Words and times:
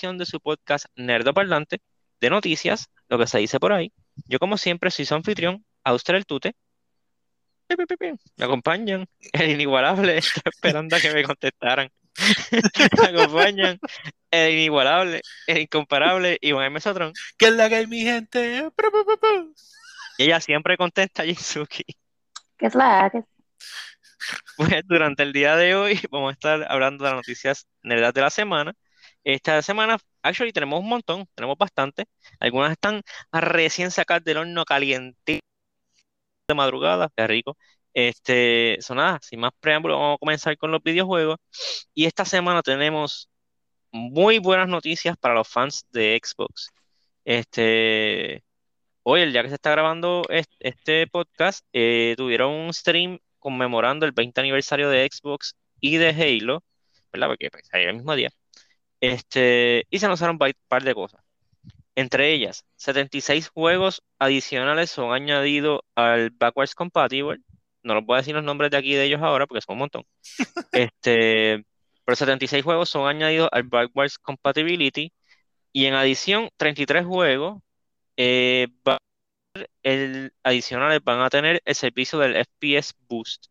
edición 0.00 0.16
de 0.16 0.24
su 0.24 0.40
podcast 0.40 0.86
Nerdo 0.96 1.34
Parlante 1.34 1.82
de 2.20 2.30
noticias, 2.30 2.88
lo 3.10 3.18
que 3.18 3.26
se 3.26 3.38
dice 3.38 3.60
por 3.60 3.74
ahí. 3.74 3.92
Yo 4.26 4.38
como 4.38 4.56
siempre 4.56 4.90
soy 4.90 5.04
su 5.04 5.14
anfitrión, 5.14 5.62
Auster 5.84 6.14
el 6.14 6.24
Tute. 6.24 6.54
Me 7.68 8.44
acompañan, 8.44 9.06
el 9.32 9.50
inigualable, 9.50 10.16
estoy 10.16 10.42
esperando 10.46 10.96
a 10.96 11.00
que 11.00 11.12
me 11.12 11.22
contestaran. 11.22 11.90
me 12.50 13.08
acompañan 13.08 13.78
el 14.30 14.54
inigualable, 14.54 15.20
el 15.46 15.58
incomparable 15.58 16.38
Iván 16.40 16.64
M. 16.64 16.80
Sotrón. 16.80 17.12
¿Qué 17.36 17.48
es 17.48 17.52
la 17.52 17.68
que 17.68 17.74
hay, 17.74 17.86
mi 17.86 18.00
gente? 18.00 18.70
Y 20.16 20.24
ella 20.24 20.40
siempre 20.40 20.78
contesta 20.78 21.22
a 21.22 21.26
Jinsuki. 21.26 21.84
¿Qué 22.56 22.66
es 22.66 22.74
la 22.74 23.10
que? 23.10 23.22
Pues 24.56 24.82
durante 24.86 25.22
el 25.24 25.34
día 25.34 25.56
de 25.56 25.74
hoy 25.74 26.00
vamos 26.10 26.30
a 26.30 26.32
estar 26.32 26.72
hablando 26.72 27.04
de 27.04 27.10
las 27.10 27.18
noticias 27.18 27.66
nerdas 27.82 28.14
de 28.14 28.20
la 28.22 28.30
semana. 28.30 28.74
Esta 29.24 29.62
semana, 29.62 29.98
actually, 30.22 30.52
tenemos 30.52 30.80
un 30.80 30.88
montón, 30.88 31.26
tenemos 31.34 31.56
bastante. 31.58 32.06
Algunas 32.40 32.72
están 32.72 33.02
recién 33.32 33.90
sacadas 33.90 34.24
del 34.24 34.38
horno 34.38 34.64
caliente 34.64 35.40
de 36.48 36.54
madrugada, 36.54 37.10
qué 37.16 37.26
rico. 37.26 37.56
Este, 37.94 38.78
son 38.80 38.98
nada, 38.98 39.18
sin 39.22 39.40
más 39.40 39.52
preámbulos, 39.60 39.98
vamos 39.98 40.16
a 40.16 40.18
comenzar 40.18 40.56
con 40.58 40.70
los 40.72 40.82
videojuegos. 40.82 41.38
Y 41.94 42.06
esta 42.06 42.24
semana 42.24 42.62
tenemos 42.62 43.30
muy 43.92 44.38
buenas 44.38 44.68
noticias 44.68 45.16
para 45.18 45.34
los 45.34 45.48
fans 45.48 45.86
de 45.92 46.20
Xbox. 46.22 46.70
Este, 47.24 48.44
hoy, 49.02 49.22
el 49.22 49.32
día 49.32 49.42
que 49.42 49.48
se 49.50 49.56
está 49.56 49.70
grabando 49.72 50.24
este, 50.60 51.06
podcast, 51.08 51.66
eh, 51.72 52.14
tuvieron 52.16 52.52
un 52.52 52.74
stream 52.74 53.18
conmemorando 53.38 54.06
el 54.06 54.12
20 54.12 54.40
aniversario 54.40 54.90
de 54.90 55.08
Xbox 55.10 55.56
y 55.80 55.96
de 55.98 56.10
Halo, 56.10 56.64
¿verdad? 57.12 57.28
Porque 57.28 57.50
pues, 57.50 57.64
ahí 57.72 57.84
el 57.84 57.96
mismo 57.96 58.14
día. 58.16 58.30
Este, 59.00 59.86
y 59.90 59.98
se 59.98 60.06
anunciaron 60.06 60.38
un 60.40 60.52
par 60.68 60.82
de 60.82 60.94
cosas. 60.94 61.22
Entre 61.94 62.32
ellas, 62.32 62.64
76 62.76 63.48
juegos 63.48 64.02
adicionales 64.18 64.90
son 64.90 65.12
añadidos 65.12 65.80
al 65.94 66.30
Backwards 66.30 66.74
Compatible. 66.74 67.38
No 67.82 67.94
los 67.94 68.04
voy 68.06 68.16
a 68.16 68.18
decir 68.18 68.34
los 68.34 68.44
nombres 68.44 68.70
de 68.70 68.76
aquí 68.78 68.94
de 68.94 69.04
ellos 69.04 69.20
ahora 69.22 69.46
porque 69.46 69.62
son 69.62 69.74
un 69.74 69.80
montón. 69.80 70.04
este, 70.72 71.64
pero 72.04 72.16
76 72.16 72.64
juegos 72.64 72.90
son 72.90 73.08
añadidos 73.08 73.48
al 73.52 73.64
Backwards 73.64 74.18
Compatibility. 74.18 75.12
Y 75.72 75.86
en 75.86 75.94
adición, 75.94 76.50
33 76.56 77.06
juegos 77.06 77.62
eh, 78.16 78.68
el, 79.82 80.32
adicionales 80.42 81.00
van 81.04 81.20
a 81.20 81.30
tener 81.30 81.62
el 81.64 81.74
servicio 81.74 82.18
del 82.18 82.36
FPS 82.36 82.94
Boost. 83.08 83.46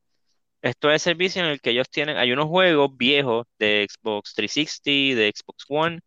Esto 0.62 0.90
es 0.90 0.96
el 0.96 1.00
servicio 1.00 1.42
en 1.42 1.50
el 1.50 1.62
que 1.62 1.70
ellos 1.72 1.90
tienen, 1.90 2.18
hay 2.18 2.32
unos 2.34 2.48
juegos 2.48 2.96
viejos 2.98 3.48
de 3.60 3.88
Xbox 3.90 4.34
360, 4.34 5.20
de 5.20 5.34
Xbox 5.34 5.66
One, 5.70 6.00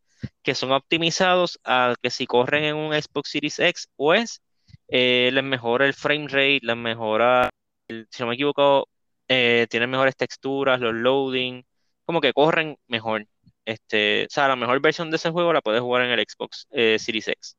que 0.43 0.55
son 0.55 0.73
optimizados 0.73 1.59
a 1.65 1.95
que 2.03 2.11
si 2.11 2.27
corren 2.27 2.65
en 2.65 2.77
un 2.77 2.93
Xbox 2.93 3.31
Series 3.31 3.59
X, 3.59 3.89
pues 3.97 4.43
eh, 4.89 5.31
les 5.33 5.45
mejora 5.45 5.87
el 5.87 5.95
frame 5.95 6.29
rate, 6.29 6.61
les 6.63 6.77
mejora, 6.77 7.51
si 7.89 8.23
no 8.23 8.27
me 8.27 8.35
equivoco, 8.35 8.89
eh, 9.29 9.67
tienen 9.71 9.91
mejores 9.91 10.17
texturas, 10.17 10.81
los 10.81 10.95
loading, 10.95 11.65
como 12.05 12.21
que 12.21 12.33
corren 12.35 12.77
mejor. 12.89 13.27
Este, 13.65 14.27
o 14.27 14.31
sea, 14.31 14.49
la 14.49 14.57
mejor 14.57 14.81
versión 14.81 15.11
de 15.11 15.17
ese 15.17 15.31
juego 15.31 15.53
la 15.53 15.63
puedes 15.63 15.81
jugar 15.81 16.03
en 16.03 16.11
el 16.11 16.27
Xbox 16.29 16.67
eh, 16.73 16.99
Series 16.99 17.29
X. 17.29 17.57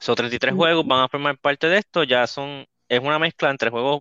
Son 0.00 0.16
33 0.16 0.54
juegos, 0.54 0.86
van 0.86 1.04
a 1.04 1.08
formar 1.08 1.38
parte 1.38 1.68
de 1.68 1.78
esto, 1.78 2.02
ya 2.04 2.26
son, 2.26 2.66
es 2.88 3.00
una 3.00 3.18
mezcla 3.18 3.50
entre 3.50 3.70
juegos 3.70 4.00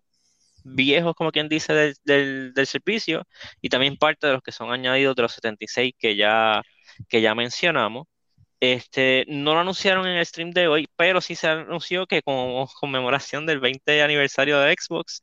viejos, 0.63 1.15
como 1.15 1.31
quien 1.31 1.49
dice, 1.49 1.73
del, 1.73 2.53
del, 2.53 2.67
servicio, 2.67 3.23
y 3.61 3.69
también 3.69 3.97
parte 3.97 4.27
de 4.27 4.33
los 4.33 4.41
que 4.41 4.51
son 4.51 4.71
añadidos 4.71 5.15
de 5.15 5.21
los 5.23 5.33
76 5.33 5.93
que 5.97 6.15
ya, 6.15 6.61
que 7.07 7.21
ya 7.21 7.35
mencionamos. 7.35 8.07
Este, 8.59 9.25
no 9.29 9.53
lo 9.53 9.61
anunciaron 9.61 10.05
en 10.07 10.17
el 10.17 10.25
stream 10.25 10.51
de 10.51 10.67
hoy, 10.67 10.87
pero 10.97 11.21
sí 11.21 11.35
se 11.35 11.47
anunció 11.47 12.07
que 12.07 12.21
como 12.21 12.67
conmemoración 12.79 13.45
del 13.45 13.59
20 13.59 14.01
aniversario 14.03 14.59
de 14.59 14.75
Xbox, 14.77 15.21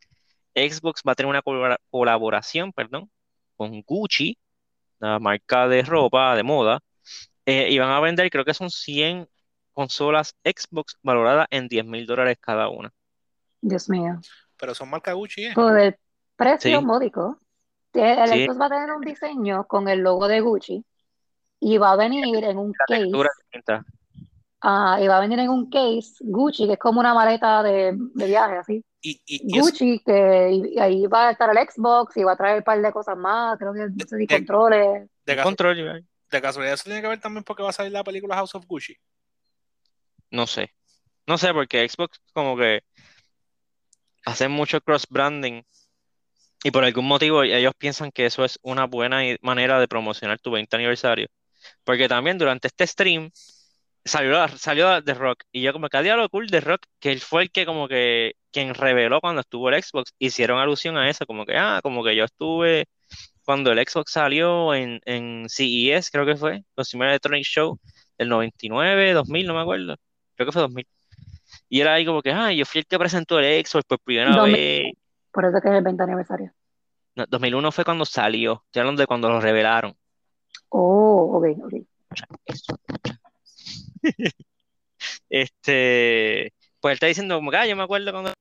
Xbox 0.54 1.02
va 1.06 1.12
a 1.12 1.14
tener 1.14 1.28
una 1.28 1.42
colaboración, 1.90 2.72
perdón, 2.72 3.10
con 3.56 3.82
Gucci, 3.82 4.38
la 4.98 5.18
marca 5.18 5.68
de 5.68 5.82
ropa, 5.82 6.34
de 6.34 6.42
moda, 6.42 6.80
eh, 7.44 7.68
y 7.70 7.78
van 7.78 7.90
a 7.90 8.00
vender, 8.00 8.30
creo 8.30 8.44
que 8.44 8.54
son 8.54 8.70
100 8.70 9.28
consolas 9.72 10.34
Xbox 10.42 10.96
valoradas 11.02 11.46
en 11.50 11.68
10 11.68 11.84
mil 11.84 12.06
dólares 12.06 12.38
cada 12.40 12.68
una. 12.68 12.92
Dios 13.60 13.88
mío. 13.88 14.20
Pero 14.58 14.74
son 14.74 14.90
marca 14.90 15.12
Gucci, 15.12 15.46
¿eh? 15.46 15.52
Por 15.54 15.78
el 15.78 15.96
precio 16.36 16.82
módico. 16.82 17.38
El 17.92 18.28
Xbox 18.28 18.60
va 18.60 18.66
a 18.66 18.70
tener 18.70 18.92
un 18.92 19.00
diseño 19.00 19.66
con 19.66 19.88
el 19.88 20.00
logo 20.00 20.28
de 20.28 20.40
Gucci 20.40 20.84
y 21.60 21.78
va 21.78 21.92
a 21.92 21.96
venir 21.96 22.44
en 22.44 22.58
un 22.58 22.72
case. 22.72 23.10
Ah, 24.60 24.98
y 25.00 25.06
va 25.06 25.18
a 25.18 25.20
venir 25.20 25.38
en 25.38 25.48
un 25.48 25.70
case 25.70 26.14
Gucci, 26.20 26.66
que 26.66 26.74
es 26.74 26.78
como 26.78 27.00
una 27.00 27.14
maleta 27.14 27.62
de, 27.62 27.94
de 27.96 28.26
viaje, 28.26 28.56
así. 28.56 28.84
Y, 29.00 29.60
Gucci, 29.60 30.00
que 30.04 30.74
ahí 30.80 31.06
va 31.06 31.28
a 31.28 31.30
estar 31.30 31.48
el 31.50 31.68
Xbox 31.68 32.16
y 32.16 32.24
va 32.24 32.32
a 32.32 32.36
traer 32.36 32.58
un 32.58 32.64
par 32.64 32.80
de 32.82 32.92
cosas 32.92 33.16
más, 33.16 33.56
creo 33.58 33.72
que 33.72 33.86
no 33.88 34.06
sé 34.06 34.18
si 34.18 34.26
controles. 34.26 35.08
De, 35.24 35.42
control, 35.42 36.04
de 36.30 36.42
casualidad, 36.42 36.74
eso 36.74 36.84
tiene 36.84 37.02
que 37.02 37.08
ver 37.08 37.20
también 37.20 37.44
porque 37.44 37.62
va 37.62 37.70
a 37.70 37.72
salir 37.72 37.92
la 37.92 38.04
película 38.04 38.34
House 38.34 38.54
of 38.54 38.66
Gucci. 38.66 38.96
No 40.30 40.46
sé. 40.46 40.72
No 41.26 41.38
sé, 41.38 41.52
porque 41.52 41.88
Xbox 41.88 42.20
como 42.32 42.56
que 42.56 42.82
hace 44.26 44.48
mucho 44.48 44.80
cross-branding 44.82 45.62
y 46.64 46.70
por 46.70 46.84
algún 46.84 47.06
motivo 47.06 47.42
ellos 47.44 47.72
piensan 47.78 48.10
que 48.12 48.26
eso 48.26 48.44
es 48.44 48.58
una 48.62 48.86
buena 48.86 49.20
manera 49.42 49.80
de 49.80 49.88
promocionar 49.88 50.40
tu 50.40 50.50
20 50.50 50.74
aniversario. 50.76 51.28
Porque 51.84 52.08
también 52.08 52.38
durante 52.38 52.68
este 52.68 52.86
stream 52.86 53.30
salió, 54.04 54.46
salió 54.58 55.02
The 55.04 55.14
Rock 55.14 55.44
y 55.52 55.62
yo 55.62 55.72
como 55.72 55.88
que 55.88 55.98
había 55.98 56.16
lo 56.16 56.28
cool 56.30 56.48
de 56.48 56.60
Rock, 56.60 56.82
que 57.00 57.12
él 57.12 57.20
fue 57.20 57.42
el 57.44 57.50
que 57.52 57.66
como 57.66 57.88
que 57.88 58.34
quien 58.52 58.74
reveló 58.74 59.20
cuando 59.20 59.42
estuvo 59.42 59.70
el 59.70 59.82
Xbox, 59.82 60.12
hicieron 60.18 60.58
alusión 60.60 60.96
a 60.96 61.10
eso, 61.10 61.26
como 61.26 61.46
que, 61.46 61.56
ah, 61.56 61.80
como 61.82 62.04
que 62.04 62.16
yo 62.16 62.24
estuve 62.24 62.86
cuando 63.44 63.72
el 63.72 63.78
Xbox 63.86 64.12
salió 64.12 64.74
en, 64.74 65.00
en 65.06 65.46
CES, 65.48 66.10
creo 66.10 66.26
que 66.26 66.36
fue, 66.36 66.62
Consumer 66.74 67.08
Electronic 67.10 67.44
Show, 67.44 67.78
el 68.18 68.28
99, 68.28 69.12
2000, 69.14 69.46
no 69.46 69.54
me 69.54 69.60
acuerdo 69.62 69.96
creo 70.36 70.46
que 70.46 70.52
fue 70.52 70.62
2000. 70.62 70.86
Y 71.68 71.80
era 71.80 71.94
ahí 71.94 72.06
como 72.06 72.22
que, 72.22 72.30
ah, 72.30 72.52
yo 72.52 72.64
fui 72.64 72.80
el 72.80 72.86
que 72.86 72.98
presentó 72.98 73.38
el 73.38 73.64
Xbox 73.64 73.84
por 73.84 73.98
primera 74.00 74.42
vez. 74.44 74.92
Por 75.32 75.44
eso 75.44 75.60
que 75.60 75.68
es 75.68 75.74
el 75.74 75.84
20 75.84 76.02
aniversario. 76.02 76.52
No, 77.14 77.24
2001 77.26 77.72
fue 77.72 77.84
cuando 77.84 78.04
salió, 78.04 78.62
estoy 78.66 78.80
hablando 78.80 79.00
de 79.00 79.06
cuando 79.06 79.28
lo 79.28 79.40
revelaron. 79.40 79.96
Oh, 80.68 81.38
ok, 81.38 81.46
ok. 81.64 81.74
este, 85.30 86.52
pues 86.80 86.92
él 86.92 86.94
está 86.94 87.06
diciendo 87.06 87.36
como 87.36 87.50
que, 87.50 87.56
ah, 87.56 87.66
yo 87.66 87.76
me 87.76 87.82
acuerdo 87.82 88.12
cuando... 88.12 88.32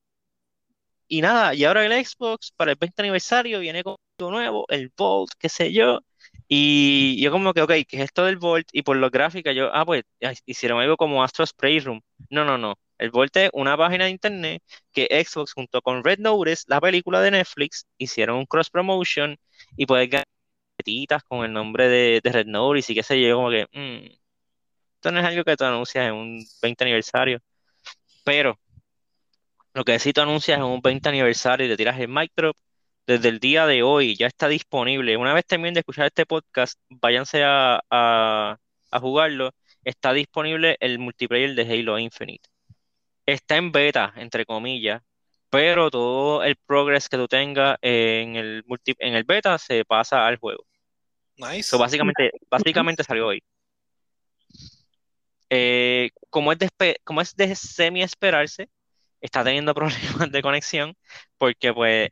Y 1.08 1.20
nada, 1.20 1.54
y 1.54 1.64
ahora 1.64 1.86
el 1.86 2.04
Xbox 2.04 2.52
para 2.52 2.72
el 2.72 2.78
20 2.80 3.02
aniversario 3.02 3.60
viene 3.60 3.82
con 3.82 3.96
algo 4.18 4.30
nuevo, 4.30 4.66
el 4.68 4.92
Bolt, 4.96 5.30
qué 5.38 5.48
sé 5.48 5.72
yo, 5.72 6.00
y 6.48 7.20
yo 7.20 7.30
como 7.32 7.52
que, 7.52 7.62
ok, 7.62 7.70
¿qué 7.88 7.96
es 7.98 8.00
esto 8.04 8.24
del 8.24 8.36
Volt? 8.38 8.68
Y 8.72 8.82
por 8.82 8.96
lo 8.96 9.10
gráfica 9.10 9.52
yo, 9.52 9.70
ah, 9.74 9.84
pues 9.84 10.04
hicieron 10.46 10.80
algo 10.80 10.96
como 10.96 11.22
Astro 11.24 11.44
Spray 11.46 11.80
Room. 11.80 12.02
No, 12.30 12.44
no, 12.44 12.56
no. 12.58 12.78
El 12.98 13.10
Volt 13.10 13.36
es 13.36 13.50
una 13.52 13.76
página 13.76 14.04
de 14.04 14.10
internet 14.10 14.62
que 14.92 15.08
Xbox 15.24 15.52
junto 15.52 15.82
con 15.82 16.04
Red 16.04 16.18
Notice, 16.20 16.64
la 16.68 16.80
película 16.80 17.20
de 17.20 17.32
Netflix, 17.32 17.86
hicieron 17.98 18.38
un 18.38 18.46
cross 18.46 18.70
promotion 18.70 19.36
y 19.76 19.86
puedes 19.86 20.08
ganar 20.08 20.26
con 21.28 21.44
el 21.44 21.52
nombre 21.52 21.88
de, 21.88 22.20
Red 22.24 22.46
Notice 22.46 22.92
y 22.92 22.94
qué 22.96 23.02
sé 23.02 23.20
yo, 23.20 23.36
como 23.36 23.50
que, 23.50 23.66
mm, 23.72 24.06
esto 24.96 25.12
no 25.12 25.20
es 25.20 25.26
algo 25.26 25.44
que 25.44 25.56
tú 25.56 25.64
anuncias 25.64 26.08
en 26.08 26.14
un 26.14 26.44
20 26.62 26.84
aniversario. 26.84 27.40
Pero 28.24 28.58
lo 29.74 29.84
que 29.84 29.98
sí 29.98 30.12
tú 30.12 30.20
anuncias 30.22 30.58
en 30.58 30.64
un 30.64 30.80
20 30.80 31.08
aniversario 31.08 31.66
y 31.66 31.70
te 31.70 31.76
tiras 31.76 32.00
el 32.00 32.08
mic 32.08 32.32
drop, 32.36 32.56
desde 33.06 33.28
el 33.28 33.38
día 33.38 33.66
de 33.66 33.82
hoy 33.82 34.16
ya 34.16 34.26
está 34.26 34.48
disponible. 34.48 35.16
Una 35.16 35.32
vez 35.34 35.46
terminen 35.46 35.74
de 35.74 35.80
escuchar 35.80 36.06
este 36.06 36.26
podcast, 36.26 36.78
váyanse 36.88 37.44
a, 37.44 37.80
a, 37.90 38.58
jugarlo. 39.00 39.52
Está 39.84 40.12
disponible 40.12 40.76
el 40.80 40.98
multiplayer 40.98 41.54
de 41.54 41.62
Halo 41.62 41.98
Infinite. 41.98 42.48
Está 43.26 43.56
en 43.56 43.72
beta, 43.72 44.12
entre 44.16 44.44
comillas, 44.44 45.02
pero 45.50 45.90
todo 45.90 46.42
el 46.44 46.56
progress 46.56 47.08
que 47.08 47.16
tú 47.16 47.28
tengas 47.28 47.78
en 47.82 48.36
el, 48.36 48.64
multi, 48.66 48.94
en 48.98 49.14
el 49.14 49.24
beta 49.24 49.58
se 49.58 49.84
pasa 49.84 50.26
al 50.26 50.36
juego. 50.38 50.64
Nice. 51.36 51.76
básicamente, 51.76 52.30
básicamente 52.50 53.04
salió 53.04 53.28
hoy. 53.28 53.42
Eh, 55.50 56.10
como, 56.30 56.52
es 56.52 56.58
de, 56.58 56.96
como 57.04 57.20
es 57.20 57.36
de 57.36 57.54
semi 57.54 58.02
esperarse, 58.02 58.68
está 59.20 59.44
teniendo 59.44 59.74
problemas 59.74 60.30
de 60.32 60.42
conexión 60.42 60.96
porque 61.38 61.72
pues 61.72 62.10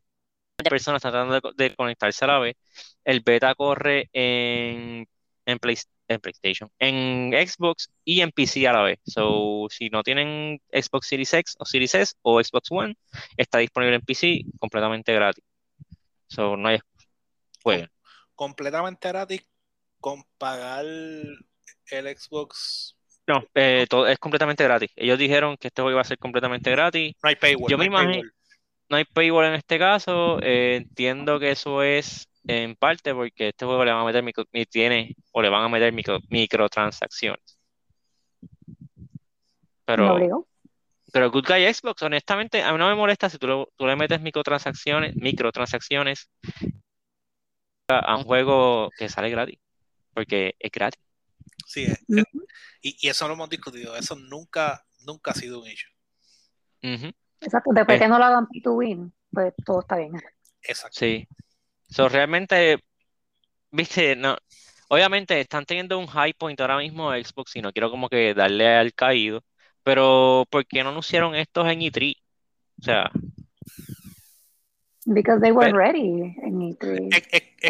personas 0.62 1.02
tratando 1.02 1.40
de, 1.54 1.74
conectarse 1.74 2.24
a 2.24 2.28
la 2.28 2.38
vez. 2.38 2.56
El 3.04 3.20
beta 3.20 3.54
corre 3.54 4.08
en, 4.12 5.06
en, 5.46 5.58
PlayStation, 5.58 6.70
en 6.78 7.32
Xbox 7.32 7.90
y 8.04 8.20
en 8.20 8.30
PC 8.30 8.66
a 8.68 8.72
la 8.72 8.82
vez. 8.82 8.98
So, 9.04 9.66
si 9.70 9.90
no 9.90 10.02
tienen 10.02 10.60
Xbox 10.72 11.08
Series 11.08 11.34
X 11.34 11.56
o 11.58 11.64
Series 11.64 11.94
S 11.94 12.14
o 12.22 12.42
Xbox 12.42 12.70
One, 12.70 12.96
está 13.36 13.58
disponible 13.58 13.96
en 13.96 14.02
PC 14.02 14.42
completamente 14.58 15.12
gratis. 15.12 15.44
So, 16.28 16.56
no 16.56 16.68
hay 16.68 16.78
Completamente 18.34 19.08
gratis 19.08 19.46
con 20.00 20.24
pagar 20.36 20.84
el 20.84 22.16
Xbox. 22.18 22.96
No, 23.26 23.42
eh, 23.54 23.86
todo 23.88 24.06
es 24.06 24.18
completamente 24.18 24.64
gratis. 24.64 24.90
Ellos 24.96 25.18
dijeron 25.18 25.56
que 25.56 25.68
este 25.68 25.80
juego 25.80 25.94
iba 25.94 26.02
a 26.02 26.04
ser 26.04 26.18
completamente 26.18 26.70
gratis. 26.70 27.14
No 27.22 27.28
hay 27.28 27.36
paywall. 27.36 27.70
Yo 27.70 27.78
me 27.78 27.86
imagino, 27.86 28.28
no 28.88 28.96
hay 28.96 29.04
paywall 29.04 29.46
en 29.46 29.54
este 29.54 29.78
caso. 29.78 30.40
Eh, 30.42 30.76
entiendo 30.76 31.38
que 31.38 31.50
eso 31.50 31.82
es 31.82 32.28
en 32.46 32.76
parte 32.76 33.14
porque 33.14 33.48
este 33.48 33.64
juego 33.64 33.84
le 33.84 33.92
van 33.92 34.02
a 34.02 34.04
meter 34.04 34.22
micro, 34.22 34.44
tiene 34.70 35.16
o 35.32 35.42
le 35.42 35.48
van 35.48 35.64
a 35.64 35.68
meter 35.68 35.92
micro, 35.92 36.18
microtransacciones. 36.28 37.58
Pero, 39.86 40.46
pero 41.12 41.30
Good 41.30 41.46
Guy 41.46 41.72
Xbox, 41.72 42.02
honestamente, 42.02 42.62
a 42.62 42.72
mí 42.72 42.78
no 42.78 42.88
me 42.88 42.94
molesta 42.94 43.28
si 43.28 43.38
tú, 43.38 43.68
tú 43.76 43.86
le 43.86 43.96
metes 43.96 44.20
microtransacciones, 44.20 45.14
microtransacciones 45.16 46.30
a 47.88 48.16
un 48.16 48.24
juego 48.24 48.90
que 48.96 49.08
sale 49.08 49.28
gratis, 49.30 49.58
porque 50.14 50.54
es 50.58 50.70
gratis. 50.70 51.00
Sí, 51.66 51.86
y, 52.80 53.08
eso 53.08 53.28
lo 53.28 53.34
hemos 53.34 53.50
discutido, 53.50 53.96
eso 53.96 54.16
nunca, 54.16 54.86
nunca 55.00 55.32
ha 55.32 55.34
sido 55.34 55.60
un 55.60 55.68
issue. 55.68 55.90
Exacto, 57.44 57.70
después 57.72 58.00
que 58.00 58.08
no 58.08 58.18
lo 58.18 58.24
hagan 58.24 58.48
to 58.62 58.72
win, 58.72 59.12
pues 59.30 59.54
todo 59.64 59.80
está 59.80 59.96
bien. 59.96 60.12
Exacto. 60.62 60.98
Sí. 60.98 61.26
So, 61.88 62.08
realmente, 62.08 62.78
viste, 63.70 64.16
no, 64.16 64.36
obviamente 64.88 65.40
están 65.40 65.64
teniendo 65.64 65.98
un 65.98 66.06
high 66.06 66.32
point 66.32 66.60
ahora 66.60 66.78
mismo 66.78 67.12
Xbox 67.12 67.56
y 67.56 67.62
no 67.62 67.72
quiero 67.72 67.90
como 67.90 68.08
que 68.08 68.34
darle 68.34 68.68
al 68.68 68.94
caído, 68.94 69.44
pero 69.82 70.44
¿por 70.50 70.66
qué 70.66 70.82
no 70.82 70.90
anunciaron 70.90 71.34
estos 71.34 71.68
en 71.68 71.80
E3? 71.80 72.16
O 72.80 72.82
sea, 72.82 73.10
Because 75.06 75.40
they 75.42 75.52
were 75.52 75.70
ready 75.70 76.34
en 76.42 76.60
E3. 76.60 77.12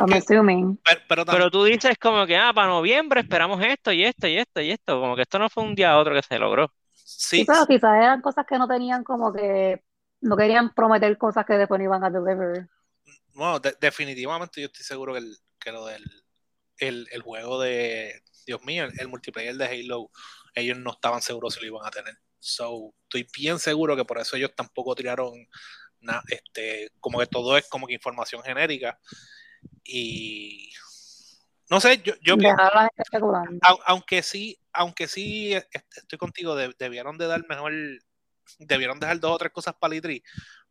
I'm 0.00 0.12
assuming. 0.12 0.78
Pero, 1.08 1.50
tú 1.50 1.64
dices 1.64 1.98
como 1.98 2.26
que, 2.26 2.36
ah, 2.36 2.52
para 2.54 2.68
noviembre 2.68 3.20
esperamos 3.20 3.60
esto 3.64 3.92
y 3.92 4.04
esto 4.04 4.28
y 4.28 4.38
esto 4.38 4.60
y 4.60 4.70
esto. 4.70 5.00
Como 5.00 5.16
que 5.16 5.22
esto 5.22 5.38
no 5.40 5.50
fue 5.50 5.64
un 5.64 5.74
día 5.74 5.92
a 5.92 5.98
otro 5.98 6.14
que 6.14 6.22
se 6.22 6.38
logró. 6.38 6.72
Sí. 7.16 7.44
pero 7.44 7.66
quizás 7.66 7.96
eran 7.96 8.20
cosas 8.20 8.46
que 8.46 8.58
no 8.58 8.68
tenían 8.68 9.04
como 9.04 9.32
que. 9.32 9.82
No 10.20 10.36
querían 10.36 10.72
prometer 10.72 11.18
cosas 11.18 11.44
que 11.44 11.54
después 11.54 11.78
no 11.78 11.84
iban 11.84 12.04
a 12.04 12.10
deliver. 12.10 12.68
Bueno, 13.34 13.60
definitivamente 13.80 14.60
yo 14.60 14.66
estoy 14.68 14.84
seguro 14.84 15.12
que, 15.12 15.18
el, 15.18 15.36
que 15.58 15.72
lo 15.72 15.86
del 15.86 16.02
el, 16.78 17.08
el, 17.10 17.22
juego 17.22 17.60
de. 17.60 18.22
Dios 18.46 18.62
mío, 18.64 18.86
el, 18.98 19.08
multiplayer 19.08 19.54
de 19.56 19.66
Halo, 19.66 20.10
ellos 20.54 20.78
no 20.78 20.92
estaban 20.92 21.20
seguros 21.20 21.54
si 21.54 21.60
lo 21.60 21.66
iban 21.66 21.86
a 21.86 21.90
tener. 21.90 22.16
So, 22.38 22.94
estoy 23.04 23.26
bien 23.36 23.58
seguro 23.58 23.96
que 23.96 24.04
por 24.04 24.18
eso 24.18 24.36
ellos 24.36 24.52
tampoco 24.54 24.94
tiraron 24.94 25.32
este, 26.28 26.90
como 27.00 27.18
que 27.18 27.26
todo 27.26 27.56
es 27.56 27.68
como 27.68 27.86
que 27.86 27.94
información 27.94 28.42
genérica. 28.42 28.98
Y 29.82 30.70
no 31.70 31.80
sé, 31.80 32.02
yo, 32.02 32.14
yo 32.20 32.36
aunque 33.86 34.22
sí, 34.22 34.58
aunque 34.74 35.08
sí 35.08 35.54
estoy 35.54 36.18
contigo, 36.18 36.54
debieron 36.54 37.16
de 37.16 37.26
dar 37.26 37.46
mejor, 37.48 37.72
debieron 38.58 39.00
dejar 39.00 39.20
dos 39.20 39.32
o 39.32 39.38
tres 39.38 39.52
cosas 39.52 39.74
para 39.80 39.94
Litri. 39.94 40.22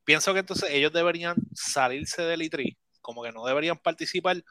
Pienso 0.04 0.34
que 0.34 0.42
entonces 0.42 0.70
ellos 0.70 0.92
deberían 0.92 1.36
salirse 1.54 2.22
del 2.22 2.42
Litri, 2.42 2.78
como 3.02 3.24
que 3.24 3.32
no 3.32 3.46
deberían 3.46 3.78
participar 3.78 4.44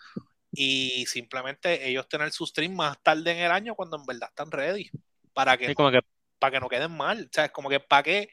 y 0.50 1.06
simplemente 1.06 1.88
ellos 1.88 2.08
tener 2.08 2.30
su 2.32 2.46
stream 2.46 2.74
más 2.74 3.02
tarde 3.02 3.30
en 3.32 3.38
el 3.38 3.52
año 3.52 3.74
cuando 3.74 3.96
en 3.96 4.06
verdad 4.06 4.28
están 4.30 4.50
ready 4.50 4.90
para 5.32 5.56
que, 5.56 5.74
como 5.74 5.90
que... 5.90 6.00
para 6.38 6.52
que 6.52 6.60
no 6.60 6.68
queden 6.68 6.96
mal, 6.96 7.24
o 7.24 7.28
sea, 7.32 7.46
es 7.46 7.50
como 7.52 7.68
que 7.68 7.80
para 7.80 8.02
que 8.02 8.28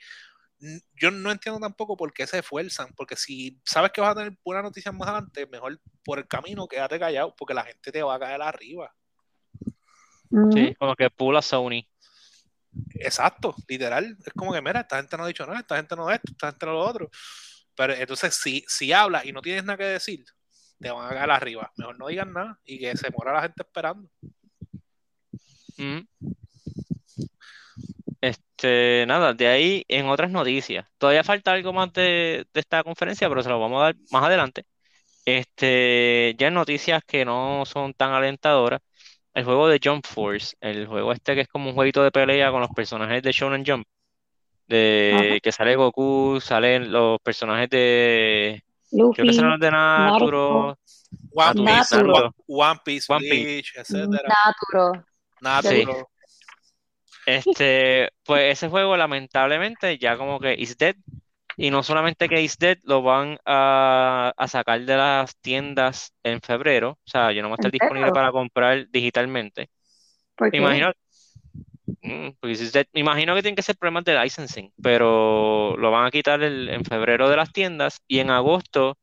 yo 0.95 1.11
no 1.11 1.31
entiendo 1.31 1.59
tampoco 1.59 1.95
por 1.95 2.11
qué 2.11 2.27
se 2.27 2.39
esfuerzan, 2.39 2.93
porque 2.95 3.15
si 3.15 3.59
sabes 3.63 3.91
que 3.91 4.01
vas 4.01 4.11
a 4.11 4.15
tener 4.15 4.37
buenas 4.43 4.63
noticias 4.63 4.93
más 4.93 5.07
adelante, 5.07 5.47
mejor 5.47 5.79
por 6.03 6.19
el 6.19 6.27
camino 6.27 6.67
quédate 6.67 6.99
callado, 6.99 7.33
porque 7.37 7.53
la 7.53 7.63
gente 7.63 7.91
te 7.91 8.03
va 8.03 8.15
a 8.15 8.19
caer 8.19 8.41
arriba. 8.41 8.93
Sí, 10.53 10.75
como 10.75 10.95
que 10.95 11.09
pula 11.09 11.41
Sony. 11.41 11.87
Exacto, 12.95 13.55
literal. 13.67 14.15
Es 14.25 14.33
como 14.33 14.53
que, 14.53 14.61
mira, 14.61 14.81
esta 14.81 14.97
gente 14.97 15.17
no 15.17 15.23
ha 15.23 15.27
dicho 15.27 15.45
nada, 15.45 15.59
esta 15.59 15.75
gente 15.75 15.95
no 15.95 16.09
esto, 16.11 16.31
esta 16.31 16.47
gente 16.47 16.65
no 16.65 16.73
lo 16.73 16.79
otro. 16.81 17.09
Pero 17.75 17.93
entonces, 17.93 18.35
si, 18.35 18.63
si 18.67 18.93
hablas 18.93 19.25
y 19.25 19.31
no 19.31 19.41
tienes 19.41 19.63
nada 19.63 19.77
que 19.77 19.85
decir, 19.85 20.23
te 20.79 20.91
van 20.91 21.05
a 21.05 21.15
caer 21.15 21.31
arriba. 21.31 21.71
Mejor 21.77 21.97
no 21.97 22.07
digan 22.07 22.33
nada 22.33 22.59
y 22.65 22.79
que 22.79 22.95
se 22.95 23.09
muera 23.11 23.33
la 23.33 23.41
gente 23.41 23.63
esperando. 23.63 24.09
Este, 28.21 29.05
nada, 29.07 29.33
de 29.33 29.47
ahí 29.47 29.85
en 29.87 30.07
otras 30.07 30.31
noticias. 30.31 30.85
Todavía 30.97 31.23
falta 31.23 31.53
algo 31.53 31.73
más 31.73 31.93
de, 31.93 32.45
esta 32.53 32.83
conferencia, 32.83 33.29
pero 33.29 33.43
se 33.43 33.49
lo 33.49 33.59
vamos 33.59 33.81
a 33.81 33.85
dar 33.85 33.95
más 34.11 34.23
adelante. 34.23 34.65
Este, 35.25 36.35
ya 36.37 36.47
en 36.47 36.55
noticias 36.55 37.03
que 37.05 37.25
no 37.25 37.63
son 37.65 37.93
tan 37.93 38.11
alentadoras. 38.11 38.81
El 39.33 39.43
juego 39.45 39.67
de 39.67 39.79
Jump 39.83 40.05
Force, 40.05 40.55
el 40.59 40.87
juego 40.87 41.11
este 41.11 41.35
que 41.35 41.41
es 41.41 41.47
como 41.47 41.69
un 41.69 41.75
jueguito 41.75 42.03
de 42.03 42.11
pelea 42.11 42.51
con 42.51 42.61
los 42.61 42.71
personajes 42.71 43.21
de 43.21 43.31
Shonen 43.31 43.63
Jump. 43.65 43.87
De 44.67 45.39
que 45.41 45.51
sale 45.51 45.75
Goku, 45.75 46.39
salen 46.41 46.91
los 46.91 47.19
personajes 47.21 47.69
de. 47.69 48.63
creo 48.91 49.11
que 49.13 49.33
son 49.33 49.49
los 49.49 49.59
de 49.59 49.71
Naturo. 49.71 50.77
One, 51.33 51.65
Piece, 51.65 51.95
One 52.47 52.79
Piece, 52.85 53.11
One 53.11 53.29
Piece, 53.29 53.83
Naturo. 53.83 55.05
Naturo. 55.41 56.09
Este, 57.25 58.09
pues 58.23 58.53
ese 58.53 58.69
juego 58.69 58.97
lamentablemente 58.97 59.97
ya 59.97 60.17
como 60.17 60.39
que 60.39 60.53
is 60.53 60.77
dead. 60.77 60.95
Y 61.61 61.71
no 61.71 61.83
solamente 61.83 62.29
que 62.29 62.41
is 62.41 62.57
dead, 62.57 62.77
lo 62.83 63.01
van 63.01 63.37
a, 63.43 64.33
sacar 64.47 64.79
de 64.79 64.95
las 64.95 65.35
tiendas 65.41 66.13
en 66.23 66.39
febrero. 66.39 66.91
O 66.91 67.09
sea, 67.09 67.33
yo 67.33 67.41
no 67.41 67.49
voy 67.49 67.55
a 67.55 67.59
estar 67.59 67.71
disponible 67.71 68.13
para 68.13 68.31
comprar 68.31 68.87
digitalmente. 68.89 69.69
¿Por 70.37 70.55
Imagino, 70.55 70.93
mm, 72.01 72.29
me 72.41 72.85
imagino 72.93 73.35
que 73.35 73.41
tienen 73.41 73.57
que 73.57 73.61
ser 73.61 73.75
problemas 73.75 74.05
de 74.05 74.17
licensing, 74.17 74.71
pero 74.81 75.75
lo 75.75 75.91
van 75.91 76.05
a 76.05 76.11
quitar 76.11 76.41
en 76.41 76.85
febrero 76.85 77.27
de 77.27 77.35
las 77.35 77.51
tiendas 77.51 77.99
y 78.07 78.19
en 78.19 78.29
agosto 78.29 78.97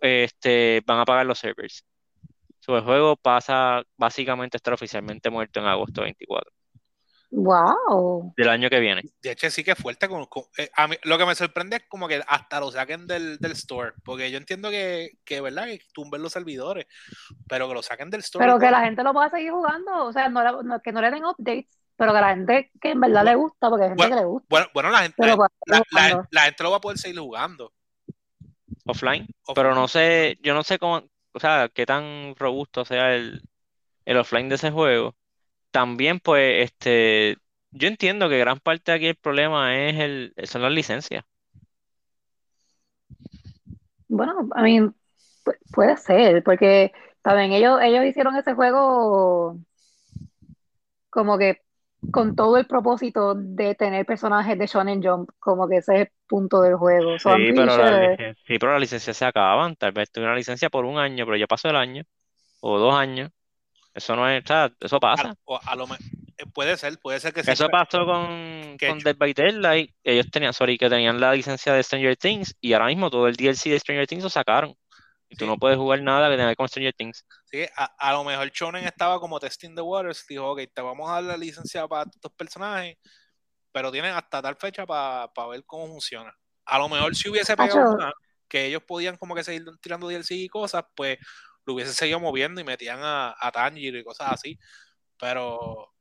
este, 0.00 0.82
van 0.86 1.00
a 1.00 1.04
pagar 1.04 1.26
los 1.26 1.38
servers. 1.38 1.84
el 2.68 2.80
juego 2.80 3.16
pasa 3.16 3.82
básicamente 3.98 4.56
a 4.56 4.58
estar 4.58 4.72
oficialmente 4.72 5.28
muerto 5.28 5.60
en 5.60 5.66
agosto 5.66 6.00
24. 6.00 6.57
Wow. 7.30 8.32
Del 8.36 8.48
año 8.48 8.70
que 8.70 8.80
viene. 8.80 9.02
De 9.22 9.32
hecho, 9.32 9.50
sí 9.50 9.62
que 9.62 9.72
es 9.72 9.78
fuerte. 9.78 10.08
Con, 10.08 10.26
eh, 10.56 10.70
a 10.74 10.88
mí, 10.88 10.96
lo 11.02 11.18
que 11.18 11.26
me 11.26 11.34
sorprende 11.34 11.76
es 11.76 11.82
como 11.88 12.08
que 12.08 12.22
hasta 12.26 12.60
lo 12.60 12.70
saquen 12.72 13.06
del, 13.06 13.38
del 13.38 13.52
store. 13.52 13.92
Porque 14.04 14.30
yo 14.30 14.38
entiendo 14.38 14.70
que, 14.70 15.18
que, 15.24 15.40
¿verdad? 15.40 15.66
Que 15.66 15.80
tumben 15.92 16.22
los 16.22 16.32
servidores. 16.32 16.86
Pero 17.46 17.68
que 17.68 17.74
lo 17.74 17.82
saquen 17.82 18.10
del 18.10 18.20
store. 18.20 18.44
Pero 18.44 18.58
que 18.58 18.70
la 18.70 18.80
gente 18.84 19.02
lo 19.02 19.12
pueda 19.12 19.28
seguir 19.28 19.52
jugando. 19.52 20.06
O 20.06 20.12
sea, 20.12 20.28
no, 20.28 20.62
no, 20.62 20.80
que 20.80 20.92
no 20.92 21.02
le 21.02 21.10
den 21.10 21.24
updates. 21.24 21.78
Pero 21.96 22.14
que 22.14 22.20
la 22.20 22.30
gente 22.30 22.70
que 22.80 22.90
en 22.92 23.00
verdad 23.00 23.24
le 23.24 23.34
gusta, 23.34 23.68
porque 23.68 23.84
hay 23.84 23.90
gente 23.90 24.08
que 24.08 24.14
le 24.14 24.24
gusta. 24.24 24.46
Bueno, 24.48 24.66
bueno 24.72 24.90
la, 24.90 24.98
gente, 25.00 25.26
la, 25.26 26.26
la, 26.30 26.42
gente 26.42 26.62
lo 26.62 26.70
va 26.70 26.76
a 26.76 26.80
poder 26.80 26.96
seguir 26.96 27.18
jugando. 27.18 27.72
Offline. 28.86 29.26
Pero 29.52 29.74
no 29.74 29.88
sé, 29.88 30.38
yo 30.40 30.54
no 30.54 30.62
sé 30.62 30.78
cómo, 30.78 31.02
o 31.32 31.40
sea, 31.40 31.68
qué 31.74 31.84
tan 31.86 32.36
robusto 32.36 32.84
sea 32.84 33.14
el, 33.16 33.42
el 34.04 34.16
offline 34.16 34.48
de 34.48 34.54
ese 34.54 34.70
juego 34.70 35.16
también, 35.70 36.20
pues, 36.20 36.64
este, 36.64 37.36
yo 37.70 37.88
entiendo 37.88 38.28
que 38.28 38.38
gran 38.38 38.58
parte 38.60 38.92
de 38.92 38.96
aquí 38.96 39.06
el 39.06 39.16
problema 39.16 39.76
es 39.76 39.98
el, 39.98 40.34
son 40.44 40.62
las 40.62 40.72
licencias. 40.72 41.24
Bueno, 44.08 44.48
a 44.54 44.62
mí 44.62 44.80
puede 45.72 45.96
ser, 45.96 46.42
porque 46.42 46.92
saben, 47.22 47.52
ellos, 47.52 47.78
ellos 47.82 48.04
hicieron 48.04 48.36
ese 48.36 48.54
juego 48.54 49.58
como 51.10 51.38
que 51.38 51.60
con 52.12 52.36
todo 52.36 52.56
el 52.56 52.66
propósito 52.66 53.34
de 53.34 53.74
tener 53.74 54.06
personajes 54.06 54.58
de 54.58 54.66
Shonen 54.66 55.02
Jump, 55.02 55.30
como 55.38 55.68
que 55.68 55.78
ese 55.78 55.94
es 55.94 56.00
el 56.02 56.08
punto 56.28 56.60
del 56.62 56.76
juego. 56.76 57.18
sí, 57.18 57.28
pero 57.54 58.16
sí, 58.46 58.58
pero 58.58 58.72
las 58.72 58.80
licencias 58.80 59.16
se 59.16 59.24
acaban. 59.24 59.74
Tal 59.76 59.92
vez 59.92 60.10
tuve 60.10 60.24
una 60.24 60.36
licencia 60.36 60.70
por 60.70 60.84
un 60.84 60.98
año, 60.98 61.24
pero 61.26 61.36
ya 61.36 61.46
pasó 61.46 61.68
el 61.68 61.76
año, 61.76 62.04
o 62.60 62.78
dos 62.78 62.94
años. 62.94 63.30
Eso 63.98 64.14
no 64.14 64.28
es, 64.28 64.44
eso 64.80 65.00
pasa. 65.00 65.34
Eh, 66.38 66.46
puede 66.54 66.76
ser, 66.76 66.96
puede 67.00 67.18
ser 67.18 67.32
que 67.32 67.40
Eso 67.40 67.68
pasó 67.68 68.06
con, 68.06 68.76
con 68.78 68.98
Dead 69.00 69.16
by 69.16 69.34
Daylight. 69.34 69.92
Ellos 70.04 70.30
tenían, 70.30 70.52
sorry, 70.52 70.78
que 70.78 70.88
tenían 70.88 71.20
la 71.20 71.34
licencia 71.34 71.72
de 71.72 71.82
Stranger 71.82 72.16
Things 72.16 72.54
y 72.60 72.74
ahora 72.74 72.86
mismo 72.86 73.10
todo 73.10 73.26
el 73.26 73.34
DLC 73.34 73.70
de 73.70 73.80
Stranger 73.80 74.06
Things 74.06 74.22
lo 74.22 74.30
sacaron. 74.30 74.76
Y 75.28 75.36
tú 75.36 75.46
no 75.46 75.58
puedes 75.58 75.76
jugar 75.76 76.00
nada 76.00 76.28
que 76.28 76.36
tenga 76.36 76.44
que 76.44 76.50
ver 76.50 76.56
con 76.56 76.68
Stranger 76.68 76.94
Things. 76.94 77.26
Sí, 77.46 77.66
a, 77.76 78.12
lo 78.12 78.22
mejor 78.22 78.48
Shonen 78.50 78.84
estaba 78.84 79.18
como 79.18 79.40
testing 79.40 79.74
the 79.74 79.82
waters. 79.82 80.24
Dijo, 80.28 80.52
ok, 80.52 80.60
te 80.72 80.80
vamos 80.80 81.10
a 81.10 81.14
dar 81.14 81.24
la 81.24 81.36
licencia 81.36 81.88
para 81.88 82.08
estos 82.08 82.32
personajes, 82.32 82.96
pero 83.72 83.90
tienen 83.90 84.14
hasta 84.14 84.40
tal 84.40 84.54
fecha 84.54 84.86
para 84.86 85.28
ver 85.50 85.64
cómo 85.66 85.88
funciona. 85.88 86.32
A 86.66 86.78
lo 86.78 86.88
mejor 86.88 87.16
si 87.16 87.28
hubiese 87.28 87.56
pegado 87.56 87.94
una, 87.94 88.12
que 88.48 88.66
ellos 88.66 88.82
podían 88.84 89.16
como 89.16 89.34
que 89.34 89.42
seguir 89.42 89.64
tirando 89.80 90.06
DLC 90.06 90.30
y 90.36 90.48
cosas, 90.48 90.84
pues 90.94 91.18
lo 91.68 91.74
hubiesen 91.74 91.92
seguido 91.92 92.18
moviendo 92.18 92.62
y 92.62 92.64
metían 92.64 93.00
a, 93.02 93.36
a 93.38 93.52
Tanjiro 93.52 93.98
y 93.98 94.02
cosas 94.02 94.32
así. 94.32 94.58
Pero. 95.20 95.92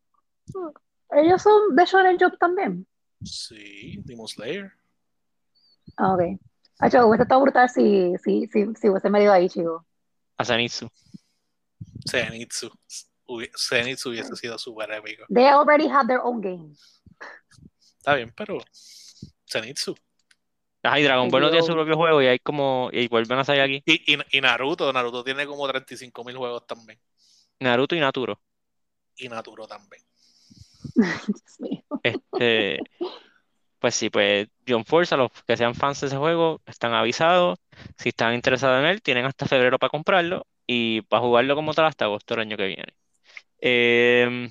¿Ellos 1.12 1.41
son 1.41 1.75
de 1.75 1.86
Shonen 1.86 2.17
Jump 2.17 2.38
también? 2.39 2.88
Sí, 3.21 4.01
Demon 4.05 4.27
Slayer. 4.27 4.71
Ah, 5.97 6.13
ok. 6.13 6.39
Hacho, 6.79 7.05
hubiese 7.05 7.24
estado 7.24 7.41
brutal 7.41 7.69
si, 7.69 8.13
si, 8.24 8.47
si, 8.47 8.65
si 8.75 8.89
hubiese 8.89 9.09
medido 9.09 9.33
ahí, 9.33 9.50
chico. 9.50 9.86
A 10.38 10.45
Zenitsu. 10.45 10.89
Zenitsu. 12.09 12.71
Zenith 13.57 14.05
hubiese 14.05 14.36
sido 14.38 14.57
súper 14.57 14.89
épico. 14.91 15.25
They 15.27 15.47
already 15.47 15.89
have 15.89 16.07
their 16.07 16.21
own 16.24 16.39
game. 16.39 16.74
Está 17.97 18.15
bien, 18.15 18.31
pero 18.38 18.59
Zenitsu. 19.51 19.97
Ay, 20.89 21.03
Dragon 21.03 21.29
Ball 21.29 21.41
no 21.41 21.50
tiene 21.50 21.65
su 21.65 21.74
propio 21.74 21.96
juego 21.96 22.22
y 22.22 22.27
hay 22.27 22.39
como. 22.39 22.89
Y 22.91 23.08
vuelven 23.08 23.39
a 23.39 23.44
salir 23.44 23.62
aquí. 23.62 23.84
Y, 23.86 24.17
y, 24.32 24.41
Naruto, 24.41 24.91
Naruto 24.91 25.24
tiene 25.24 25.46
como 25.46 25.67
35 25.67 26.24
mil 26.24 26.38
juegos 26.38 26.65
también. 26.65 27.00
Naruto 27.60 27.96
y 27.96 28.00
Naturo. 28.00 28.39
Y 29.17 29.29
Naturo 29.29 29.67
también. 29.67 30.01
este. 32.03 32.79
Pues 33.79 33.94
sí, 33.94 34.10
pues 34.10 34.48
John 34.67 34.86
Force, 34.86 35.13
a 35.13 35.17
los 35.17 35.32
que 35.46 35.56
sean 35.56 35.75
fans 35.75 36.01
de 36.01 36.08
ese 36.08 36.17
juego, 36.17 36.62
están 36.65 36.94
avisados. 36.94 37.60
Si 37.98 38.10
están 38.10 38.34
interesados 38.34 38.79
en 38.79 38.86
él, 38.88 39.01
tienen 39.01 39.25
hasta 39.25 39.46
febrero 39.46 39.77
para 39.77 39.91
comprarlo 39.91 40.48
y 40.65 41.01
para 41.03 41.22
jugarlo 41.22 41.56
como 41.56 41.74
tal 41.74 41.86
hasta 41.86 42.06
agosto 42.06 42.34
del 42.34 42.41
año 42.41 42.58
que 42.58 42.65
viene. 42.67 42.96
Em, 43.60 44.50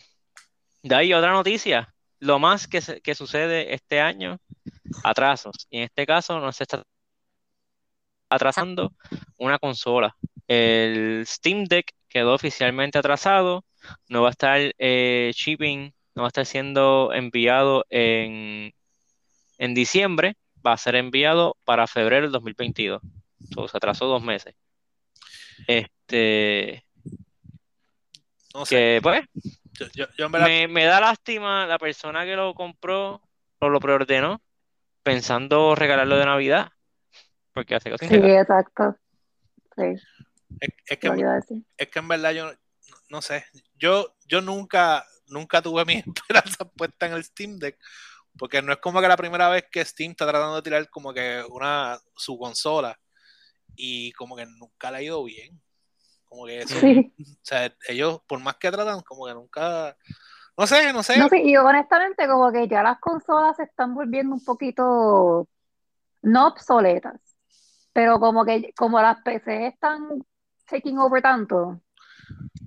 de 0.82 0.94
ahí 0.94 1.12
otra 1.12 1.32
noticia. 1.32 1.92
Lo 2.18 2.38
más 2.38 2.66
que, 2.66 2.80
que 3.02 3.14
sucede 3.14 3.74
este 3.74 4.00
año, 4.00 4.38
atrasos. 5.04 5.66
Y 5.70 5.78
en 5.78 5.84
este 5.84 6.06
caso 6.06 6.40
no 6.40 6.52
se 6.52 6.64
está 6.64 6.82
atrasando 8.28 8.92
una 9.38 9.58
consola. 9.58 10.16
El 10.48 11.24
Steam 11.26 11.64
Deck 11.64 11.92
quedó 12.08 12.34
oficialmente 12.34 12.98
atrasado. 12.98 13.64
No 14.08 14.22
va 14.22 14.28
a 14.28 14.30
estar 14.32 14.60
eh, 14.78 15.32
shipping, 15.34 15.92
no 16.14 16.22
va 16.22 16.28
a 16.28 16.28
estar 16.28 16.46
siendo 16.46 17.12
enviado 17.12 17.84
en 17.90 18.72
en 19.58 19.74
diciembre 19.74 20.36
va 20.66 20.72
a 20.72 20.78
ser 20.78 20.96
enviado 20.96 21.56
para 21.64 21.86
febrero 21.86 22.22
del 22.22 22.32
2022. 22.32 23.00
se 23.70 23.76
atrasó 23.76 24.06
dos 24.06 24.22
meses. 24.22 24.54
Este. 25.66 26.84
No 28.54 28.66
sé. 28.66 29.00
pues. 29.02 29.22
Me, 30.68 30.84
da 30.84 31.00
lástima 31.00 31.66
la 31.66 31.78
persona 31.78 32.24
que 32.24 32.36
lo 32.36 32.54
compró 32.54 33.22
o 33.58 33.68
lo 33.68 33.80
preordenó 33.80 34.40
pensando 35.02 35.74
regalarlo 35.74 36.16
de 36.16 36.24
Navidad. 36.26 36.68
Porque 37.52 37.74
hace 37.74 37.90
cosas. 37.90 38.08
Sí, 38.08 38.14
exacto. 38.16 38.96
Sí. 39.76 39.94
Es, 40.60 40.70
que, 40.86 41.08
es, 41.76 41.88
que, 41.88 41.98
en 41.98 42.08
verdad 42.08 42.32
yo 42.32 42.50
no, 43.08 43.22
sé. 43.22 43.44
Yo, 43.74 44.14
yo 44.26 44.40
nunca, 44.40 45.04
nunca 45.28 45.62
tuve 45.62 45.84
mi 45.84 45.94
esperanza 46.06 46.64
puesta 46.64 47.06
en 47.06 47.12
el 47.12 47.24
Steam 47.24 47.58
Deck 47.58 47.78
porque 48.36 48.62
no 48.62 48.72
es 48.72 48.78
como 48.78 49.00
que 49.00 49.08
la 49.08 49.16
primera 49.16 49.48
vez 49.48 49.64
que 49.70 49.84
Steam 49.84 50.12
está 50.12 50.26
tratando 50.26 50.56
de 50.56 50.62
tirar 50.62 50.88
como 50.90 51.12
que 51.12 51.42
una 51.48 51.98
su 52.14 52.38
consola 52.38 52.98
y 53.74 54.12
como 54.12 54.36
que 54.36 54.46
nunca 54.46 54.90
le 54.90 54.98
ha 54.98 55.02
ido 55.02 55.24
bien. 55.24 55.60
Como 56.26 56.46
que 56.46 56.60
eso, 56.62 56.76
o 56.78 57.36
sea, 57.42 57.72
ellos 57.88 58.20
por 58.26 58.40
más 58.40 58.56
que 58.56 58.70
tratan, 58.70 59.00
como 59.00 59.26
que 59.26 59.34
nunca, 59.34 59.96
no 60.56 60.66
sé, 60.66 60.92
no 60.92 61.02
sé. 61.02 61.18
No, 61.18 61.28
sí, 61.28 61.42
y 61.44 61.56
honestamente 61.56 62.26
como 62.26 62.52
que 62.52 62.68
ya 62.68 62.82
las 62.82 62.98
consolas 62.98 63.56
se 63.56 63.64
están 63.64 63.94
volviendo 63.94 64.34
un 64.34 64.44
poquito, 64.44 65.48
no 66.22 66.46
obsoletas, 66.48 67.20
pero 67.92 68.18
como 68.20 68.44
que 68.44 68.72
como 68.76 69.00
las 69.00 69.22
PC 69.22 69.68
están 69.68 70.24
taking 70.68 70.98
over 70.98 71.22
tanto, 71.22 71.80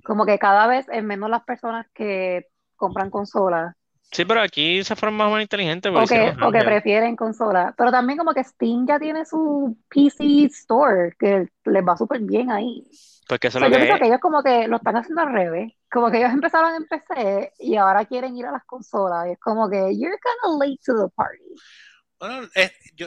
como 0.04 0.24
que 0.24 0.38
cada 0.38 0.66
vez 0.66 0.86
es 0.90 1.04
menos 1.04 1.30
las 1.30 1.44
personas 1.44 1.86
que 1.94 2.48
compran 2.76 3.10
consolas 3.10 3.74
Sí, 4.12 4.24
pero 4.24 4.40
aquí 4.40 4.82
se 4.82 4.96
forma 4.96 5.28
más 5.28 5.40
inteligente. 5.40 5.88
O 5.88 6.04
que, 6.04 6.34
o 6.42 6.50
que 6.50 6.64
prefieren 6.64 7.14
consola. 7.14 7.72
Pero 7.76 7.92
también 7.92 8.18
como 8.18 8.34
que 8.34 8.42
Steam 8.42 8.86
ya 8.86 8.98
tiene 8.98 9.24
su 9.24 9.76
PC 9.88 10.46
Store, 10.46 11.14
que 11.16 11.48
les 11.64 11.84
va 11.84 11.96
súper 11.96 12.20
bien 12.20 12.50
ahí. 12.50 12.84
Porque 13.30 13.46
eso 13.46 13.60
lo 13.60 13.68
yo 13.68 13.78
que 13.78 13.98
que 14.00 14.06
ellos 14.06 14.18
como 14.18 14.42
que 14.42 14.66
lo 14.66 14.78
están 14.78 14.96
haciendo 14.96 15.22
al 15.22 15.32
revés. 15.32 15.72
Como 15.88 16.10
que 16.10 16.18
ellos 16.18 16.32
empezaron 16.32 16.74
en 16.74 16.88
PC 16.88 17.52
y 17.60 17.76
ahora 17.76 18.04
quieren 18.04 18.36
ir 18.36 18.44
a 18.46 18.50
las 18.50 18.64
consolas. 18.64 19.28
Y 19.28 19.30
es 19.30 19.38
como 19.38 19.70
que, 19.70 19.96
you're 19.96 20.18
kind 20.18 20.52
of 20.52 20.60
late 20.60 20.80
to 20.84 20.94
the 20.96 21.14
party. 21.14 21.54
Bueno, 22.18 22.48
yo 22.96 23.06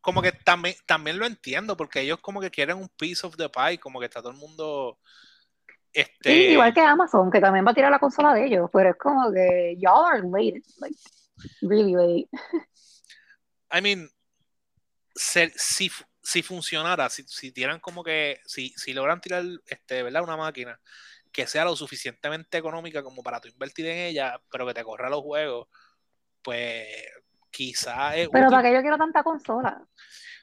como 0.00 0.22
que 0.22 0.32
también, 0.32 0.74
también 0.86 1.20
lo 1.20 1.24
entiendo, 1.24 1.76
porque 1.76 2.00
ellos 2.00 2.18
como 2.20 2.40
que 2.40 2.50
quieren 2.50 2.78
un 2.78 2.88
piece 2.98 3.24
of 3.24 3.36
the 3.36 3.48
pie, 3.48 3.78
como 3.78 4.00
que 4.00 4.06
está 4.06 4.20
todo 4.20 4.32
el 4.32 4.38
mundo 4.38 4.98
este... 5.92 6.32
Sí, 6.32 6.42
igual 6.48 6.74
que 6.74 6.80
Amazon, 6.80 7.30
que 7.30 7.40
también 7.40 7.64
va 7.64 7.70
a 7.70 7.74
tirar 7.74 7.92
la 7.92 8.00
consola 8.00 8.34
de 8.34 8.46
ellos, 8.46 8.68
pero 8.72 8.90
es 8.90 8.96
como 8.96 9.30
que 9.30 9.76
y'all 9.78 10.04
are 10.04 10.22
late, 10.22 10.64
like 10.80 10.98
really 11.62 11.92
late. 11.92 12.28
I 13.70 13.80
mean, 13.80 14.08
si, 15.14 15.92
si 16.30 16.42
funcionara, 16.42 17.10
si, 17.10 17.24
si 17.24 17.50
tiran 17.50 17.80
como 17.80 18.04
que, 18.04 18.40
si, 18.46 18.68
si 18.76 18.92
logran 18.92 19.20
tirar, 19.20 19.42
este, 19.66 20.04
¿verdad? 20.04 20.22
Una 20.22 20.36
máquina 20.36 20.78
que 21.32 21.44
sea 21.48 21.64
lo 21.64 21.74
suficientemente 21.74 22.56
económica 22.56 23.02
como 23.02 23.20
para 23.24 23.40
tú 23.40 23.48
invertir 23.48 23.86
en 23.86 23.98
ella, 23.98 24.40
pero 24.50 24.64
que 24.64 24.74
te 24.74 24.84
corra 24.84 25.10
los 25.10 25.22
juegos, 25.22 25.66
pues 26.42 26.86
quizá 27.50 28.14
es 28.14 28.28
Pero 28.28 28.48
para 28.48 28.62
que 28.62 28.74
yo 28.74 28.80
quiero 28.80 28.96
tanta 28.96 29.24
consola. 29.24 29.84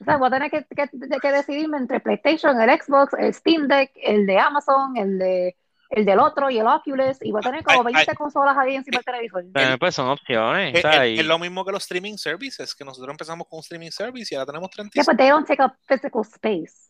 O 0.00 0.04
sea, 0.04 0.18
voy 0.18 0.28
a 0.28 0.30
tener 0.30 0.50
que, 0.50 0.66
que, 0.66 1.32
decidirme 1.32 1.78
entre 1.78 2.00
PlayStation, 2.00 2.60
el 2.60 2.70
Xbox, 2.78 3.14
el 3.14 3.32
Steam 3.32 3.66
Deck, 3.66 3.90
el 3.94 4.26
de 4.26 4.38
Amazon, 4.38 4.94
el 4.98 5.18
de 5.18 5.56
el 5.90 6.04
del 6.04 6.18
otro 6.18 6.50
y 6.50 6.58
el 6.58 6.66
Oculus, 6.66 7.18
y 7.22 7.32
voy 7.32 7.40
a 7.40 7.42
tener 7.42 7.64
como 7.64 7.82
20 7.84 8.14
consolas 8.14 8.56
ahí 8.58 8.76
encima 8.76 8.98
del 8.98 9.04
televisor. 9.04 9.44
Eh, 9.54 9.76
pues 9.78 9.94
son 9.94 10.08
opciones. 10.08 10.74
Es, 10.84 11.24
lo 11.24 11.38
mismo 11.38 11.64
que 11.64 11.72
los 11.72 11.82
streaming 11.82 12.16
services, 12.16 12.74
que 12.74 12.84
nosotros 12.84 13.10
empezamos 13.10 13.46
con 13.48 13.58
un 13.58 13.60
streaming 13.60 13.90
service 13.90 14.34
y 14.34 14.36
ahora 14.36 14.46
tenemos 14.46 14.70
30. 14.70 14.92
Yeah, 14.94 15.04
but 15.06 15.16
they 15.16 15.28
don't 15.28 15.46
take 15.46 15.62
up 15.62 15.72
physical 15.86 16.22
space. 16.22 16.88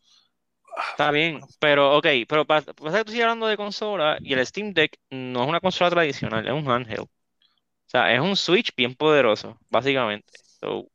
Está 0.91 1.11
bien, 1.11 1.41
pero 1.59 1.97
ok, 1.97 2.07
pero 2.29 2.47
pasa 2.47 2.73
que 2.73 3.05
tú 3.05 3.11
sigues 3.11 3.25
hablando 3.25 3.47
de 3.47 3.57
consola 3.57 4.17
y 4.21 4.33
el 4.33 4.47
Steam 4.47 4.73
Deck 4.73 4.97
no 5.11 5.43
es 5.43 5.49
una 5.49 5.61
consola 5.61 5.91
tradicional, 5.91 6.47
es 6.47 6.53
un 6.53 6.69
handheld. 6.71 7.01
O 7.01 7.91
sea, 7.91 8.13
es 8.15 8.21
un 8.21 8.37
Switch 8.37 8.75
bien 8.77 8.95
poderoso, 8.95 9.59
básicamente. 9.71 10.33
So, 10.61 10.89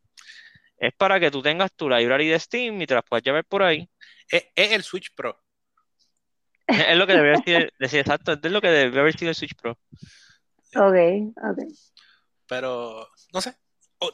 es 0.77 0.93
para 0.93 1.19
que 1.19 1.31
tú 1.31 1.41
tengas 1.41 1.71
tu 1.73 1.89
library 1.89 2.27
de 2.27 2.39
Steam 2.39 2.81
y 2.81 2.85
te 2.85 2.93
las 2.93 3.03
puedas 3.03 3.23
llevar 3.23 3.45
por 3.45 3.63
ahí. 3.63 3.89
Es, 4.29 4.45
el 4.55 4.83
Switch 4.83 5.13
Pro. 5.15 5.42
Es 6.67 6.97
lo 6.97 7.05
que 7.05 7.13
debe 7.13 7.31
decir, 7.79 7.99
exacto, 7.99 8.33
es 8.33 8.51
lo 8.51 8.61
que 8.61 8.69
debe 8.69 8.99
haber 8.99 9.17
sido 9.17 9.29
el 9.29 9.35
Switch 9.35 9.55
Pro. 9.55 9.77
Ok, 10.75 10.95
ok. 11.37 11.59
Pero, 12.47 13.09
no 13.33 13.41
sé. 13.41 13.55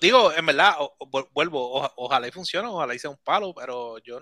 digo, 0.01 0.33
en 0.33 0.45
verdad, 0.45 0.75
vuelvo, 1.31 1.89
ojalá 1.95 2.27
y 2.27 2.31
funcione, 2.31 2.67
ojalá 2.67 2.95
y 2.95 2.99
sea 2.99 3.11
un 3.11 3.19
palo, 3.23 3.53
pero 3.53 3.99
yo, 3.99 4.19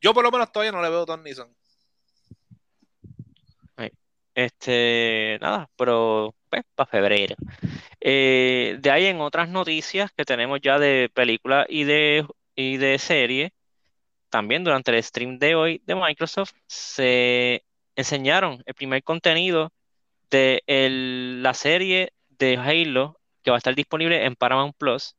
yo 0.00 0.14
por 0.14 0.24
lo 0.24 0.30
menos 0.30 0.50
todavía 0.52 0.72
no 0.72 0.82
le 0.82 0.90
veo 0.90 1.04
Don 1.04 1.22
Nissan. 1.22 1.54
Este, 4.38 5.36
nada, 5.40 5.68
pero 5.76 6.32
pues, 6.48 6.62
para 6.76 6.88
febrero. 6.88 7.34
Eh, 8.00 8.78
de 8.80 8.90
ahí 8.92 9.06
en 9.06 9.20
otras 9.20 9.48
noticias 9.48 10.12
que 10.12 10.24
tenemos 10.24 10.60
ya 10.62 10.78
de 10.78 11.10
película 11.12 11.66
y 11.68 11.82
de, 11.82 12.24
y 12.54 12.76
de 12.76 13.00
serie, 13.00 13.52
también 14.30 14.64
durante 14.64 14.90
el 14.90 15.02
stream 15.02 15.38
de 15.38 15.54
hoy 15.54 15.82
de 15.86 15.94
Microsoft 15.94 16.52
se 16.66 17.64
enseñaron 17.96 18.62
el 18.66 18.74
primer 18.74 19.02
contenido 19.02 19.72
de 20.30 20.62
la 21.42 21.54
serie 21.54 22.12
de 22.28 22.56
Halo 22.56 23.18
que 23.42 23.50
va 23.50 23.56
a 23.56 23.58
estar 23.58 23.74
disponible 23.74 24.24
en 24.24 24.36
Paramount 24.36 24.76
Plus. 24.76 25.16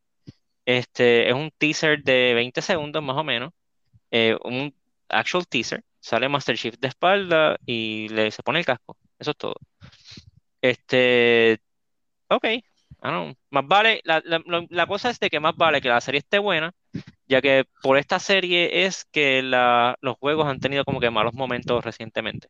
Este 0.65 1.29
es 1.29 1.33
un 1.33 1.51
teaser 1.57 2.03
de 2.03 2.33
20 2.35 2.61
segundos 2.61 3.03
más 3.03 3.17
o 3.17 3.23
menos, 3.23 3.51
eh, 4.11 4.37
un 4.43 4.73
actual 5.09 5.47
teaser. 5.47 5.83
Sale 5.99 6.29
Master 6.29 6.57
Chief 6.57 6.75
de 6.79 6.87
espalda 6.87 7.57
y 7.65 8.07
le 8.09 8.31
se 8.31 8.43
pone 8.43 8.59
el 8.59 8.65
casco. 8.65 8.97
Eso 9.19 9.31
es 9.31 9.37
todo. 9.37 9.55
Este, 10.61 11.59
ok, 12.29 12.45
más 13.01 13.67
vale, 13.67 14.01
la, 14.03 14.87
cosa 14.87 15.09
es 15.09 15.19
de 15.19 15.29
que 15.29 15.39
más 15.39 15.55
vale 15.55 15.81
que 15.81 15.89
la 15.89 16.01
serie 16.01 16.19
esté 16.19 16.39
buena, 16.39 16.73
ya 17.27 17.41
que 17.41 17.65
por 17.81 17.97
esta 17.97 18.19
serie 18.19 18.85
es 18.85 19.05
que 19.05 19.41
los 19.41 20.17
juegos 20.17 20.47
han 20.47 20.59
tenido 20.59 20.83
como 20.83 20.99
que 20.99 21.09
malos 21.09 21.33
momentos 21.33 21.83
recientemente. 21.83 22.49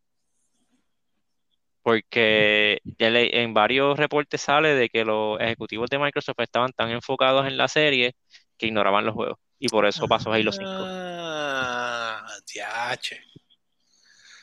Porque 1.82 2.82
en 2.98 3.54
varios 3.54 3.98
reportes 3.98 4.42
sale 4.42 4.76
de 4.76 4.90
que 4.90 5.06
los 5.06 5.40
ejecutivos 5.40 5.90
de 5.90 6.00
Microsoft 6.00 6.40
estaban 6.40 6.72
tan 6.74 6.90
enfocados 6.92 7.48
en 7.48 7.58
la 7.58 7.68
serie 7.68 8.16
que 8.58 8.68
ignoraban 8.68 9.06
los 9.06 9.16
juegos. 9.16 9.38
Y 9.60 9.70
por 9.70 9.86
eso 9.86 10.08
pasó 10.08 10.32
Halo 10.32 10.52
5. 10.52 10.66
Ah, 10.68 12.26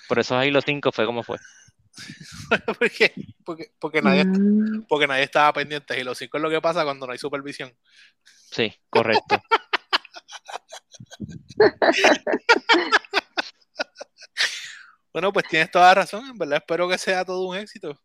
por 0.08 0.18
eso 0.18 0.36
Halo 0.36 0.60
5 0.60 0.92
fue 0.92 1.06
como 1.06 1.22
fue. 1.22 1.38
porque, 2.66 3.12
porque, 3.44 3.70
porque, 3.78 4.02
nadie, 4.02 4.24
mm. 4.24 4.86
porque 4.88 5.06
nadie 5.06 5.22
estaba 5.24 5.52
pendiente. 5.52 5.98
Y 5.98 6.04
lo 6.04 6.14
5 6.14 6.36
es 6.36 6.42
lo 6.42 6.50
que 6.50 6.60
pasa 6.60 6.84
cuando 6.84 7.06
no 7.06 7.12
hay 7.12 7.18
supervisión. 7.18 7.74
Sí, 8.24 8.72
correcto. 8.90 9.40
bueno, 15.12 15.32
pues 15.32 15.46
tienes 15.48 15.70
toda 15.70 15.88
la 15.88 15.94
razón. 15.94 16.28
En 16.28 16.38
verdad, 16.38 16.58
espero 16.58 16.88
que 16.88 16.98
sea 16.98 17.24
todo 17.24 17.46
un 17.46 17.56
éxito. 17.56 17.98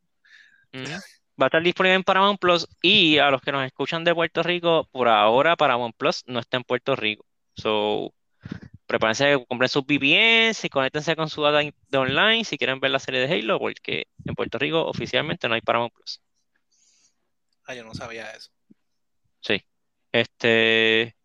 Va 0.74 1.46
a 1.46 1.48
estar 1.48 1.64
disponible 1.64 1.96
en 1.96 2.04
Paramount 2.04 2.40
Plus. 2.40 2.68
Y 2.82 3.18
a 3.18 3.32
los 3.32 3.42
que 3.42 3.52
nos 3.52 3.66
escuchan 3.66 4.04
de 4.04 4.14
Puerto 4.14 4.44
Rico, 4.44 4.88
por 4.92 5.08
ahora 5.08 5.56
Paramount 5.56 5.96
Plus 5.98 6.24
no 6.28 6.40
está 6.40 6.58
en 6.58 6.64
Puerto 6.64 6.96
Rico. 6.96 7.26
So, 7.56 8.14
prepárense 8.92 9.24
que 9.24 9.46
compren 9.46 9.70
sus 9.70 9.86
VPNs 9.86 10.66
y 10.66 10.70
conéctense 10.70 11.16
con 11.16 11.30
su 11.30 11.42
data 11.42 11.60
de 11.60 11.98
online 11.98 12.44
si 12.44 12.58
quieren 12.58 12.82
ver 12.82 12.92
la 12.92 13.00
serie 13.00 13.26
de 13.26 13.34
Halo, 13.34 13.58
porque 13.58 14.08
en 14.26 14.36
Puerto 14.36 14.58
Rico 14.58 14.86
oficialmente 14.86 15.48
no 15.48 15.56
hay 15.56 15.62
Paramount 15.62 15.94
Plus. 15.94 16.22
Ah, 17.64 17.74
yo 17.74 17.86
no 17.86 17.94
sabía 17.94 18.30
eso. 18.32 18.52
Sí. 19.40 19.64
Este. 20.12 21.16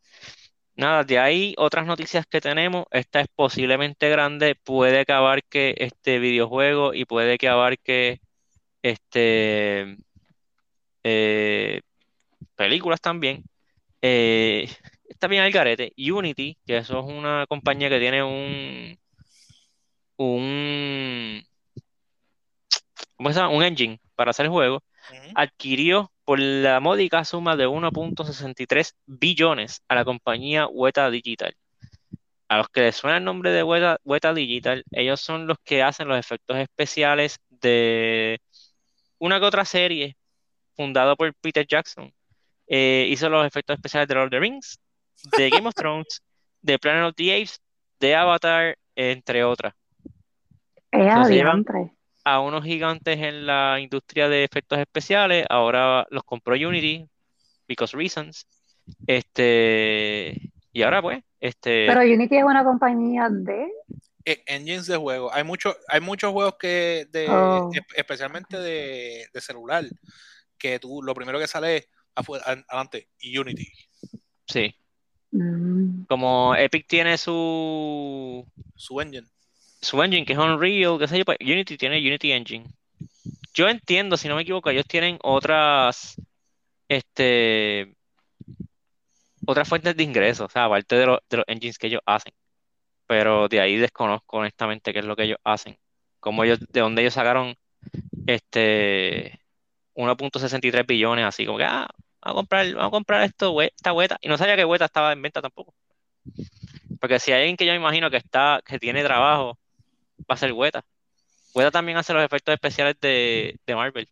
Nada, 0.77 1.03
de 1.03 1.19
ahí 1.19 1.55
otras 1.59 1.87
noticias 1.87 2.25
que 2.27 2.41
tenemos. 2.41 2.85
Esta 2.93 3.21
es 3.21 3.27
posiblemente 3.35 4.09
grande, 4.11 4.55
puede 4.55 5.05
que 5.05 5.13
abarque 5.13 5.75
este 5.79 6.21
videojuego 6.21 6.95
y 6.95 7.05
puede 7.05 7.37
que 7.37 7.49
abarque 7.49 8.21
este 8.83 9.97
eh, 11.03 11.81
películas 12.55 13.01
también. 13.01 13.43
Eh, 14.03 14.69
está 15.09 15.29
bien 15.29 15.45
el 15.45 15.53
garete. 15.53 15.93
Unity, 15.97 16.59
que 16.67 16.79
eso 16.79 17.01
es 17.01 17.07
una 17.07 17.47
compañía 17.49 17.89
que 17.89 17.99
tiene 17.99 18.23
un 18.23 18.99
un 20.19 21.43
¿cómo 23.17 23.31
se 23.31 23.37
llama? 23.37 23.55
un 23.55 23.63
engine 23.63 24.01
para 24.15 24.31
hacer 24.31 24.49
juegos, 24.49 24.83
adquirió 25.35 26.13
por 26.25 26.41
la 26.41 26.81
módica 26.81 27.25
suma 27.25 27.57
de 27.57 27.69
1.63 27.69 28.93
billones 29.07 29.83
a 29.89 29.95
la 29.95 30.05
compañía 30.05 30.67
Weta 30.67 31.11
Digital. 31.11 31.55
A 32.49 32.59
los 32.59 32.69
que 32.69 32.83
les 32.83 32.97
suena 32.97 33.19
el 33.19 33.25
nombre 33.25 33.51
de 33.51 33.63
Weta, 33.63 34.35
Digital, 34.35 34.85
ellos 34.93 35.21
son 35.21 35.47
los 35.47 35.59
que 35.65 35.83
hacen 35.83 36.09
los 36.09 36.19
efectos 36.19 36.57
especiales 36.57 37.39
de 37.51 38.41
una 39.19 39.41
que 39.41 39.47
otra 39.47 39.65
serie 39.65 40.17
fundada 40.77 41.17
por 41.17 41.35
Peter 41.35 41.67
Jackson. 41.67 42.13
Eh, 42.69 43.07
hizo 43.11 43.29
los 43.29 43.47
efectos 43.47 43.77
especiales 43.77 44.09
de 44.09 44.15
Lord 44.15 44.27
of 44.27 44.31
the 44.31 44.41
Rings, 44.41 44.79
de 45.37 45.51
Game 45.51 45.69
of 45.69 45.75
Thrones, 45.75 46.23
de 46.63 46.79
Planet 46.79 47.09
of 47.09 47.15
the 47.17 47.35
Apes, 47.35 47.61
de 48.01 48.15
Avatar, 48.15 48.77
entre 48.95 49.45
otras. 49.45 49.75
a 52.27 52.41
unos 52.41 52.65
gigantes 52.65 53.21
en 53.21 53.47
la 53.47 53.79
industria 53.79 54.29
de 54.29 54.43
efectos 54.43 54.81
especiales, 54.81 55.47
ahora 55.49 56.05
los 56.11 56.25
compró 56.25 56.57
Unity, 56.57 57.09
because 57.69 57.97
reasons. 57.97 58.49
Este, 59.07 60.51
y 60.73 60.83
ahora 60.83 61.01
pues, 61.01 61.23
este. 61.39 61.87
Pero 61.87 62.01
Unity 62.01 62.39
es 62.39 62.43
una 62.43 62.65
compañía 62.65 63.29
de 63.31 63.69
e, 64.25 64.43
engines 64.47 64.87
de 64.87 64.97
juego. 64.97 65.33
Hay 65.33 65.45
muchos, 65.45 65.77
hay 65.87 66.01
muchos 66.01 66.33
juegos 66.33 66.57
que 66.59 67.07
de, 67.13 67.29
oh. 67.31 67.71
especialmente 67.95 68.59
de, 68.59 69.29
celular, 69.35 69.85
que 70.59 70.81
tú 70.81 71.03
lo 71.05 71.15
primero 71.15 71.39
que 71.39 71.47
sale 71.47 71.77
es 71.77 71.89
adelante, 72.17 73.09
Unity. 73.39 73.69
Sí. 74.49 74.75
Mm. 75.33 76.05
Como 76.09 76.55
Epic 76.55 76.87
tiene 76.87 77.19
su 77.19 78.47
su 78.75 79.01
engine. 79.01 79.27
Su 79.81 80.03
engine, 80.03 80.25
que 80.25 80.33
es 80.33 80.39
Unreal, 80.39 80.99
qué 80.99 81.09
sé 81.09 81.19
yo, 81.19 81.25
pues 81.25 81.39
Unity 81.41 81.77
tiene 81.77 81.99
Unity 81.99 82.33
Engine. 82.33 82.67
Yo 83.55 83.69
entiendo, 83.69 84.17
si 84.17 84.29
no 84.29 84.37
me 84.37 84.43
equivoco, 84.43 84.71
ellos 84.71 84.87
tienen 84.87 85.19
otras 85.23 86.21
este 86.89 87.95
otras 89.47 89.69
fuentes 89.69 89.97
de 89.97 90.03
ingresos, 90.03 90.47
o 90.47 90.51
sea, 90.51 90.65
aparte 90.65 90.97
de, 90.97 91.07
de 91.31 91.37
los 91.37 91.45
engines 91.49 91.79
que 91.79 91.87
ellos 91.89 92.03
hacen. 92.07 92.33
Pero 93.07 93.49
de 93.49 93.61
ahí 93.61 93.77
desconozco 93.77 94.39
honestamente 94.39 94.93
qué 94.93 95.01
es 95.01 95.05
lo 95.05 95.17
que 95.17 95.25
ellos 95.25 95.39
hacen. 95.45 95.79
Como 96.21 96.45
ellos, 96.45 96.59
de 96.61 96.81
dónde 96.81 97.03
ellos 97.03 97.15
sacaron 97.15 97.57
este 98.27 99.41
1.63 99.95 100.87
billones, 100.87 101.25
así 101.25 101.47
como 101.47 101.59
que 101.59 101.65
ah, 101.65 101.89
vamos 102.27 102.41
a 102.41 102.43
comprar, 102.43 102.75
vamos 102.75 102.89
a 102.89 102.91
comprar 102.91 103.23
esto, 103.23 103.63
esta 103.63 103.93
hueta. 103.93 104.19
Y 104.21 104.29
no 104.29 104.37
sabía 104.37 104.57
que 104.57 104.65
hueta 104.65 104.87
estaba 104.87 105.13
en 105.13 105.23
venta 105.23 105.41
tampoco. 105.41 105.75
Porque 107.01 107.21
si 107.21 107.33
hay 107.33 107.41
alguien 107.41 107.57
que 107.57 107.67
yo 107.67 107.73
me 107.73 107.79
imagino 107.79 108.11
que 108.11 108.17
está, 108.17 108.61
que 108.65 108.79
tiene 108.79 109.05
trabajo, 109.05 109.59
va 110.21 110.35
a 110.35 110.37
ser 110.37 110.53
hueta. 110.53 110.85
Hueta 111.55 111.71
también 111.71 111.99
hace 111.99 112.13
los 112.13 112.25
efectos 112.25 112.53
especiales 112.55 112.97
de, 113.01 113.59
de 113.67 113.75
Marvel. 113.75 114.09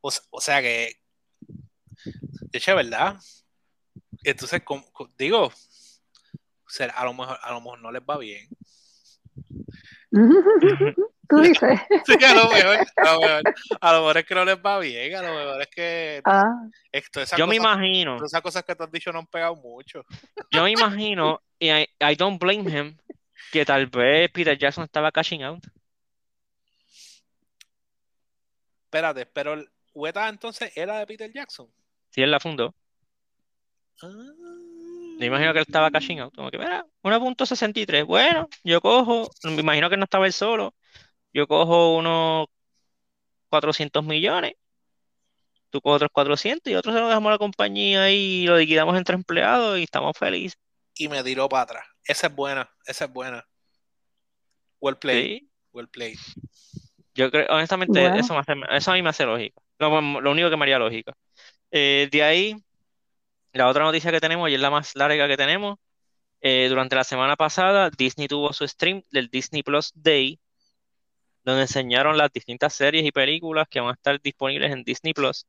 O, 0.00 0.10
o, 0.30 0.40
sea 0.40 0.60
que, 0.60 0.92
de 1.46 2.58
hecho, 2.58 2.76
¿verdad? 2.76 3.18
Entonces, 4.22 4.62
digo, 5.16 5.46
o 5.46 5.52
sea, 6.70 6.86
a 6.86 7.04
lo 7.04 7.14
mejor, 7.14 7.38
a 7.42 7.52
lo 7.52 7.60
mejor 7.60 7.80
no 7.80 7.90
les 7.90 8.02
va 8.02 8.18
bien. 8.18 8.48
Tú 11.28 11.40
dices. 11.40 11.78
Sí, 12.06 12.14
a 12.24 12.34
lo 12.34 12.48
mejor, 12.50 12.86
a 13.80 13.92
lo 13.92 13.98
mejor, 13.98 14.18
es 14.18 14.24
que 14.24 14.34
no 14.34 14.44
les 14.44 14.56
va 14.56 14.78
bien, 14.78 15.14
a 15.14 15.22
lo 15.22 15.34
mejor 15.34 15.62
es 15.62 15.68
que 15.68 16.22
ah. 16.24 16.54
esto, 16.90 17.20
yo 17.36 17.46
me 17.46 17.56
imagino. 17.56 18.24
Esas 18.24 18.40
cosas 18.40 18.64
que 18.64 18.74
te 18.74 18.82
has 18.82 18.90
dicho 18.90 19.12
no 19.12 19.18
han 19.20 19.26
pegado 19.26 19.54
mucho. 19.56 20.04
Yo 20.50 20.62
me 20.62 20.70
imagino, 20.70 21.42
y 21.58 21.70
I, 21.70 22.14
don't 22.16 22.40
blame 22.40 22.70
him, 22.70 22.96
que 23.52 23.64
tal 23.64 23.86
vez 23.86 24.30
Peter 24.30 24.56
Jackson 24.56 24.84
estaba 24.84 25.12
cashing 25.12 25.42
out. 25.42 25.64
Espérate, 28.84 29.26
pero 29.26 29.62
Weta 29.92 30.28
entonces 30.28 30.72
era 30.74 30.98
de 30.98 31.06
Peter 31.06 31.30
Jackson. 31.30 31.68
Sí, 32.10 32.22
él 32.22 32.30
la 32.30 32.40
fundó. 32.40 32.74
Ah. 34.02 34.08
Me 35.18 35.26
imagino 35.26 35.52
que 35.52 35.58
él 35.58 35.64
estaba 35.66 35.90
cashing 35.90 36.20
out. 36.20 36.34
Como 36.34 36.50
que, 36.50 36.58
mira, 36.58 36.86
1.63. 37.02 38.06
Bueno, 38.06 38.48
yo 38.62 38.80
cojo. 38.80 39.28
Me 39.42 39.60
imagino 39.60 39.90
que 39.90 39.96
no 39.96 40.04
estaba 40.04 40.26
él 40.26 40.32
solo. 40.32 40.74
Yo 41.32 41.46
cojo 41.46 41.96
unos 41.96 42.46
400 43.50 44.04
millones. 44.04 44.54
Tú 45.70 45.80
coges 45.80 45.96
otros 45.96 46.10
400 46.12 46.72
y 46.72 46.74
otros 46.74 46.94
se 46.94 47.00
lo 47.00 47.08
dejamos 47.08 47.28
a 47.28 47.32
la 47.32 47.38
compañía 47.38 48.10
y 48.10 48.46
lo 48.46 48.56
liquidamos 48.56 48.96
entre 48.96 49.14
empleados 49.14 49.78
y 49.78 49.82
estamos 49.82 50.16
felices. 50.16 50.58
Y 50.94 51.08
me 51.08 51.22
tiró 51.22 51.48
para 51.48 51.62
atrás. 51.62 51.86
Esa 52.04 52.28
es 52.28 52.34
buena. 52.34 52.70
Esa 52.86 53.04
es 53.04 53.12
buena. 53.12 53.46
Well 54.80 54.96
played. 54.96 55.42
Well 55.72 55.88
played. 55.88 56.18
Yo 57.14 57.30
creo, 57.30 57.46
honestamente, 57.50 58.06
eso, 58.18 58.40
eso 58.70 58.90
a 58.90 58.94
mí 58.94 59.02
me 59.02 59.10
hace 59.10 59.26
lógica. 59.26 59.60
Lo, 59.78 59.98
único 60.30 60.50
que 60.50 60.56
me 60.56 60.64
haría 60.64 60.78
lógica. 60.78 61.12
Eh, 61.70 62.08
de 62.10 62.22
ahí 62.22 62.56
la 63.52 63.68
otra 63.68 63.84
noticia 63.84 64.10
que 64.10 64.20
tenemos, 64.20 64.48
y 64.50 64.54
es 64.54 64.60
la 64.60 64.70
más 64.70 64.94
larga 64.94 65.26
que 65.28 65.36
tenemos, 65.36 65.78
eh, 66.40 66.66
durante 66.68 66.94
la 66.94 67.04
semana 67.04 67.34
pasada 67.36 67.90
Disney 67.90 68.28
tuvo 68.28 68.52
su 68.52 68.66
stream 68.66 69.02
del 69.10 69.28
Disney 69.28 69.62
Plus 69.62 69.92
Day, 69.94 70.38
donde 71.48 71.62
enseñaron 71.62 72.16
las 72.16 72.32
distintas 72.32 72.74
series 72.74 73.04
y 73.06 73.12
películas 73.12 73.66
que 73.68 73.80
van 73.80 73.90
a 73.90 73.92
estar 73.94 74.20
disponibles 74.20 74.72
en 74.72 74.84
Disney 74.84 75.14
Plus 75.14 75.46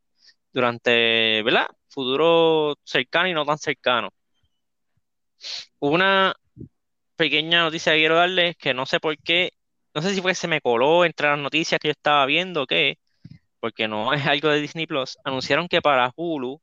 durante, 0.53 1.43
¿verdad? 1.43 1.67
Futuro 1.89 2.75
cercano 2.83 3.27
y 3.29 3.33
no 3.33 3.45
tan 3.45 3.57
cercano. 3.57 4.09
Una 5.79 6.33
pequeña 7.15 7.63
noticia 7.63 7.93
que 7.93 7.99
quiero 7.99 8.15
darles, 8.15 8.55
que 8.57 8.73
no 8.73 8.85
sé 8.85 8.99
por 8.99 9.17
qué, 9.19 9.53
no 9.93 10.01
sé 10.01 10.13
si 10.13 10.21
fue 10.21 10.31
que 10.31 10.35
se 10.35 10.47
me 10.47 10.61
coló 10.61 11.05
entre 11.05 11.27
las 11.29 11.39
noticias 11.39 11.79
que 11.79 11.89
yo 11.89 11.91
estaba 11.91 12.25
viendo 12.25 12.63
o 12.63 12.67
qué, 12.67 12.99
porque 13.59 13.87
no 13.87 14.13
es 14.13 14.25
algo 14.25 14.49
de 14.49 14.61
Disney 14.61 14.87
Plus, 14.87 15.17
anunciaron 15.25 15.67
que 15.67 15.81
para 15.81 16.11
Hulu 16.15 16.61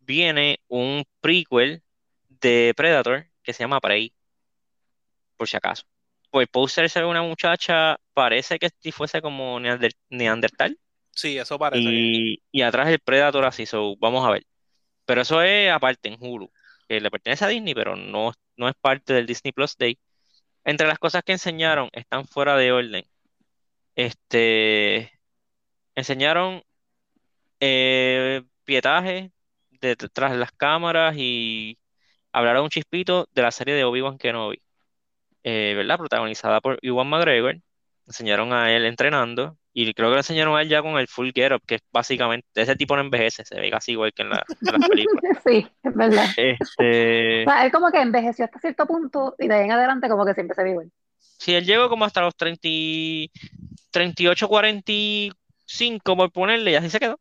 viene 0.00 0.60
un 0.68 1.04
prequel 1.20 1.82
de 2.28 2.74
Predator 2.76 3.26
que 3.42 3.52
se 3.52 3.64
llama 3.64 3.80
Prey, 3.80 4.12
por 5.36 5.48
si 5.48 5.56
acaso. 5.56 5.84
Pues 6.34 6.48
póster 6.48 6.90
se 6.90 6.98
ve 6.98 7.06
una 7.06 7.22
muchacha, 7.22 7.96
parece 8.12 8.58
que 8.58 8.68
si 8.80 8.90
fuese 8.90 9.22
como 9.22 9.60
Neandertal. 9.60 10.76
Sí, 11.12 11.38
eso 11.38 11.56
parece. 11.60 11.88
Y, 11.88 12.42
y 12.50 12.62
atrás 12.62 12.88
el 12.88 12.98
Predator 12.98 13.44
así, 13.44 13.66
so, 13.66 13.94
vamos 13.98 14.26
a 14.26 14.32
ver. 14.32 14.44
Pero 15.04 15.20
eso 15.20 15.40
es 15.42 15.70
aparte 15.70 16.08
en 16.08 16.16
Hulu, 16.18 16.50
que 16.88 17.00
le 17.00 17.08
pertenece 17.12 17.44
a 17.44 17.46
Disney, 17.46 17.72
pero 17.72 17.94
no, 17.94 18.32
no 18.56 18.68
es 18.68 18.74
parte 18.80 19.12
del 19.12 19.26
Disney 19.26 19.52
Plus 19.52 19.76
Day. 19.76 19.96
Entre 20.64 20.88
las 20.88 20.98
cosas 20.98 21.22
que 21.22 21.30
enseñaron 21.30 21.88
están 21.92 22.26
fuera 22.26 22.56
de 22.56 22.72
orden. 22.72 23.04
Este 23.94 25.12
enseñaron 25.94 26.64
eh, 27.60 28.42
pietaje 28.64 29.30
detrás 29.70 30.32
de 30.32 30.38
las 30.38 30.50
cámaras 30.50 31.14
y 31.16 31.78
hablaron 32.32 32.64
un 32.64 32.70
chispito 32.70 33.28
de 33.32 33.42
la 33.42 33.52
serie 33.52 33.74
de 33.74 33.84
Obi-Wan 33.84 34.18
Kenobi, 34.18 34.60
eh, 35.44 35.74
¿verdad? 35.76 35.98
Protagonizada 35.98 36.60
por 36.60 36.78
Ewan 36.82 37.08
McGregor. 37.08 37.58
Enseñaron 38.06 38.52
a 38.52 38.72
él 38.74 38.84
entrenando 38.84 39.56
y 39.72 39.92
creo 39.94 40.08
que 40.08 40.14
le 40.14 40.20
enseñaron 40.20 40.56
a 40.56 40.62
él 40.62 40.68
ya 40.68 40.82
con 40.82 40.98
el 40.98 41.08
full 41.08 41.30
get 41.34 41.52
up, 41.52 41.62
que 41.66 41.76
es 41.76 41.82
básicamente, 41.92 42.46
ese 42.54 42.76
tipo 42.76 42.94
no 42.94 43.02
envejece, 43.02 43.44
se 43.44 43.58
ve 43.58 43.70
casi 43.70 43.92
igual 43.92 44.12
que 44.12 44.22
en, 44.22 44.30
la, 44.30 44.44
las 44.60 44.88
películas. 44.88 45.38
sí, 45.44 45.66
es 45.82 45.94
verdad. 45.94 46.26
Este... 46.36 47.42
O 47.42 47.50
sea, 47.50 47.64
él 47.66 47.72
como 47.72 47.90
que 47.90 48.00
envejeció 48.00 48.44
hasta 48.44 48.60
cierto 48.60 48.86
punto 48.86 49.34
y 49.38 49.48
de 49.48 49.54
ahí 49.54 49.64
en 49.64 49.72
adelante 49.72 50.08
como 50.08 50.24
que 50.24 50.34
siempre 50.34 50.54
se 50.54 50.62
ve 50.62 50.70
igual. 50.70 50.92
Sí, 51.18 51.54
él 51.54 51.64
llegó 51.64 51.88
como 51.88 52.04
hasta 52.04 52.20
los 52.20 52.36
30, 52.36 52.60
38, 53.90 54.48
45 54.48 56.16
por 56.16 56.30
ponerle 56.30 56.70
y 56.70 56.74
así 56.76 56.90
se 56.90 57.00
quedó. 57.00 57.18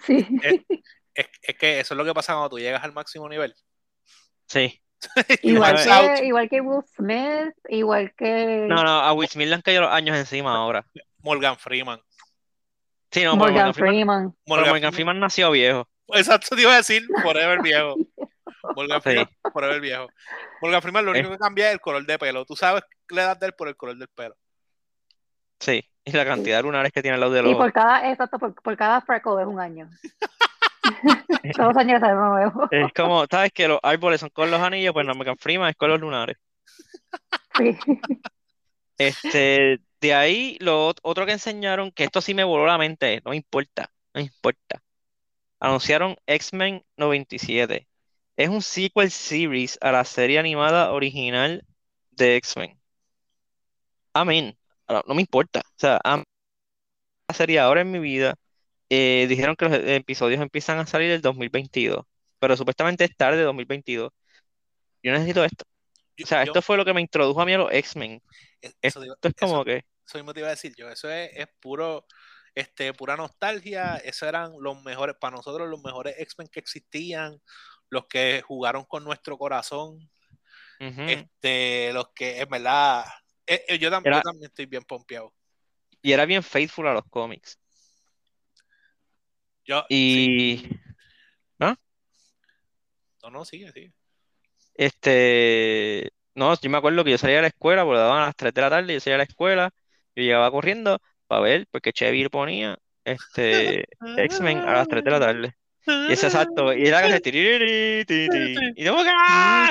Sí. 0.00 0.26
Eh, 0.42 0.64
es, 1.14 1.56
que 1.58 1.80
eso 1.80 1.94
es 1.94 1.98
lo 1.98 2.04
que 2.04 2.14
pasa 2.14 2.34
cuando 2.34 2.50
tú 2.50 2.58
llegas 2.58 2.84
al 2.84 2.92
máximo 2.92 3.28
nivel. 3.28 3.54
Sí. 4.46 4.80
igual, 5.42 5.76
que, 5.76 6.26
igual 6.26 6.48
que 6.48 6.60
Will 6.60 6.84
Smith, 6.94 7.54
igual 7.68 8.12
que. 8.16 8.66
No, 8.68 8.82
no, 8.82 9.00
a 9.00 9.12
Will 9.12 9.28
Smith 9.28 9.48
le 9.48 9.54
han 9.54 9.62
caído 9.62 9.82
los 9.82 9.92
años 9.92 10.16
encima 10.16 10.54
ahora. 10.54 10.84
Morgan 11.22 11.56
Freeman. 11.56 12.00
Sí, 13.10 13.24
no, 13.24 13.36
Morgan, 13.36 13.74
Freeman. 13.74 14.34
Morgan, 14.46 14.92
Freeman 14.92 15.18
nació 15.18 15.50
viejo. 15.50 15.88
Exacto, 16.08 16.54
te 16.54 16.62
iba 16.62 16.72
a 16.72 16.76
decir, 16.76 17.06
forever 17.22 17.60
viejo. 17.62 17.96
Morgan 18.76 19.02
Freeman 19.02 19.28
por 19.52 19.64
el 19.64 19.80
viejo. 19.80 20.06
Morgan 20.60 20.82
Freeman 20.82 21.04
lo 21.04 21.10
único 21.12 21.30
que 21.30 21.38
cambia 21.38 21.68
es 21.68 21.74
el 21.74 21.80
color 21.80 22.04
de 22.04 22.18
pelo. 22.18 22.44
Tú 22.44 22.54
sabes 22.54 22.82
la 23.08 23.22
edad 23.22 23.36
de 23.38 23.46
él 23.46 23.52
por 23.54 23.68
el 23.68 23.76
color 23.76 23.96
del 23.96 24.08
pelo. 24.08 24.36
Sí, 25.58 25.84
y 26.04 26.12
la 26.12 26.24
cantidad 26.24 26.58
de 26.58 26.62
lunares 26.62 26.92
que 26.92 27.02
tiene 27.02 27.14
al 27.14 27.20
lado 27.20 27.32
de 27.32 27.42
los 27.42 27.52
Y 27.52 27.54
por 27.54 27.72
cada, 27.72 28.10
exacto, 28.10 28.38
por, 28.38 28.54
por 28.54 28.76
cada 28.76 29.00
freckle 29.00 29.42
es 29.42 29.46
un 29.46 29.60
año. 29.60 29.90
Todos 31.56 31.76
años 31.76 32.00
nuevo. 32.00 32.68
Es 32.70 32.92
como, 32.92 33.24
¿sabes 33.30 33.52
que 33.52 33.68
los 33.68 33.78
árboles 33.82 34.20
son 34.20 34.30
con 34.30 34.50
los 34.50 34.60
anillos? 34.60 34.92
Pues 34.92 35.06
no, 35.06 35.14
Morgan 35.14 35.36
Freeman 35.38 35.70
es 35.70 35.76
con 35.76 35.90
los 35.90 36.00
lunares. 36.00 36.36
Sí. 37.56 37.76
Este, 38.98 39.80
de 40.00 40.14
ahí, 40.14 40.56
lo 40.60 40.90
ot- 40.90 41.00
otro 41.02 41.26
que 41.26 41.32
enseñaron, 41.32 41.90
que 41.90 42.04
esto 42.04 42.20
sí 42.20 42.34
me 42.34 42.44
voló 42.44 42.66
la 42.66 42.78
mente, 42.78 43.20
no 43.24 43.30
me 43.30 43.36
importa, 43.36 43.90
no 44.14 44.20
me 44.20 44.22
importa. 44.22 44.82
Anunciaron 45.58 46.16
X-Men 46.26 46.84
97. 46.96 47.88
Es 48.36 48.48
un 48.48 48.62
sequel 48.62 49.10
series 49.10 49.78
a 49.80 49.92
la 49.92 50.04
serie 50.04 50.38
animada 50.38 50.92
original 50.92 51.64
de 52.10 52.36
X-Men. 52.36 52.78
Amén. 54.12 54.56
No 55.06 55.14
me 55.14 55.20
importa. 55.22 55.60
O 55.60 55.74
sea, 55.76 56.00
am- 56.04 56.24
la 57.28 57.34
serie 57.34 57.58
ahora 57.60 57.80
en 57.80 57.90
mi 57.90 57.98
vida. 57.98 58.34
Eh, 58.90 59.26
dijeron 59.28 59.56
que 59.56 59.64
los 59.66 59.74
e- 59.78 59.96
episodios 59.96 60.40
empiezan 60.42 60.78
a 60.78 60.86
salir 60.86 61.10
el 61.10 61.22
2022, 61.22 62.04
pero 62.38 62.56
supuestamente 62.56 63.04
es 63.04 63.16
tarde 63.16 63.42
2022. 63.42 64.10
Yo 65.02 65.12
necesito 65.12 65.42
esto. 65.44 65.64
Yo- 66.16 66.24
O 66.24 66.26
sea, 66.26 66.44
yo- 66.44 66.50
esto 66.52 66.60
fue 66.60 66.76
lo 66.76 66.84
que 66.84 66.92
me 66.92 67.00
introdujo 67.00 67.40
a 67.40 67.46
mí 67.46 67.54
a 67.54 67.58
los 67.58 67.72
X-Men. 67.72 68.20
eso, 68.60 68.74
Esto 68.82 69.00
digo- 69.00 69.14
es 69.22 69.32
eso- 69.34 69.46
como 69.46 69.64
que... 69.64 69.76
eso 70.06 70.18
mismo 70.18 70.34
te 70.34 70.40
iba 70.40 70.48
a 70.48 70.50
decir 70.50 70.74
yo. 70.76 70.90
Eso 70.90 71.10
es, 71.10 71.30
es 71.34 71.46
puro, 71.60 72.04
este, 72.54 72.92
pura 72.92 73.16
nostalgia. 73.16 73.96
Esos 74.04 74.28
eran 74.28 74.52
los 74.60 74.82
mejores, 74.82 75.16
para 75.18 75.36
nosotros, 75.36 75.66
los 75.68 75.82
mejores 75.82 76.16
X-Men 76.18 76.48
que 76.48 76.60
existían, 76.60 77.40
los 77.88 78.06
que 78.06 78.42
jugaron 78.46 78.84
con 78.84 79.02
nuestro 79.04 79.38
corazón, 79.38 80.10
este, 81.08 81.92
los 81.92 82.08
que, 82.14 82.40
en 82.40 82.48
verdad, 82.48 83.04
eh, 83.46 83.64
eh, 83.68 83.78
yo, 83.78 83.88
tam- 83.90 84.02
yo 84.04 84.20
también 84.22 84.46
estoy 84.50 84.66
bien 84.66 84.82
pompeado. 84.82 85.32
Y 86.02 86.12
era 86.12 86.24
bien 86.26 86.42
faithful 86.42 86.86
a 86.88 86.92
los 86.94 87.04
cómics. 87.10 87.58
Yo, 89.70 89.84
Y 89.88 90.62
sí. 90.64 90.80
No, 93.22 93.30
no, 93.30 93.44
sigue, 93.44 93.70
sigue. 93.70 93.92
este, 94.74 96.10
no, 96.34 96.58
yo 96.58 96.70
me 96.70 96.78
acuerdo 96.78 97.04
que 97.04 97.12
yo 97.12 97.18
salía 97.18 97.36
de 97.36 97.42
la 97.42 97.48
escuela, 97.48 97.84
porque 97.84 98.00
daban 98.00 98.22
a 98.22 98.26
las 98.26 98.34
3 98.34 98.52
de 98.52 98.60
la 98.62 98.70
tarde, 98.70 98.94
yo 98.94 98.98
salía 98.98 99.14
a 99.14 99.18
la 99.18 99.24
escuela, 99.24 99.70
yo 100.16 100.24
llegaba 100.24 100.50
corriendo 100.50 100.98
para 101.28 101.42
ver, 101.42 101.68
porque 101.70 101.92
Chevy 101.92 102.28
ponía 102.28 102.78
este 103.04 103.84
X-Men 104.16 104.58
a 104.58 104.72
las 104.72 104.88
3 104.88 105.04
de 105.04 105.10
la 105.12 105.20
tarde. 105.20 105.54
Y 105.86 106.12
ese 106.12 106.26
exacto, 106.26 106.72
y 106.72 106.88
era 106.88 107.02
que 107.02 107.20
se 107.20 107.20
y 108.76 108.84
yo, 108.84 108.96
¡ah! 108.98 109.70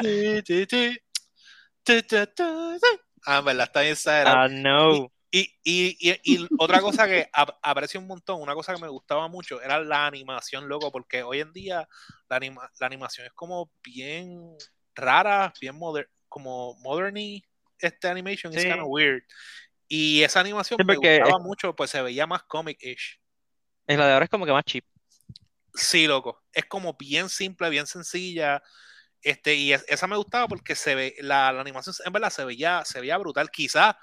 Ah, 3.25 3.41
verdad, 3.41 3.65
está 3.65 3.81
bien 3.81 3.91
exagerado. 3.91 4.37
Ah, 4.37 4.47
no. 4.47 5.11
Y, 5.31 5.41
y, 5.63 5.95
y, 5.99 6.19
y 6.23 6.47
otra 6.57 6.81
cosa 6.81 7.05
que 7.07 7.29
ap- 7.33 7.57
aprecio 7.61 7.99
un 7.99 8.07
montón, 8.07 8.41
una 8.41 8.55
cosa 8.55 8.73
que 8.73 8.81
me 8.81 8.87
gustaba 8.87 9.27
mucho, 9.27 9.61
era 9.61 9.79
la 9.79 10.07
animación, 10.07 10.67
loco, 10.67 10.91
porque 10.91 11.21
hoy 11.21 11.39
en 11.41 11.53
día 11.53 11.87
la, 12.27 12.37
anima- 12.37 12.69
la 12.79 12.87
animación 12.87 13.27
es 13.27 13.33
como 13.33 13.71
bien 13.83 14.57
rara, 14.95 15.53
bien 15.61 15.75
moder 15.77 16.09
como 16.27 16.75
moderny, 16.79 17.43
este 17.77 18.07
animation 18.07 18.53
es 18.53 18.63
Sí. 18.63 18.67
kind 18.67 18.81
of 18.81 18.87
weird. 18.89 19.21
Y 19.87 20.23
esa 20.23 20.39
animación 20.39 20.77
Sí, 20.79 20.85
me 20.85 20.95
gustaba 20.95 21.39
mucho, 21.39 21.75
pues 21.75 21.89
se 21.91 22.01
veía 22.01 22.25
más 22.27 22.43
comic-ish. 22.43 23.19
En 23.87 23.99
la 23.99 24.07
de 24.07 24.13
ahora 24.13 24.25
es 24.25 24.29
como 24.31 24.45
que 24.45 24.51
más 24.51 24.63
cheap. 24.65 24.85
Sí, 25.73 26.07
loco. 26.07 26.43
Es 26.53 26.65
como 26.65 26.93
bien 26.93 27.29
simple, 27.29 27.69
bien 27.69 27.87
sencilla. 27.87 28.61
Este, 29.21 29.55
y 29.55 29.73
es- 29.73 29.85
esa 29.87 30.07
me 30.07 30.17
gustaba 30.17 30.47
porque 30.47 30.75
se 30.75 30.95
ve, 30.95 31.15
la, 31.19 31.51
la 31.51 31.61
animación 31.61 31.95
en 32.05 32.13
verdad 32.13 32.29
se 32.29 32.45
veía, 32.45 32.83
se 32.85 32.99
veía 32.99 33.17
brutal. 33.17 33.49
Quizás 33.51 33.95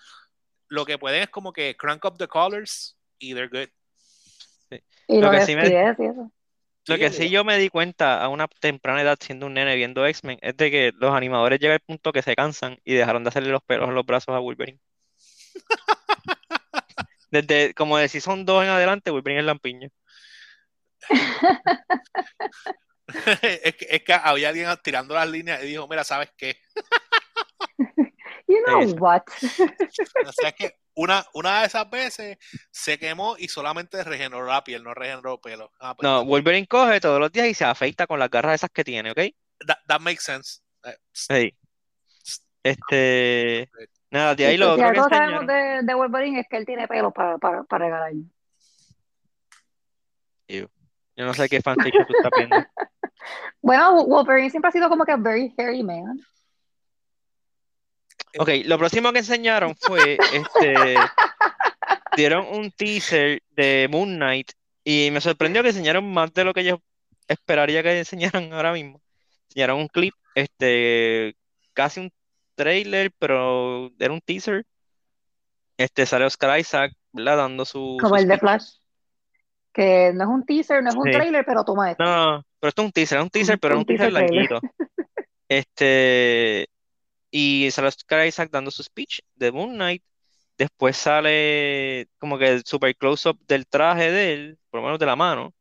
lo 0.69 0.85
que 0.85 0.99
pueden 0.99 1.23
es 1.23 1.29
como 1.29 1.53
que 1.53 1.77
crank 1.77 2.05
up 2.05 2.19
the 2.19 2.29
colors 2.29 2.97
y 3.19 3.35
they're 3.35 3.49
good. 3.49 3.69
Y 5.09 5.21
Lo 5.21 5.31
que 5.31 5.43
sí 5.43 5.55
me- 5.55 5.69
y 5.69 5.75
eso. 5.75 6.33
Lo 6.89 6.99
que 6.99 7.11
sí 7.11 7.31
yo 7.31 7.45
me 7.45 7.59
di 7.59 7.69
cuenta 7.69 8.23
a 8.23 8.29
una 8.29 8.47
temprana 8.47 9.03
edad 9.03 9.19
siendo 9.21 9.47
un 9.47 9.55
nene 9.55 9.75
viendo 9.75 10.07
X-Men 10.07 10.39
es 10.41 10.57
de 10.57 10.71
que 10.71 10.93
los 10.95 11.15
animadores 11.15 11.59
llegan 11.59 11.75
al 11.75 11.81
punto 11.81 12.13
que 12.13 12.23
se 12.23 12.37
cansan 12.37 12.79
y 12.85 12.95
dejaron 12.95 13.25
de 13.25 13.29
hacerle 13.29 13.51
los 13.51 13.63
pelos 13.63 13.89
en 13.89 13.95
los 13.95 14.07
brazos 14.07 14.35
a 14.35 14.39
Wolverine. 14.39 14.79
Desde 17.31 17.75
como 17.75 17.99
de 17.99 18.09
Season 18.09 18.45
2 18.45 18.65
en 18.65 18.71
adelante, 18.71 19.11
Wolverine 19.11 19.41
es 19.41 19.47
lampiño. 19.47 19.89
es, 23.43 23.75
que, 23.77 23.87
es 23.91 24.03
que 24.05 24.13
había 24.13 24.51
alguien 24.51 24.69
tirando 24.83 25.15
las 25.15 25.29
líneas 25.29 25.63
y 25.65 25.67
dijo, 25.67 25.89
mira, 25.89 26.05
¿sabes 26.05 26.31
qué? 26.37 26.57
Know 28.67 28.81
Eso. 28.83 28.97
what? 28.97 29.23
O 30.27 30.33
sea, 30.33 30.49
es 30.51 30.55
que 30.55 30.75
una, 30.95 31.25
una 31.35 31.61
de 31.61 31.67
esas 31.67 31.89
veces 31.89 32.39
se 32.71 32.99
quemó 32.99 33.37
y 33.39 33.49
solamente 33.49 34.03
regeneró 34.03 34.45
la 34.45 34.65
piel, 34.65 34.83
no 34.83 34.95
regeneró 34.95 35.41
pelo. 35.41 35.73
Ah, 35.81 35.95
pues, 35.95 36.05
No, 36.05 36.25
Wolverine 36.25 36.67
coge 36.67 37.01
todos 37.01 37.21
los 37.21 37.31
días 37.33 37.47
y 37.47 37.55
se 37.55 37.65
afeita 37.65 38.07
con 38.07 38.19
las 38.19 38.31
garras 38.31 38.57
esas 38.57 38.71
que 38.71 38.85
tiene, 38.85 39.11
¿ok? 39.11 39.21
that, 39.67 39.79
that 39.87 40.01
makes 40.01 40.23
sense. 40.23 40.61
Eh, 40.85 40.97
Sí. 41.13 41.57
Este. 42.63 43.71
Nada, 44.11 44.35
de 44.35 44.47
ahí 44.47 44.57
lo 44.57 44.75
si 44.77 44.83
otro 44.83 44.93
que 44.93 44.99
algo 44.99 45.09
sabemos 45.09 45.47
de, 45.47 45.81
de 45.83 45.95
Wolverine 45.95 46.41
es 46.41 46.47
que 46.49 46.57
él 46.57 46.67
tiene 46.67 46.89
pelos 46.89 47.13
para, 47.13 47.39
para, 47.39 47.63
para 47.65 47.85
regalar. 47.85 48.13
Yo 50.49 51.25
no 51.25 51.33
sé 51.33 51.49
qué 51.49 51.63
fanfiction 51.63 52.07
tú 52.07 52.13
estás 52.17 52.33
viendo. 52.37 52.57
Bueno, 53.61 54.05
Wolverine 54.05 54.51
siempre 54.51 54.69
ha 54.69 54.73
sido 54.73 54.89
como 54.89 55.05
que 55.05 55.11
a 55.11 55.17
very 55.17 55.53
hairy 55.59 55.83
man. 55.83 56.21
Ok, 58.39 58.49
lo 58.65 58.79
próximo 58.79 59.13
que 59.13 59.19
enseñaron 59.21 59.75
fue 59.77 60.19
este. 60.33 60.95
Dieron 62.17 62.47
un 62.51 62.71
teaser 62.71 63.43
de 63.51 63.89
Moon 63.91 64.17
Knight 64.17 64.53
y 64.85 65.11
me 65.13 65.21
sorprendió 65.21 65.63
que 65.63 65.69
enseñaron 65.69 66.11
más 66.13 66.33
de 66.33 66.45
lo 66.45 66.55
que 66.55 66.65
yo 66.65 66.81
esperaría 67.29 67.83
que 67.83 67.99
enseñaran 67.99 68.53
ahora 68.53 68.73
mismo. 68.73 69.01
Enseñaron 69.49 69.81
un 69.81 69.89
clip, 69.89 70.15
este, 70.35 71.35
casi 71.75 72.01
un 72.01 72.13
trailer, 72.55 73.13
pero 73.19 73.91
era 73.99 74.13
un 74.13 74.21
teaser. 74.21 74.65
Este 75.77 76.07
sale 76.07 76.25
Oscar 76.25 76.59
Isaac, 76.59 76.93
¿verdad? 77.13 77.37
Dando 77.37 77.65
su, 77.65 77.99
Como 78.01 78.17
su 78.17 78.23
el 78.23 78.29
de. 78.29 78.39
Flash. 78.39 78.65
Que 79.73 80.11
no 80.15 80.25
es 80.25 80.31
un 80.31 80.47
teaser, 80.47 80.83
no 80.83 80.89
es 80.89 80.97
un 80.97 81.05
Sí. 81.05 81.11
trailer, 81.11 81.45
pero 81.45 81.63
toma 81.65 81.91
esto. 81.91 82.03
No, 82.03 82.37
no, 82.37 82.45
pero 82.59 82.69
esto 82.71 82.81
es 82.83 82.87
un 82.87 82.93
teaser, 82.93 83.19
es 83.19 83.25
un 83.25 83.31
teaser, 83.31 83.59
pero 83.59 83.75
es 83.75 83.77
Un 83.77 83.81
un 83.81 83.87
teaser 83.87 84.13
teaser 84.13 84.31
larguito. 84.31 84.61
Este, 85.49 86.67
y 87.31 87.71
sale 87.71 87.89
Oscar 87.89 88.27
Isaac 88.27 88.51
dando 88.51 88.71
su 88.71 88.83
speech 88.83 89.21
de 89.35 89.53
Moon 89.53 89.75
Knight. 89.75 90.03
Después 90.59 90.97
sale 90.97 92.09
como 92.19 92.39
que 92.39 92.49
el 92.49 92.65
super 92.65 92.97
close-up 92.97 93.39
del 93.47 93.67
traje 93.67 94.11
de 94.11 94.33
él, 94.35 94.59
por 94.71 94.81
lo 94.81 94.87
menos 94.87 94.99
de 94.99 95.07
la 95.07 95.17
mano. 95.17 95.55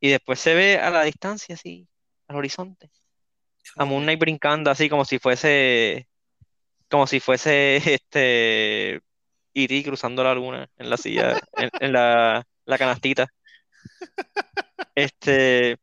Y 0.00 0.10
después 0.10 0.40
se 0.40 0.54
ve 0.54 0.78
a 0.78 0.90
la 0.90 1.04
distancia, 1.04 1.54
así, 1.54 1.88
al 2.28 2.36
horizonte. 2.36 2.90
A 3.76 3.84
Moon 3.84 4.02
Knight 4.02 4.18
brincando 4.20 4.70
así 4.70 4.88
como 4.88 5.04
si 5.04 5.18
fuese, 5.18 6.08
como 6.88 7.06
si 7.06 7.20
fuese 7.20 7.76
este 7.94 9.00
E.T. 9.54 9.84
cruzando 9.84 10.24
la 10.24 10.34
luna 10.34 10.68
en 10.76 10.90
la 10.90 10.96
silla, 10.96 11.38
en, 11.56 11.70
en 11.80 11.92
la, 11.92 12.44
la 12.64 12.78
canastita. 12.78 13.28
Este, 14.94 15.78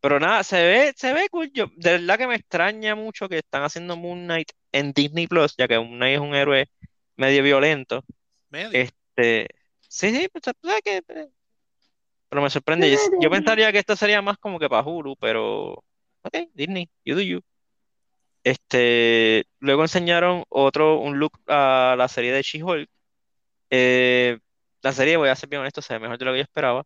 pero 0.00 0.20
nada, 0.20 0.44
se 0.44 0.56
ve, 0.62 0.92
se 0.96 1.12
ve 1.14 1.28
cool. 1.30 1.50
Yo, 1.52 1.66
de 1.76 1.92
verdad 1.92 2.18
que 2.18 2.26
me 2.26 2.36
extraña 2.36 2.94
mucho 2.94 3.28
que 3.28 3.38
están 3.38 3.62
haciendo 3.64 3.96
Moon 3.96 4.24
Knight 4.24 4.50
en 4.72 4.92
Disney 4.92 5.26
Plus, 5.26 5.54
ya 5.56 5.68
que 5.68 5.78
Knight 5.78 6.14
es 6.14 6.20
un 6.20 6.34
héroe 6.34 6.68
medio 7.16 7.42
violento. 7.42 8.04
medio. 8.50 8.70
Este, 8.72 9.48
sí, 9.80 10.10
sí, 10.10 10.28
pues, 10.32 10.44
¿sabes 10.44 10.82
qué? 10.82 11.02
Pero 11.02 12.42
me 12.42 12.50
sorprende. 12.50 12.90
Yo, 12.90 12.98
yo 13.20 13.30
pensaría 13.30 13.70
que 13.72 13.78
esto 13.78 13.94
sería 13.94 14.22
más 14.22 14.38
como 14.38 14.58
que 14.58 14.68
para 14.68 14.82
Hulu, 14.82 15.16
pero 15.16 15.72
ok, 16.22 16.48
Disney, 16.54 16.88
you 17.04 17.14
do 17.14 17.20
you. 17.20 17.40
Este, 18.44 19.44
luego 19.60 19.82
enseñaron 19.82 20.44
otro, 20.48 20.98
un 20.98 21.18
look 21.18 21.38
a 21.46 21.94
la 21.96 22.08
serie 22.08 22.32
de 22.32 22.42
She-Hulk. 22.42 22.88
Eh, 23.70 24.38
la 24.82 24.92
serie, 24.92 25.16
voy 25.16 25.28
a 25.28 25.36
ser 25.36 25.48
bien 25.48 25.60
honesto, 25.60 25.80
se 25.80 25.94
ve 25.94 26.00
mejor 26.00 26.18
de 26.18 26.24
lo 26.24 26.32
que 26.32 26.38
yo 26.38 26.42
esperaba. 26.42 26.84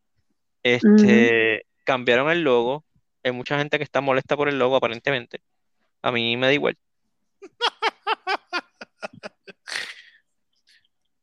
Este, 0.62 1.64
cambiaron 1.84 2.30
el 2.30 2.42
logo. 2.42 2.84
Hay 3.22 3.32
mucha 3.32 3.58
gente 3.58 3.78
que 3.78 3.84
está 3.84 4.00
molesta 4.00 4.36
por 4.36 4.48
el 4.48 4.58
logo, 4.58 4.76
aparentemente. 4.76 5.40
A 6.02 6.12
mí 6.12 6.36
me 6.36 6.46
da 6.46 6.52
igual. 6.52 6.76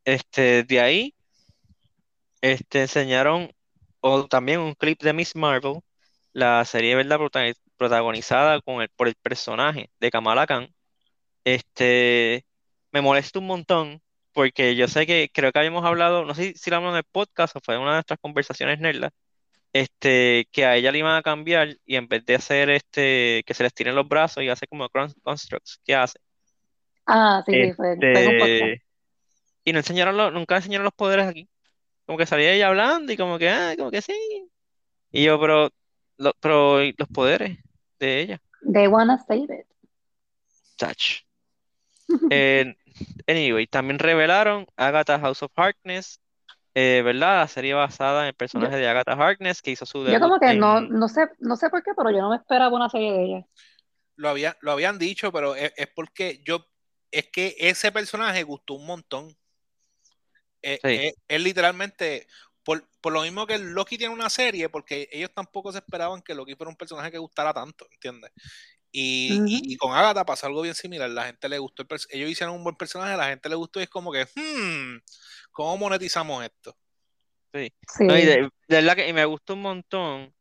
Este, 0.06 0.64
de 0.64 0.80
ahí, 0.82 1.16
este, 2.42 2.82
enseñaron 2.82 3.52
o 4.02 4.28
también 4.28 4.60
un 4.60 4.74
clip 4.76 5.02
de 5.02 5.14
Miss 5.14 5.36
Marvel, 5.36 5.80
la 6.34 6.64
serie, 6.66 6.96
¿verdad? 6.96 7.20
Protagoni- 7.20 7.56
protagonizada 7.78 8.62
con 8.62 8.82
el, 8.82 8.90
por 8.90 9.08
el 9.08 9.16
personaje 9.16 9.90
de 10.00 10.12
Kamala 10.12 10.48
Khan. 10.48 10.74
Este, 11.46 12.46
me 12.92 13.02
molesta 13.02 13.40
un 13.40 13.48
montón 13.48 14.02
porque 14.34 14.76
yo 14.76 14.88
sé 14.88 15.06
que 15.08 15.30
creo 15.34 15.52
que 15.52 15.60
habíamos 15.60 15.86
hablado, 15.86 16.26
no 16.26 16.36
sé 16.36 16.54
si 16.56 16.70
lo 16.70 16.78
hablamos 16.78 16.96
en 16.96 17.00
el 17.00 17.06
podcast 17.12 17.56
o 17.56 17.62
fue 17.62 17.76
en 17.76 17.82
una 17.82 17.92
de 17.92 17.98
nuestras 17.98 18.20
conversaciones 18.22 18.80
nerdas, 18.80 19.12
este, 19.74 20.48
que 20.52 20.66
a 20.66 20.76
ella 20.76 20.92
le 20.92 21.00
iban 21.00 21.16
a 21.16 21.24
cambiar 21.24 21.76
y 21.86 21.96
en 21.96 22.08
vez 22.08 22.24
de 22.26 22.36
hacer 22.36 22.70
este, 22.70 23.44
que 23.46 23.54
se 23.56 23.64
les 23.64 23.74
tiren 23.74 23.96
los 23.96 24.08
brazos 24.08 24.44
y 24.44 24.50
hace 24.50 24.68
como 24.68 24.88
constructs, 25.24 25.82
¿qué 25.84 25.96
hace? 25.96 26.20
Ah, 27.08 27.44
sí, 27.46 27.52
sí, 27.52 27.74
fue, 27.74 27.94
este, 27.94 28.84
Y 29.66 29.74
no 29.74 29.80
enseñaron 29.80 30.34
nunca 30.34 30.58
enseñaron 30.58 30.86
los 30.86 30.94
poderes 30.94 31.28
aquí. 31.28 31.50
Como 32.06 32.18
que 32.18 32.26
salía 32.26 32.54
ella 32.54 32.68
hablando 32.68 33.12
y 33.12 33.18
como 33.18 33.38
que, 33.40 33.50
ah, 33.50 33.74
como 33.78 33.90
que 33.90 34.02
sí. 34.02 34.14
Y 35.12 35.24
yo, 35.24 35.40
pero, 35.40 35.70
pero 36.40 36.80
los 36.80 37.08
poderes 37.14 37.58
de 38.00 38.22
ella. 38.22 38.42
They 38.72 38.88
wanna 38.88 39.18
save 39.28 39.44
it. 39.44 39.66
Touch. 40.78 41.26
anyway, 43.28 43.66
también 43.68 44.00
revelaron 44.00 44.68
Agatha 44.76 45.20
House 45.20 45.44
of 45.44 45.52
Harkness, 45.56 46.20
eh, 46.76 47.02
¿verdad? 47.04 47.42
La 47.42 47.48
serie 47.48 47.74
basada 47.74 48.22
en 48.22 48.28
el 48.28 48.34
personaje 48.34 48.76
de 48.78 48.88
Agatha 48.88 49.14
Harkness 49.14 49.62
que 49.62 49.72
hizo 49.72 49.86
su 49.86 50.04
debut. 50.04 50.14
Yo 50.14 50.20
como 50.20 50.40
que 50.40 50.56
no, 50.56 50.82
no 50.82 51.08
sé, 51.08 51.30
no 51.40 51.56
sé 51.56 51.70
por 51.70 51.84
qué, 51.84 51.92
pero 51.96 52.10
yo 52.10 52.18
no 52.18 52.30
me 52.32 52.38
esperaba 52.38 52.76
una 52.76 52.90
serie 52.90 53.12
de 53.12 53.24
ella. 53.24 53.46
Lo, 54.16 54.30
había, 54.30 54.58
lo 54.62 54.72
habían 54.72 54.98
dicho, 54.98 55.32
pero 55.32 55.56
es, 55.56 55.72
porque 55.96 56.42
yo, 56.44 56.66
es 57.12 57.28
que 57.30 57.56
ese 57.60 57.92
personaje 57.92 58.42
gustó 58.44 58.74
un 58.74 58.88
montón. 58.88 59.38
Eh, 60.64 60.80
eh, 60.84 61.14
es, 61.28 61.42
literalmente, 61.42 62.28
por, 62.64 62.84
lo 63.12 63.22
mismo 63.22 63.46
que 63.46 63.60
Loki 63.60 63.98
tiene 63.98 64.14
una 64.14 64.30
serie, 64.30 64.70
porque 64.70 65.10
ellos 65.12 65.32
tampoco 65.34 65.72
se 65.72 65.80
esperaban 65.80 66.22
que 66.22 66.34
Loki 66.34 66.56
fuera 66.56 66.70
un 66.72 66.78
personaje 66.78 67.12
que 67.12 67.18
gustara 67.18 67.54
tanto, 67.54 67.86
¿entiendes? 67.92 68.32
Y, 68.96 69.76
con 69.78 69.92
Agatha 69.92 70.24
pasó 70.24 70.46
algo 70.46 70.62
bien 70.62 70.76
similar. 70.76 71.10
La 71.10 71.26
gente 71.26 71.50
le 71.50 71.58
gustó, 71.58 71.82
el 71.82 71.88
ellos 72.12 72.30
hicieron 72.30 72.56
un 72.56 72.64
buen 72.64 72.76
personaje, 72.76 73.18
la 73.18 73.28
gente 73.28 73.50
le 73.50 73.56
gustó 73.56 73.80
y 73.80 73.84
es 73.84 73.90
como 73.90 74.12
que, 74.12 74.26
hmm, 74.36 75.00
¿cómo 75.54 75.78
monetizamos 75.78 76.44
esto? 76.44 76.76
Sí. 77.54 77.72
de, 78.00 78.50
verdad 78.68 78.96
que 78.96 79.14
me 79.14 79.24
gustó 79.26 79.54
un 79.54 79.62
montón 79.62 80.34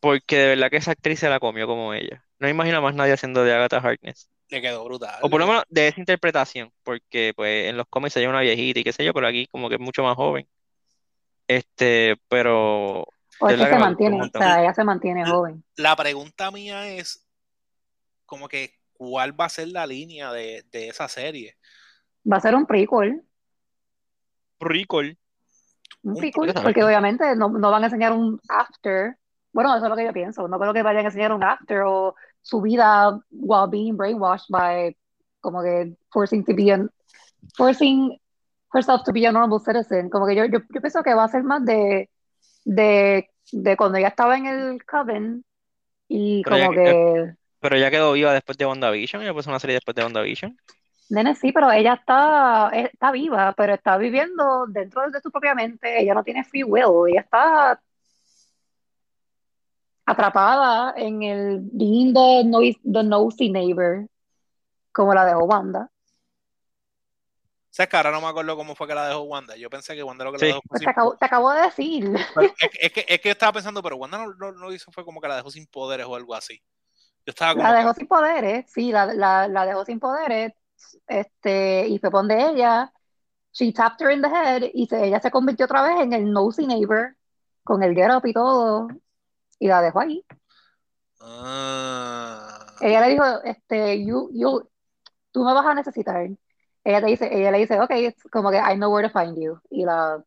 porque 0.00 0.36
de 0.36 0.48
verdad 0.48 0.70
que 0.70 0.76
esa 0.76 0.90
actriz 0.90 1.20
se 1.20 1.28
la 1.28 1.40
comió 1.40 1.66
como 1.66 1.94
ella. 1.94 2.24
No 2.38 2.48
imagino 2.48 2.82
más 2.82 2.94
nadie 2.94 3.12
haciendo 3.12 3.44
de 3.44 3.54
Agatha 3.54 3.78
Harkness. 3.78 4.28
Le 4.48 4.60
quedó 4.60 4.84
brutal. 4.84 5.18
O 5.22 5.30
por 5.30 5.40
lo 5.40 5.46
menos 5.46 5.62
de 5.68 5.88
esa 5.88 6.00
interpretación, 6.00 6.72
porque 6.82 7.32
pues 7.36 7.68
en 7.68 7.76
los 7.76 7.86
cómics 7.88 8.16
hay 8.16 8.26
una 8.26 8.40
viejita 8.40 8.80
y 8.80 8.84
qué 8.84 8.92
sé 8.92 9.04
yo, 9.04 9.14
pero 9.14 9.28
aquí 9.28 9.46
como 9.46 9.68
que 9.68 9.76
es 9.76 9.80
mucho 9.80 10.02
más 10.02 10.16
joven. 10.16 10.48
Este, 11.46 12.16
pero... 12.28 13.06
O 13.42 13.48
es 13.48 13.56
que 13.56 13.66
se 13.66 13.78
mantiene, 13.78 14.20
o 14.20 14.38
sea, 14.38 14.62
ella 14.62 14.74
se 14.74 14.84
mantiene 14.84 15.24
joven. 15.24 15.64
La 15.76 15.96
pregunta 15.96 16.50
mía 16.50 16.88
es, 16.88 17.26
como 18.30 18.48
que 18.48 18.74
cuál 18.92 19.38
va 19.38 19.46
a 19.46 19.48
ser 19.48 19.68
la 19.68 19.86
línea 19.86 20.30
de, 20.32 20.64
esa 20.72 21.08
serie. 21.08 21.56
Va 22.30 22.36
a 22.36 22.40
ser 22.40 22.54
un 22.54 22.66
prequel. 22.66 23.22
Prequel. 24.60 25.16
Un 26.02 26.14
prequel, 26.16 26.52
porque 26.62 26.84
obviamente 26.84 27.34
no, 27.34 27.50
van 27.50 27.82
a 27.82 27.86
enseñar 27.86 28.12
un 28.12 28.38
after. 28.48 29.16
Bueno, 29.52 29.74
eso 29.74 29.86
es 29.86 29.90
lo 29.90 29.96
que 29.96 30.04
yo 30.04 30.12
pienso. 30.12 30.46
No 30.46 30.58
creo 30.58 30.72
que 30.72 30.82
vayan 30.82 31.04
a 31.04 31.08
enseñar 31.08 31.32
un 31.32 31.42
after 31.42 31.82
o 31.86 32.14
su 32.42 32.60
vida 32.60 33.18
while 33.30 33.68
being 33.70 33.96
brainwashed 33.96 34.48
by 34.50 34.94
como 35.40 35.62
que 35.62 35.96
forcing 36.12 36.44
to 36.44 36.54
be 36.54 36.70
forcing 37.56 38.18
herself 38.72 39.02
to 39.04 39.12
be 39.12 39.26
a 39.26 39.32
normal 39.32 39.60
citizen. 39.60 40.10
Como 40.10 40.26
que 40.26 40.36
yo, 40.36 40.44
yo, 40.44 40.60
pienso 40.66 41.02
que 41.02 41.14
va 41.14 41.24
a 41.24 41.28
ser 41.28 41.42
más 41.42 41.64
de, 41.64 42.10
de, 42.64 43.26
cuando 43.76 43.98
ella 43.98 44.08
estaba 44.08 44.36
en 44.36 44.46
el 44.46 44.84
coven 44.84 45.44
y 46.06 46.42
como 46.42 46.70
que 46.72 47.34
pero 47.60 47.76
ella 47.76 47.90
quedó 47.90 48.12
viva 48.12 48.32
después 48.32 48.56
de 48.56 48.66
WandaVision, 48.66 49.22
ella 49.22 49.34
puso 49.34 49.50
una 49.50 49.58
serie 49.60 49.74
después 49.74 49.94
de 49.94 50.02
WandaVision. 50.02 50.56
Nene, 51.10 51.34
sí, 51.34 51.50
pero 51.50 51.72
ella 51.72 51.94
está, 51.94 52.70
está 52.72 53.10
viva, 53.10 53.52
pero 53.56 53.74
está 53.74 53.96
viviendo 53.96 54.66
dentro 54.68 55.10
de 55.10 55.20
su 55.20 55.30
propia 55.30 55.56
mente, 55.56 56.00
ella 56.00 56.14
no 56.14 56.22
tiene 56.22 56.44
free 56.44 56.62
will, 56.62 57.10
ella 57.10 57.22
está 57.22 57.80
atrapada 60.06 60.94
en 60.96 61.22
el 61.24 61.60
being 61.72 62.14
the, 62.14 63.02
nosy 63.02 63.50
neighbor, 63.50 64.06
como 64.92 65.12
la 65.12 65.26
dejó 65.26 65.46
Wanda. 65.46 65.90
O 65.90 67.72
sea, 67.72 67.88
que 67.88 67.96
ahora 67.96 68.12
no 68.12 68.20
me 68.20 68.28
acuerdo 68.28 68.56
cómo 68.56 68.76
fue 68.76 68.86
que 68.86 68.94
la 68.94 69.08
dejó 69.08 69.22
Wanda. 69.22 69.56
Yo 69.56 69.68
pensé 69.68 69.96
que 69.96 70.04
Wanda 70.04 70.24
lo 70.24 70.32
que 70.32 70.38
la 70.38 70.46
dejó 70.46 70.60
pues 70.68 70.80
te, 70.80 70.90
acabo, 70.90 71.16
te, 71.16 71.24
acabo, 71.24 71.50
de 71.50 71.62
decir. 71.62 72.04
Es, 72.80 72.92
que, 72.92 73.04
es 73.08 73.20
que 73.20 73.28
yo 73.28 73.32
estaba 73.32 73.52
pensando, 73.52 73.82
pero 73.82 73.96
Wanda 73.96 74.18
no 74.18 74.50
lo 74.52 74.72
hizo, 74.72 74.92
fue 74.92 75.04
como 75.04 75.20
que 75.20 75.26
la 75.26 75.36
dejó 75.36 75.50
sin 75.50 75.66
poderes 75.66 76.06
o 76.06 76.14
algo 76.14 76.36
así 76.36 76.62
la 77.56 77.72
dejó 77.74 77.94
sin 77.94 78.06
poderes, 78.06 78.70
sí, 78.70 78.92
la, 78.92 79.06
la, 79.48 79.66
dejó 79.66 79.84
sin 79.84 80.00
poderes, 80.00 80.52
este, 81.06 81.86
y 81.88 81.98
fue 81.98 82.10
donde 82.10 82.50
ella, 82.50 82.92
she 83.52 83.72
tapped 83.72 84.00
her 84.00 84.12
in 84.12 84.22
the 84.22 84.28
head, 84.28 84.62
y 84.72 84.88
ella 84.90 85.20
se 85.20 85.30
convirtió 85.30 85.66
otra 85.66 85.82
vez 85.82 86.00
en 86.00 86.12
el 86.12 86.32
nosy 86.32 86.66
neighbor, 86.66 87.16
con 87.64 87.82
el 87.82 87.94
get 87.94 88.10
up 88.10 88.26
y 88.26 88.32
todo, 88.32 88.88
y 89.58 89.68
la 89.68 89.82
dejó 89.82 90.00
ahí. 90.00 90.24
Ah. 91.20 92.66
Ella 92.80 93.00
le 93.02 93.08
dijo, 93.10 93.24
este, 93.44 94.04
you, 94.04 94.30
you, 94.32 94.68
tú 95.30 95.44
me 95.44 95.52
vas 95.52 95.66
a 95.66 95.74
necesitar. 95.74 96.28
Ella 96.82 97.00
te 97.00 97.06
dice, 97.06 97.28
ella 97.30 97.50
le 97.50 97.58
dice, 97.58 97.78
ok, 97.78 97.92
como 98.30 98.50
que 98.50 98.56
I 98.56 98.74
know 98.76 98.92
where 98.92 99.06
to 99.06 99.12
find 99.12 99.36
you. 99.38 99.60
Y 99.70 99.84
la, 99.84 100.22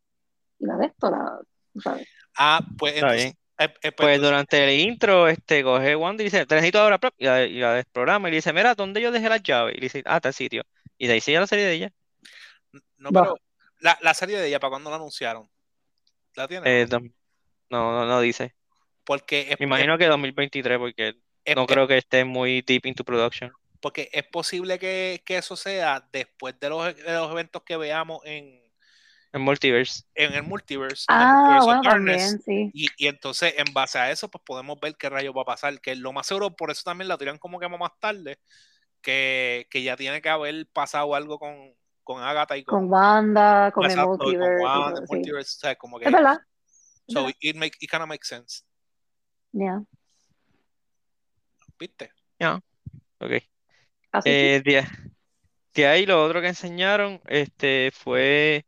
y 0.58 0.66
la 0.66 0.76
de 0.76 0.86
esto, 0.86 1.10
la, 1.10 1.40
¿sabes? 1.82 2.08
Ah, 2.38 2.60
pues 2.78 2.94
entonces, 2.94 3.34
eh, 3.58 3.64
eh, 3.64 3.92
pues, 3.92 3.94
pues 3.96 4.20
durante 4.20 4.64
el 4.64 4.80
intro, 4.80 5.28
este, 5.28 5.62
coge 5.62 5.94
Wanda 5.94 6.22
y 6.22 6.26
dice, 6.26 6.44
te 6.44 6.54
necesito 6.56 6.80
ahora, 6.80 6.98
y 7.18 7.24
la, 7.24 7.44
y 7.44 7.58
la 7.58 7.74
desprograma 7.74 8.28
y 8.28 8.32
le 8.32 8.36
dice, 8.36 8.52
mira, 8.52 8.74
¿dónde 8.74 9.00
yo 9.00 9.12
dejé 9.12 9.28
la 9.28 9.36
llave? 9.36 9.72
Y 9.72 9.76
le 9.76 9.82
dice, 9.82 10.02
ah, 10.06 10.20
tal 10.20 10.34
sitio. 10.34 10.64
Y 10.98 11.06
de 11.06 11.14
ahí 11.14 11.20
sigue 11.20 11.38
la 11.38 11.46
serie 11.46 11.64
de 11.64 11.72
ella. 11.72 11.92
No, 12.96 13.10
pero 13.10 13.38
la, 13.80 13.96
la 14.02 14.14
serie 14.14 14.38
de 14.38 14.48
ella, 14.48 14.58
¿para 14.58 14.70
cuándo 14.70 14.90
la 14.90 14.96
anunciaron? 14.96 15.48
¿La 16.34 16.48
tiene? 16.48 16.82
Eh, 16.82 16.86
no, 16.90 17.92
no, 17.92 18.06
no 18.06 18.20
dice. 18.20 18.54
Porque 19.04 19.54
Me 19.60 19.66
imagino 19.66 19.98
que 19.98 20.06
2023, 20.06 20.78
porque 20.78 21.14
no 21.54 21.66
creo 21.66 21.86
que 21.86 21.98
esté 21.98 22.24
muy 22.24 22.62
deep 22.62 22.86
into 22.86 23.04
production. 23.04 23.52
Porque 23.80 24.08
es 24.12 24.24
posible 24.24 24.78
que, 24.78 25.22
que 25.24 25.36
eso 25.36 25.56
sea 25.56 26.08
después 26.10 26.58
de 26.58 26.70
los, 26.70 26.96
de 26.96 27.12
los 27.12 27.30
eventos 27.30 27.62
que 27.62 27.76
veamos 27.76 28.20
en, 28.24 28.63
en 29.34 29.42
Multiverse. 29.42 30.04
En 30.14 30.32
el 30.32 30.44
Multiverse. 30.44 31.06
Ah, 31.08 31.58
bueno, 31.64 31.82
también, 31.82 32.40
sí. 32.40 32.70
Y, 32.72 32.86
y, 32.96 33.08
entonces, 33.08 33.52
en 33.56 33.74
base 33.74 33.98
a 33.98 34.12
eso, 34.12 34.28
pues 34.28 34.44
podemos 34.46 34.78
ver 34.78 34.94
qué 34.96 35.10
rayos 35.10 35.34
va 35.36 35.42
a 35.42 35.44
pasar. 35.46 35.80
Que 35.80 35.96
lo 35.96 36.12
más 36.12 36.28
seguro, 36.28 36.54
por 36.54 36.70
eso 36.70 36.82
también 36.84 37.08
la 37.08 37.18
tiran 37.18 37.38
como 37.38 37.58
que 37.58 37.68
más 37.68 37.90
tarde, 37.98 38.38
que, 39.02 39.66
que 39.70 39.82
ya 39.82 39.96
tiene 39.96 40.22
que 40.22 40.28
haber 40.28 40.68
pasado 40.72 41.16
algo 41.16 41.40
con, 41.40 41.74
con 42.04 42.22
Agatha 42.22 42.56
y 42.56 42.62
con, 42.62 42.82
con 42.82 42.92
Wanda, 42.92 43.72
con 43.72 43.90
el 43.90 43.96
Multiverse. 43.96 44.62
Con 44.62 44.70
Wanda, 44.70 45.00
el 45.00 45.06
multiverse 45.08 45.56
o 45.56 45.60
sea, 45.62 45.74
como 45.74 45.98
que, 45.98 46.04
es 46.04 46.12
verdad. 46.12 46.38
So 47.08 47.28
it, 47.40 47.56
make, 47.56 47.76
it 47.80 47.90
kind 47.90 48.02
of 48.04 48.08
makes 48.08 48.28
sense. 48.28 48.62
Yeah. 49.50 49.82
¿Viste? 51.76 52.12
Yeah. 52.38 52.60
Ok. 53.18 53.32
Así 54.12 54.30
eh, 54.30 54.62
de, 54.64 54.86
de 55.74 55.86
ahí 55.88 56.06
lo 56.06 56.24
otro 56.24 56.40
que 56.40 56.46
enseñaron 56.46 57.20
este, 57.26 57.90
fue 57.90 58.64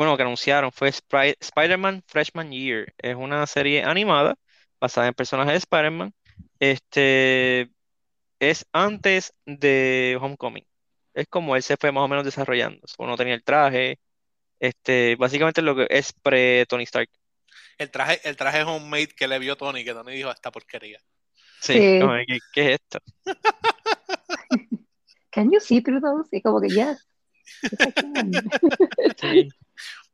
bueno, 0.00 0.16
que 0.16 0.22
anunciaron 0.22 0.72
fue 0.72 0.88
Spider-Man 0.88 2.02
Freshman 2.06 2.50
Year. 2.50 2.94
Es 2.96 3.14
una 3.14 3.46
serie 3.46 3.84
animada 3.84 4.34
basada 4.80 5.08
en 5.08 5.12
personajes 5.12 5.52
de 5.52 5.58
Spider-Man. 5.58 6.14
Este 6.58 7.70
es 8.38 8.64
antes 8.72 9.34
de 9.44 10.16
Homecoming. 10.18 10.64
Es 11.12 11.26
como 11.28 11.54
él 11.54 11.62
se 11.62 11.76
fue 11.76 11.92
más 11.92 12.04
o 12.04 12.08
menos 12.08 12.24
desarrollando. 12.24 12.80
Uno 12.96 13.14
tenía 13.14 13.34
el 13.34 13.44
traje. 13.44 13.98
Este, 14.58 15.16
básicamente 15.16 15.60
lo 15.60 15.76
que 15.76 15.86
es 15.90 16.14
pre-Tony 16.14 16.84
Stark. 16.84 17.10
El 17.76 17.90
traje, 17.90 18.26
el 18.26 18.38
traje 18.38 18.62
homemade 18.62 19.08
que 19.08 19.28
le 19.28 19.38
vio 19.38 19.54
Tony, 19.56 19.84
que 19.84 19.92
Tony 19.92 20.12
dijo 20.12 20.30
esta 20.30 20.50
porquería. 20.50 20.98
Sí, 21.60 21.74
¿qué, 21.74 22.38
¿qué, 22.54 22.72
es 22.72 22.80
esto? 22.80 23.00
Can 25.30 25.50
you 25.50 25.60
see 25.60 25.82
through 25.82 26.00
those? 26.00 26.30
Y 26.32 26.40
como 26.40 26.58
que 26.62 26.68
yes. 26.70 27.06
sí. 29.20 29.50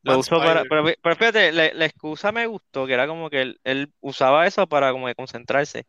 Lo 0.07 0.19
usó 0.21 0.39
para, 0.39 0.63
pero, 0.65 1.17
fíjate, 1.17 1.51
la, 1.51 1.85
excusa 1.85 2.31
me 2.31 2.47
gustó, 2.47 2.87
que 2.87 2.93
era 2.95 3.09
como 3.09 3.29
que 3.29 3.57
él, 3.65 3.93
usaba 4.01 4.47
eso 4.47 4.67
para 4.69 4.93
como 4.93 5.07
que 5.07 5.17
concentrarse, 5.17 5.85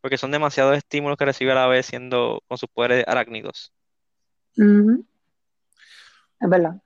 porque 0.00 0.18
son 0.18 0.32
demasiados 0.32 0.76
estímulos 0.76 1.16
que 1.16 1.24
recibe 1.24 1.52
a 1.52 1.54
la 1.54 1.68
vez 1.68 1.86
siendo 1.86 2.42
con 2.48 2.58
sus 2.58 2.68
poderes 2.68 3.04
arácnidos. 3.06 3.72
Es 4.56 4.66
verdad, 6.40 6.82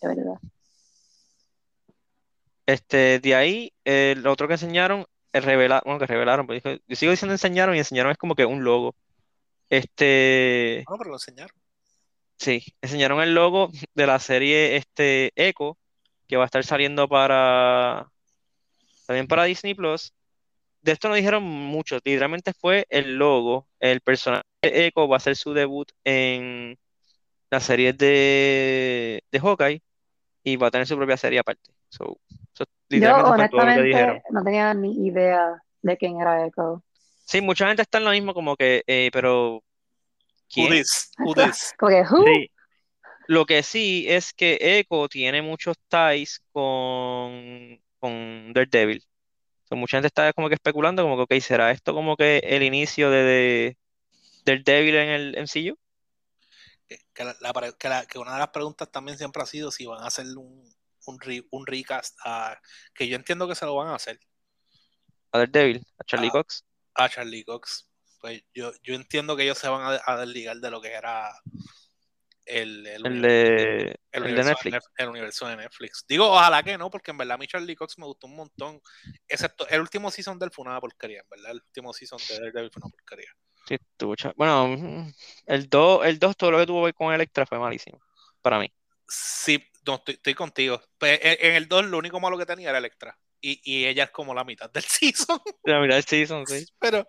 es 0.00 0.16
verdad. 0.16 0.38
Este, 2.66 3.20
de 3.20 3.34
ahí, 3.36 3.72
el 3.84 4.26
otro 4.26 4.48
que 4.48 4.54
enseñaron, 4.54 5.06
el 5.32 5.42
revela, 5.44 5.80
bueno, 5.84 6.00
que 6.00 6.06
revelaron, 6.06 6.46
pero 6.46 6.80
yo 6.88 6.96
sigo 6.96 7.12
diciendo 7.12 7.34
enseñaron 7.34 7.76
y 7.76 7.78
enseñaron 7.78 8.10
es 8.10 8.18
como 8.18 8.34
que 8.34 8.46
un 8.46 8.64
logo. 8.64 8.96
Este. 9.68 10.84
No, 10.88 10.96
pero 10.98 11.10
lo 11.10 11.16
enseñaron. 11.16 11.56
Sí, 12.36 12.64
enseñaron 12.82 13.22
el 13.22 13.34
logo 13.34 13.70
de 13.94 14.06
la 14.06 14.18
serie 14.18 14.76
este, 14.76 15.32
Echo, 15.36 15.78
que 16.26 16.36
va 16.36 16.44
a 16.44 16.46
estar 16.46 16.64
saliendo 16.64 17.08
para 17.08 18.08
también 19.06 19.26
para 19.26 19.44
Disney 19.44 19.74
Plus. 19.74 20.12
De 20.82 20.92
esto 20.92 21.08
no 21.08 21.14
dijeron 21.14 21.42
mucho, 21.42 21.96
literalmente 22.04 22.52
fue 22.52 22.86
el 22.90 23.16
logo, 23.16 23.66
el 23.80 24.00
personaje 24.02 24.44
de 24.60 24.86
Echo 24.86 25.08
va 25.08 25.16
a 25.16 25.18
hacer 25.18 25.34
su 25.34 25.54
debut 25.54 25.90
en 26.04 26.78
la 27.50 27.60
serie 27.60 27.94
de, 27.94 29.22
de 29.32 29.40
Hawkeye 29.40 29.82
y 30.42 30.56
va 30.56 30.66
a 30.66 30.70
tener 30.70 30.86
su 30.86 30.96
propia 30.96 31.16
serie 31.16 31.38
aparte. 31.38 31.70
Yo 31.90 32.18
honestamente 32.90 34.22
no 34.30 34.44
tenía 34.44 34.74
ni 34.74 35.06
idea 35.06 35.62
de 35.80 35.96
quién 35.96 36.20
era 36.20 36.46
Echo. 36.46 36.82
Sí, 37.24 37.40
mucha 37.40 37.66
gente 37.68 37.82
está 37.82 37.98
en 37.98 38.04
lo 38.04 38.10
mismo 38.10 38.34
como 38.34 38.54
que, 38.54 38.82
eh, 38.86 39.08
pero 39.12 39.62
¿quién? 40.52 40.84
Lo 43.26 43.46
que 43.46 43.62
sí 43.62 44.06
es 44.08 44.32
que 44.32 44.58
Echo 44.60 45.08
tiene 45.08 45.42
muchos 45.42 45.76
ties 45.88 46.42
con, 46.52 47.80
con 47.98 48.52
Daredevil. 48.52 49.04
mucha 49.70 49.96
gente 49.96 50.08
está 50.08 50.32
como 50.32 50.48
que 50.48 50.54
especulando 50.54 51.02
como 51.02 51.16
que, 51.16 51.36
ok, 51.36 51.42
¿será 51.42 51.70
esto 51.70 51.94
como 51.94 52.16
que 52.16 52.38
el 52.38 52.62
inicio 52.62 53.10
de, 53.10 53.76
Daredevil 54.44 54.94
en 54.96 55.08
el 55.08 55.38
MCU? 55.38 55.78
Que, 56.86 56.98
que, 57.14 58.18
una 58.18 58.34
de 58.34 58.38
las 58.38 58.48
preguntas 58.48 58.90
también 58.90 59.16
siempre 59.16 59.42
ha 59.42 59.46
sido 59.46 59.70
si 59.70 59.86
van 59.86 60.02
a 60.02 60.08
hacer 60.08 60.26
un, 60.36 60.70
un, 61.06 61.66
recast, 61.66 62.18
que 62.94 63.08
yo 63.08 63.16
entiendo 63.16 63.48
que 63.48 63.54
se 63.54 63.64
lo 63.64 63.74
van 63.74 63.88
a 63.88 63.94
hacer. 63.94 64.20
A 65.32 65.38
Daredevil, 65.38 65.84
a 65.98 66.04
Charlie 66.04 66.30
Cox. 66.30 66.64
A 66.94 67.08
Charlie 67.08 67.44
Cox. 67.44 67.88
Pues 68.20 68.42
yo, 68.54 68.72
yo 68.82 68.94
entiendo 68.94 69.36
que 69.36 69.44
ellos 69.44 69.58
se 69.58 69.68
van 69.68 69.98
a, 70.04 70.16
desligar 70.16 70.56
de 70.58 70.70
lo 70.70 70.80
que 70.80 70.92
era 70.92 71.30
el, 72.46 72.86
el, 72.86 73.22
de, 73.22 73.98
Netflix. 74.12 74.84
el 74.96 75.08
universo 75.08 75.46
de 75.48 75.56
Netflix. 75.56 76.04
Digo, 76.08 76.26
ojalá 76.30 76.62
que 76.62 76.76
no, 76.76 76.90
porque 76.90 77.10
en 77.10 77.18
verdad 77.18 77.34
a 77.34 77.38
mí 77.38 77.46
Charlie 77.46 77.76
Cox 77.76 77.98
me 77.98 78.06
gustó 78.06 78.26
un 78.26 78.36
montón. 78.36 78.80
Excepto 79.28 79.66
el 79.68 79.80
último 79.80 80.10
season 80.10 80.38
del 80.38 80.50
fue 80.50 80.64
una 80.64 80.80
porquería, 80.80 81.20
en 81.20 81.28
verdad. 81.30 81.52
El 81.52 81.62
último 81.66 81.92
season 81.92 82.18
de 82.28 82.34
Daredevil 82.34 82.70
fue 82.70 82.82
una 82.82 82.90
porquería. 82.90 83.30
Sí, 83.66 83.76
bueno, 84.36 85.10
el 85.46 85.68
2, 85.70 86.06
el 86.06 86.18
2, 86.18 86.36
todo 86.36 86.50
lo 86.50 86.58
que 86.58 86.66
tuvo 86.66 86.82
que 86.82 86.86
ver 86.86 86.94
con 86.94 87.14
Electra 87.14 87.46
fue 87.46 87.58
malísimo. 87.58 88.00
Para 88.42 88.58
mí. 88.58 88.70
Sí, 89.08 89.62
no, 89.86 90.02
estoy, 90.06 90.34
contigo. 90.34 90.82
Pues, 90.98 91.18
en, 91.22 91.54
el 91.54 91.66
2 91.66 91.86
lo 91.86 91.98
único 91.98 92.20
malo 92.20 92.36
que 92.36 92.46
tenía 92.46 92.68
era 92.68 92.78
Electra. 92.78 93.18
Y, 93.40 93.60
y, 93.64 93.86
ella 93.86 94.04
es 94.04 94.10
como 94.10 94.34
la 94.34 94.44
mitad 94.44 94.70
del 94.70 94.84
season. 94.88 95.40
La 95.64 95.80
mitad 95.80 95.94
del 95.94 96.04
season, 96.04 96.46
sí. 96.46 96.66
Pero, 96.78 97.06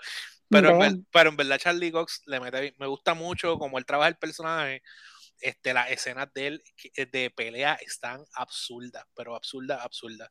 pero, 0.50 0.84
en, 0.84 1.06
pero 1.12 1.30
en 1.30 1.38
verdad 1.38 1.60
Charlie 1.60 1.92
Cox 1.92 2.22
le 2.26 2.40
mete, 2.40 2.76
me 2.78 2.88
gusta 2.88 3.14
mucho 3.14 3.58
como 3.58 3.78
él 3.78 3.86
trabaja 3.86 4.10
el 4.10 4.18
personaje. 4.18 4.82
Este, 5.40 5.74
las 5.74 5.92
escenas 5.92 6.32
de 6.34 6.48
él 6.48 6.64
de 7.12 7.30
pelea 7.30 7.78
están 7.82 8.24
absurdas, 8.34 9.06
pero 9.16 9.36
absurdas, 9.36 9.84
absurdas. 9.84 10.30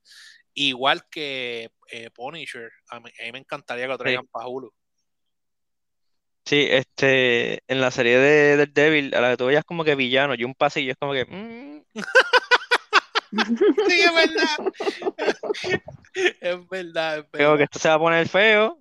Igual 0.54 1.08
que 1.10 1.70
eh, 1.90 2.10
Punisher, 2.10 2.70
a 2.88 3.00
mí, 3.00 3.10
me 3.32 3.38
encantaría 3.38 3.84
que 3.84 3.88
lo 3.88 3.98
traigan 3.98 4.26
para 4.26 4.46
Hulu. 4.46 4.72
Sí, 6.44 6.66
este, 6.70 7.62
en 7.68 7.80
la 7.80 7.90
serie 7.90 8.18
de, 8.18 8.56
de 8.58 8.66
Devil, 8.66 9.14
a 9.14 9.20
la 9.20 9.30
que 9.30 9.36
tú 9.38 9.46
veías 9.46 9.64
como 9.64 9.82
que 9.82 9.94
villano 9.94 10.34
y 10.34 10.44
un 10.44 10.54
pasillo, 10.54 10.92
es 10.92 10.98
como 10.98 11.12
que. 11.14 11.24
Mm". 11.24 11.82
sí, 13.88 14.00
es 14.00 14.14
verdad. 14.14 14.72
es 16.40 16.68
verdad, 16.68 17.26
Creo 17.32 17.56
que 17.56 17.64
esto 17.64 17.78
se 17.78 17.88
va 17.88 17.94
a 17.94 17.98
poner 17.98 18.28
feo. 18.28 18.78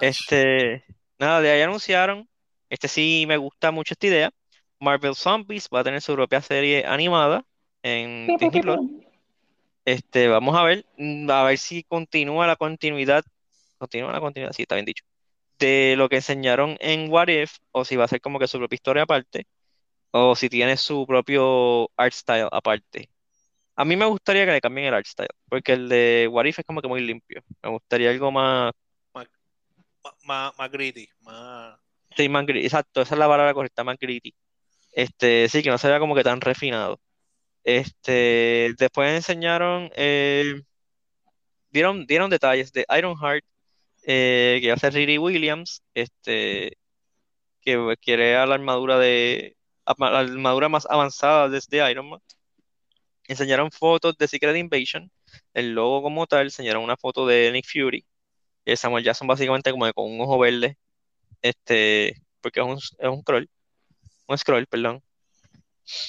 este, 0.00 0.84
nada, 1.18 1.40
de 1.40 1.50
ahí 1.50 1.62
anunciaron. 1.62 2.28
Este 2.68 2.88
sí 2.88 3.24
me 3.26 3.36
gusta 3.36 3.70
mucho 3.70 3.94
esta 3.94 4.06
idea. 4.06 4.30
Marvel 4.80 5.14
Zombies 5.14 5.68
va 5.72 5.80
a 5.80 5.84
tener 5.84 6.00
su 6.00 6.14
propia 6.14 6.40
serie 6.40 6.84
animada 6.86 7.44
en 7.82 8.26
Disney 8.38 8.60
Plus. 8.60 8.80
Este, 9.84 10.28
vamos 10.28 10.56
a 10.56 10.64
ver, 10.64 10.84
mm, 10.96 11.30
a 11.30 11.44
ver 11.44 11.58
si 11.58 11.82
continúa 11.84 12.46
la 12.46 12.56
continuidad. 12.56 13.24
Continúa 13.78 14.12
la 14.12 14.20
continuidad, 14.20 14.52
sí, 14.52 14.62
está 14.62 14.74
bien 14.74 14.86
dicho 14.86 15.04
de 15.58 15.94
lo 15.96 16.08
que 16.08 16.16
enseñaron 16.16 16.76
en 16.80 17.10
What 17.10 17.28
If, 17.28 17.58
o 17.72 17.84
si 17.84 17.96
va 17.96 18.04
a 18.04 18.08
ser 18.08 18.20
como 18.20 18.38
que 18.38 18.48
su 18.48 18.58
propia 18.58 18.76
historia 18.76 19.02
aparte, 19.04 19.46
o 20.10 20.36
si 20.36 20.48
tiene 20.48 20.76
su 20.76 21.06
propio 21.06 21.90
art 21.96 22.12
style 22.12 22.48
aparte. 22.50 23.10
A 23.76 23.84
mí 23.84 23.96
me 23.96 24.06
gustaría 24.06 24.46
que 24.46 24.52
le 24.52 24.60
cambien 24.60 24.88
el 24.88 24.94
art 24.94 25.06
style, 25.06 25.28
porque 25.48 25.72
el 25.72 25.88
de 25.88 26.28
What 26.30 26.46
If 26.46 26.58
es 26.60 26.64
como 26.64 26.80
que 26.80 26.88
muy 26.88 27.00
limpio. 27.00 27.42
Me 27.62 27.70
gustaría 27.70 28.10
algo 28.10 28.30
más. 28.30 28.72
Más, 30.22 30.56
más, 30.56 30.70
gritty, 30.70 31.08
más. 31.22 31.78
Sí, 32.16 32.28
más 32.28 32.46
gritty, 32.46 32.66
exacto, 32.66 33.02
esa 33.02 33.14
es 33.14 33.18
la 33.18 33.28
palabra 33.28 33.54
correcta, 33.54 33.82
más 33.82 33.98
gritty. 33.98 34.32
Este, 34.96 35.48
sí, 35.50 35.62
que 35.62 35.70
no 35.70 35.78
se 35.78 35.88
vea 35.88 36.00
como 36.00 36.14
que 36.16 36.24
tan 36.24 36.40
refinado. 36.40 37.00
Este, 37.64 38.74
después 38.78 39.14
enseñaron, 39.16 39.90
eh, 39.96 40.62
dieron, 41.70 42.06
dieron 42.06 42.30
detalles 42.30 42.72
de 42.72 42.86
Ironheart 42.96 43.44
eh, 44.06 44.60
que 44.62 44.72
a 44.72 44.76
ser 44.78 44.94
Riri 44.94 45.18
Williams, 45.18 45.82
este, 45.94 46.78
que 47.62 47.96
quiere 48.02 48.34
la 48.46 48.54
armadura 48.54 48.98
de 48.98 49.56
la 49.86 50.20
armadura 50.20 50.68
más 50.68 50.86
avanzada 50.90 51.48
desde 51.48 51.90
Iron 51.90 52.10
Man. 52.10 52.20
Enseñaron 53.28 53.70
fotos 53.72 54.16
de 54.18 54.28
Secret 54.28 54.56
Invasion, 54.56 55.10
el 55.54 55.72
logo 55.74 56.02
como 56.02 56.26
tal, 56.26 56.46
enseñaron 56.46 56.84
una 56.84 56.96
foto 56.96 57.26
de 57.26 57.50
Nick 57.52 57.66
Fury, 57.66 58.06
Samuel 58.76 59.04
Jackson 59.04 59.28
básicamente 59.28 59.70
como 59.72 59.92
con 59.92 60.12
un 60.12 60.20
ojo 60.20 60.38
verde, 60.38 60.78
este, 61.42 62.14
porque 62.40 62.60
es 62.60 62.66
un, 62.66 62.76
es 62.78 63.08
un 63.10 63.22
scroll, 63.22 63.48
un 64.26 64.38
scroll, 64.38 64.66
perdón. 64.66 65.02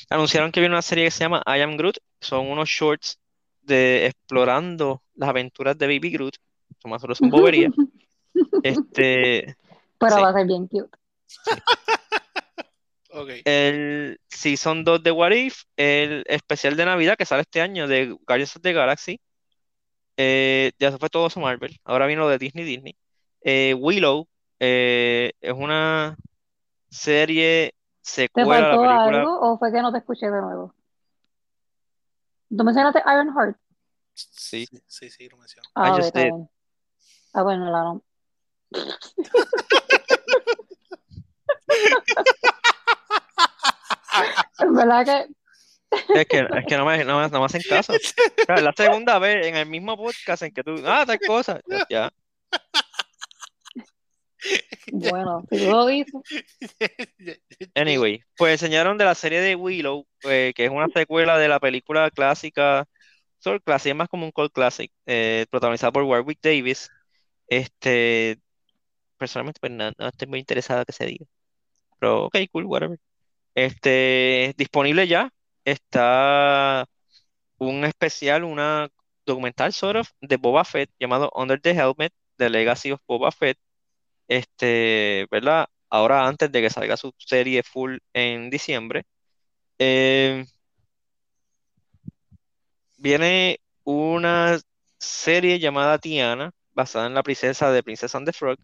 Anunciaron 0.10 0.51
que 0.51 0.60
viene 0.60 0.73
una 0.73 0.82
serie 0.82 1.06
que 1.06 1.12
se 1.12 1.23
llama 1.23 1.43
I 1.45 1.62
Am 1.62 1.77
Groot, 1.77 1.97
son 2.19 2.49
unos 2.49 2.69
shorts 2.69 3.19
de 3.62 4.08
explorando 4.08 5.03
las 5.15 5.30
aventuras 5.30 5.77
de 5.77 5.86
Baby 5.88 6.12
Groot, 6.12 6.38
más 6.86 7.01
solo 7.01 7.15
son 7.15 7.30
boberías. 7.30 7.73
este, 8.63 9.56
Pero 9.97 10.21
va 10.21 10.30
a 10.30 10.34
ser 10.34 10.47
bien 10.47 10.67
cute. 10.67 10.97
El 13.45 14.19
Season 14.27 14.84
2 14.84 15.01
de 15.01 15.12
What 15.12 15.32
If, 15.32 15.63
el 15.75 16.23
especial 16.27 16.77
de 16.77 16.86
Navidad 16.86 17.17
que 17.17 17.25
sale 17.25 17.41
este 17.41 17.62
año 17.62 17.88
de 17.88 18.15
Guardians 18.27 18.56
of 18.56 18.62
the 18.62 18.73
Galaxy. 18.73 19.19
Eh, 20.17 20.71
ya 20.77 20.91
se 20.91 20.99
fue 20.99 21.10
todo 21.10 21.27
su 21.30 21.39
Marvel. 21.39 21.80
Ahora 21.84 22.06
vino 22.06 22.21
lo 22.21 22.30
de 22.30 22.38
Disney 22.38 22.63
Disney. 22.63 22.95
Eh, 23.41 23.73
Willow 23.73 24.27
eh, 24.60 25.32
es 25.41 25.53
una 25.53 26.15
serie 26.89 27.73
secuela 28.08 28.56
¿Te 28.56 28.63
faltó 28.63 28.84
algo 28.89 29.39
o 29.41 29.58
fue 29.58 29.72
que 29.72 29.82
no 29.82 29.91
te 29.91 29.98
escuché 30.00 30.28
de 30.28 30.41
nuevo? 30.41 30.74
¿Tú 32.50 32.63
mencionaste 32.63 33.00
Ironheart? 33.06 33.58
Sí. 34.13 34.65
Sí, 34.88 35.10
sí, 35.10 35.30
lo 35.30 35.38
menciono. 35.38 35.70
Ah, 35.76 36.00
Ah, 37.34 37.43
bueno, 37.43 37.70
la 37.70 37.84
no. 37.84 38.04
es 44.60 44.72
verdad 44.74 45.06
que. 45.06 45.28
Es 46.20 46.28
que, 46.28 46.39
es 46.39 46.65
que 46.67 46.78
no, 46.78 46.86
me, 46.86 47.04
no, 47.06 47.20
me, 47.20 47.30
no 47.30 47.39
me 47.39 47.46
hacen 47.46 47.62
caso. 47.70 47.93
Es 47.93 48.15
la 48.48 48.74
segunda 48.76 49.20
vez 49.20 49.46
en 49.46 49.56
el 49.56 49.67
mismo 49.67 49.96
podcast 49.96 50.43
en 50.43 50.54
que 50.54 50.63
tú, 50.63 50.82
ah, 50.86 51.06
tal 51.06 51.20
cosa, 51.20 51.62
ya. 51.89 52.12
Bueno, 54.91 55.43
si 55.49 55.57
tú 55.57 55.71
lo 55.71 55.86
dices. 55.86 56.13
Anyway, 57.75 58.21
pues 58.38 58.53
enseñaron 58.53 58.97
de 58.97 59.05
la 59.05 59.15
serie 59.15 59.41
de 59.41 59.55
Willow, 59.55 60.07
pues, 60.21 60.53
que 60.53 60.65
es 60.65 60.71
una 60.71 60.88
secuela 60.88 61.38
de 61.38 61.47
la 61.47 61.60
película 61.60 62.10
clásica, 62.12 62.88
Soul 63.39 63.62
Classic, 63.62 63.91
es 63.91 63.95
más 63.95 64.10
como 64.10 64.25
un 64.25 64.31
Cold 64.31 64.51
Classic, 64.51 64.91
eh, 65.05 65.45
protagonizada 65.49 65.91
por 65.91 66.03
Warwick 66.03 66.39
Davis, 66.41 66.89
este, 67.47 68.39
personalmente, 69.17 69.60
pues 69.60 69.71
no, 69.71 69.91
estoy 70.07 70.27
muy 70.27 70.39
interesado 70.39 70.86
que 70.86 70.93
se 70.93 71.05
diga. 71.05 71.25
Pero, 71.99 72.25
ok, 72.25 72.38
cool, 72.51 72.65
whatever. 72.65 72.99
Este, 73.55 74.53
disponible 74.57 75.07
ya. 75.07 75.31
Está 75.65 76.88
un 77.57 77.86
especial, 77.86 78.43
una 78.43 78.89
documental, 79.25 79.73
sort 79.73 79.97
of, 79.97 80.10
de 80.21 80.38
Boba 80.38 80.63
Fett 80.65 80.89
llamado 80.99 81.31
Under 81.36 81.60
the 81.62 81.71
Helmet, 81.71 82.13
The 82.38 82.49
Legacy 82.49 82.91
of 82.91 83.01
Boba 83.07 83.31
Fett. 83.31 83.57
Este, 84.27 85.27
¿verdad? 85.31 85.67
Ahora, 85.89 86.28
antes 86.28 86.51
de 86.51 86.61
que 86.61 86.69
salga 86.69 86.97
su 86.97 87.13
serie 87.17 87.63
full 87.63 87.97
en 88.13 88.49
diciembre. 88.49 89.05
Eh, 89.80 90.45
viene 92.97 93.59
una 93.84 94.59
serie 94.99 95.59
llamada 95.59 95.97
Tiana, 95.99 96.51
basada 96.73 97.07
en 97.07 97.13
la 97.13 97.23
princesa 97.23 97.71
de 97.71 97.84
Princess 97.84 98.15
and 98.15 98.25
the 98.25 98.34
Frog. 98.34 98.57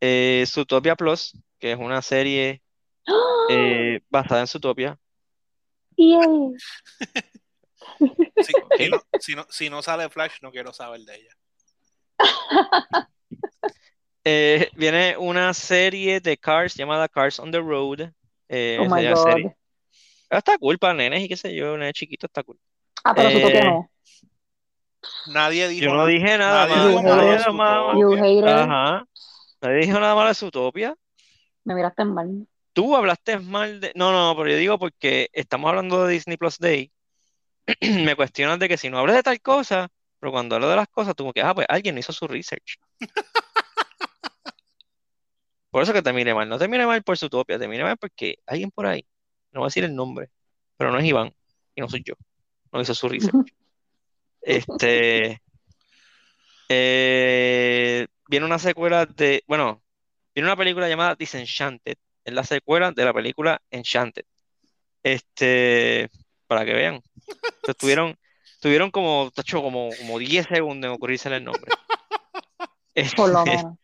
Eh, 0.00 0.44
Plus, 0.98 1.32
que 1.58 1.72
es 1.72 1.78
una 1.78 2.02
serie 2.02 2.62
eh, 3.48 4.00
basada 4.10 4.42
en 4.42 4.46
Zootopia. 4.46 4.98
si, 9.50 9.70
no, 9.70 9.82
sale 9.82 10.08
Flash, 10.08 10.38
no 10.42 10.50
quiero 10.50 10.72
saber 10.72 11.00
de 11.00 11.14
ella. 11.16 11.30
Eh, 14.24 14.70
viene 14.74 15.16
una 15.18 15.52
serie 15.52 16.20
de 16.20 16.38
Cars 16.38 16.74
llamada 16.74 17.08
Cars 17.08 17.38
on 17.38 17.50
the 17.50 17.60
Road. 17.60 18.10
Eh, 18.48 18.78
oh 18.80 18.84
my 18.84 19.06
God. 19.06 19.22
Serie. 19.22 19.56
Está 20.30 20.58
cool 20.58 20.78
para 20.78 20.94
nenes 20.94 21.22
y 21.22 21.28
qué 21.28 21.36
sé 21.36 21.54
yo, 21.54 21.76
nenes 21.76 21.92
chiquito 21.92 22.26
está 22.26 22.42
cool. 22.42 22.58
Ah, 23.04 23.14
pero 23.14 23.30
Zootopia 23.30 23.64
no. 23.64 23.90
Nadie 25.26 25.68
dijo. 25.68 25.84
Yo 25.84 25.94
no 25.94 26.06
dije 26.06 26.38
nada 26.38 26.66
nadie 26.66 27.02
Nadie, 27.02 27.52
malo. 27.52 28.48
Ajá. 28.48 29.06
nadie 29.60 29.76
dijo 29.76 30.00
nada 30.00 30.14
malo 30.14 30.28
de 30.28 30.34
Zootopia. 30.34 30.94
Me 31.64 31.74
miraste 31.74 32.04
mal. 32.04 32.46
Tú 32.72 32.96
hablaste 32.96 33.38
mal 33.38 33.80
de. 33.80 33.92
No, 33.94 34.10
no, 34.12 34.34
pero 34.36 34.50
yo 34.50 34.56
digo 34.56 34.78
porque 34.78 35.28
estamos 35.32 35.68
hablando 35.68 36.06
de 36.06 36.14
Disney 36.14 36.36
Plus 36.38 36.58
Day. 36.58 36.90
me 37.80 38.16
cuestionas 38.16 38.58
de 38.58 38.68
que 38.68 38.76
si 38.76 38.90
no 38.90 38.98
hablas 38.98 39.16
de 39.16 39.22
tal 39.22 39.40
cosa, 39.40 39.88
Pero 40.18 40.32
cuando 40.32 40.54
hablo 40.54 40.68
de 40.68 40.76
las 40.76 40.88
cosas, 40.88 41.14
tú 41.14 41.24
como 41.24 41.32
que, 41.32 41.42
ah, 41.42 41.54
pues 41.54 41.66
alguien 41.68 41.98
hizo 41.98 42.12
su 42.12 42.26
research. 42.26 42.78
Por 45.74 45.82
eso 45.82 45.92
que 45.92 46.02
te 46.02 46.12
mire 46.12 46.32
mal. 46.34 46.48
No 46.48 46.56
te 46.56 46.68
mire 46.68 46.86
mal 46.86 47.02
por 47.02 47.18
su 47.18 47.28
topia, 47.28 47.58
te 47.58 47.66
mire 47.66 47.82
mal 47.82 47.96
porque 47.96 48.38
alguien 48.46 48.70
por 48.70 48.86
ahí, 48.86 49.04
no 49.50 49.58
voy 49.58 49.66
a 49.66 49.70
decir 49.70 49.82
el 49.82 49.96
nombre, 49.96 50.30
pero 50.76 50.92
no 50.92 51.00
es 51.00 51.04
Iván 51.04 51.34
y 51.74 51.80
no 51.80 51.88
soy 51.88 52.04
yo. 52.04 52.14
No 52.70 52.80
hizo 52.80 52.94
su 52.94 53.08
research. 53.08 53.34
Este. 54.40 55.42
Eh, 56.68 58.06
viene 58.28 58.46
una 58.46 58.60
secuela 58.60 59.04
de. 59.04 59.42
Bueno, 59.48 59.82
viene 60.32 60.48
una 60.48 60.56
película 60.56 60.88
llamada 60.88 61.16
Disenchanted. 61.16 61.96
Es 62.24 62.32
la 62.32 62.44
secuela 62.44 62.92
de 62.92 63.04
la 63.04 63.12
película 63.12 63.60
Enchanted. 63.68 64.26
Este. 65.02 66.08
Para 66.46 66.64
que 66.64 66.72
vean. 66.72 67.02
tuvieron, 67.80 68.16
tuvieron 68.60 68.92
como, 68.92 69.32
tacho, 69.34 69.60
como, 69.60 69.90
como 69.98 70.20
10 70.20 70.46
segundos 70.46 70.88
en 70.88 70.94
ocurrirse 70.94 71.34
el 71.34 71.42
nombre. 71.42 71.72
Por 73.16 73.30
lo 73.30 73.44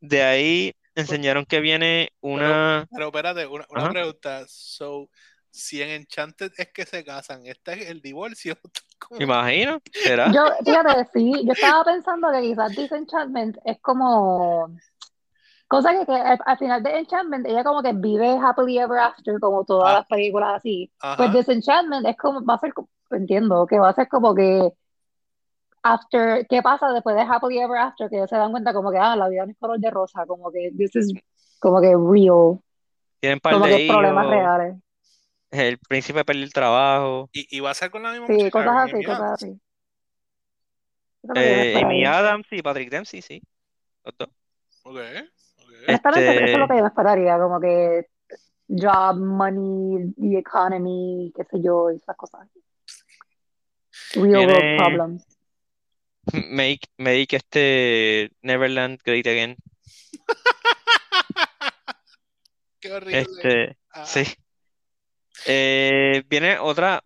De 0.00 0.22
ahí 0.22 0.74
enseñaron 0.94 1.44
que 1.46 1.60
viene 1.60 2.10
una. 2.20 2.86
Pero, 2.90 3.06
espérate, 3.06 3.46
una, 3.46 3.66
una 3.70 3.90
pregunta. 3.90 4.44
So, 4.48 5.08
si 5.50 5.82
en 5.82 5.90
Enchanted 5.90 6.52
es 6.56 6.72
que 6.72 6.86
se 6.86 7.04
casan, 7.04 7.46
este 7.46 7.72
es 7.74 7.90
el 7.90 8.00
divorcio. 8.00 8.56
¿Me 9.10 9.24
imagino, 9.24 9.80
¿será? 9.92 10.32
Yo, 10.32 10.44
fíjate, 10.64 11.08
sí, 11.12 11.32
yo 11.44 11.52
estaba 11.52 11.84
pensando 11.84 12.30
que 12.32 12.40
quizás 12.40 12.74
Disenchantment 12.74 13.58
es 13.64 13.78
como. 13.80 14.68
Cosa 15.68 15.92
que, 15.92 16.04
que 16.04 16.12
al, 16.12 16.58
final 16.58 16.82
de 16.82 16.98
Enchantment 16.98 17.46
ella 17.46 17.64
como 17.64 17.82
que 17.82 17.94
vive 17.94 18.36
happily 18.36 18.78
ever 18.78 18.98
after, 18.98 19.40
como 19.40 19.64
todas 19.64 19.90
ah. 19.90 19.98
las 19.98 20.06
películas 20.06 20.56
así. 20.56 20.92
Pues 21.16 21.32
Disenchantment 21.32 22.06
es 22.06 22.16
como, 22.18 22.44
va 22.44 22.54
a 22.54 22.58
ser, 22.58 22.74
entiendo, 23.10 23.66
que 23.66 23.78
va 23.78 23.88
a 23.88 23.94
ser 23.94 24.06
como 24.08 24.34
que 24.34 24.70
after, 25.82 26.46
¿qué 26.48 26.62
pasa 26.62 26.92
después 26.92 27.16
de 27.16 27.22
Happily 27.22 27.58
Ever 27.58 27.78
After? 27.78 28.08
Que 28.08 28.16
ellos 28.16 28.30
se 28.30 28.36
dan 28.36 28.50
cuenta 28.50 28.72
como 28.72 28.90
que, 28.90 28.98
ah, 28.98 29.16
la 29.16 29.28
vida 29.28 29.44
no 29.44 29.52
es 29.52 29.58
color 29.58 29.78
de 29.78 29.90
rosa, 29.90 30.24
como 30.26 30.50
que 30.50 30.70
this 30.76 30.94
is 30.96 31.12
como 31.58 31.80
que 31.80 31.88
real. 31.88 32.60
Tienen 33.20 33.40
par 33.40 33.54
como 33.54 33.66
de 33.66 33.76
que 33.76 33.88
problemas 33.88 34.26
reales. 34.26 34.76
El 35.50 35.78
príncipe 35.78 36.24
perdió 36.24 36.44
el 36.44 36.52
trabajo. 36.52 37.28
¿Y, 37.32 37.60
va 37.60 37.70
a 37.70 37.74
ser 37.74 37.90
con 37.90 38.02
la 38.02 38.12
misma 38.12 38.26
Sí, 38.26 38.50
cosas 38.50 38.74
así, 38.76 39.04
cosas 39.04 39.32
así. 39.32 39.60
Eh, 41.36 41.80
Amy 41.80 42.04
Adams 42.04 42.46
y 42.50 42.62
Patrick 42.62 42.90
Dempsey, 42.90 43.22
sí. 43.22 43.42
Los 44.04 44.16
dos. 44.16 44.28
Ok. 44.82 44.94
okay. 44.94 45.26
Honestamente, 45.88 46.44
eso 46.44 46.52
es 46.54 46.58
lo 46.58 46.68
que 46.68 46.76
yo 46.76 46.82
me 46.82 46.88
esperaría, 46.88 47.38
como 47.38 47.60
que 47.60 48.06
job, 48.68 49.18
money, 49.18 50.12
the 50.18 50.38
economy, 50.38 51.32
qué 51.36 51.44
sé 51.44 51.62
yo, 51.62 51.90
esas 51.90 52.16
cosas. 52.16 52.48
Real 54.14 54.46
world 54.46 54.78
problems. 54.78 55.31
Make, 56.32 56.86
make 56.98 57.36
este 57.36 58.30
Neverland 58.42 59.00
Great 59.04 59.26
Again. 59.26 59.56
Qué 62.80 62.92
horrible. 62.92 63.20
Este, 63.20 63.76
ah. 63.90 64.06
sí. 64.06 64.24
Eh, 65.46 66.22
viene 66.28 66.58
otra 66.58 67.02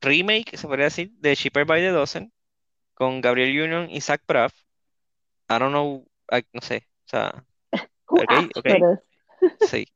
remake, 0.00 0.56
se 0.56 0.66
podría 0.66 0.86
decir, 0.86 1.10
de 1.18 1.36
Cheaper 1.36 1.66
by 1.66 1.80
the 1.80 1.88
Dozen, 1.88 2.32
con 2.94 3.20
Gabriel 3.20 3.50
Union 3.50 3.90
y 3.90 4.00
Zach 4.00 4.22
Braff. 4.26 4.54
I 5.50 5.58
don't 5.58 5.70
know, 5.70 6.06
no 6.52 6.60
sé, 6.60 6.86
o 7.06 7.08
sea, 7.08 7.44
ok, 8.06 8.32
ok. 8.56 8.66
Sí. 9.68 9.86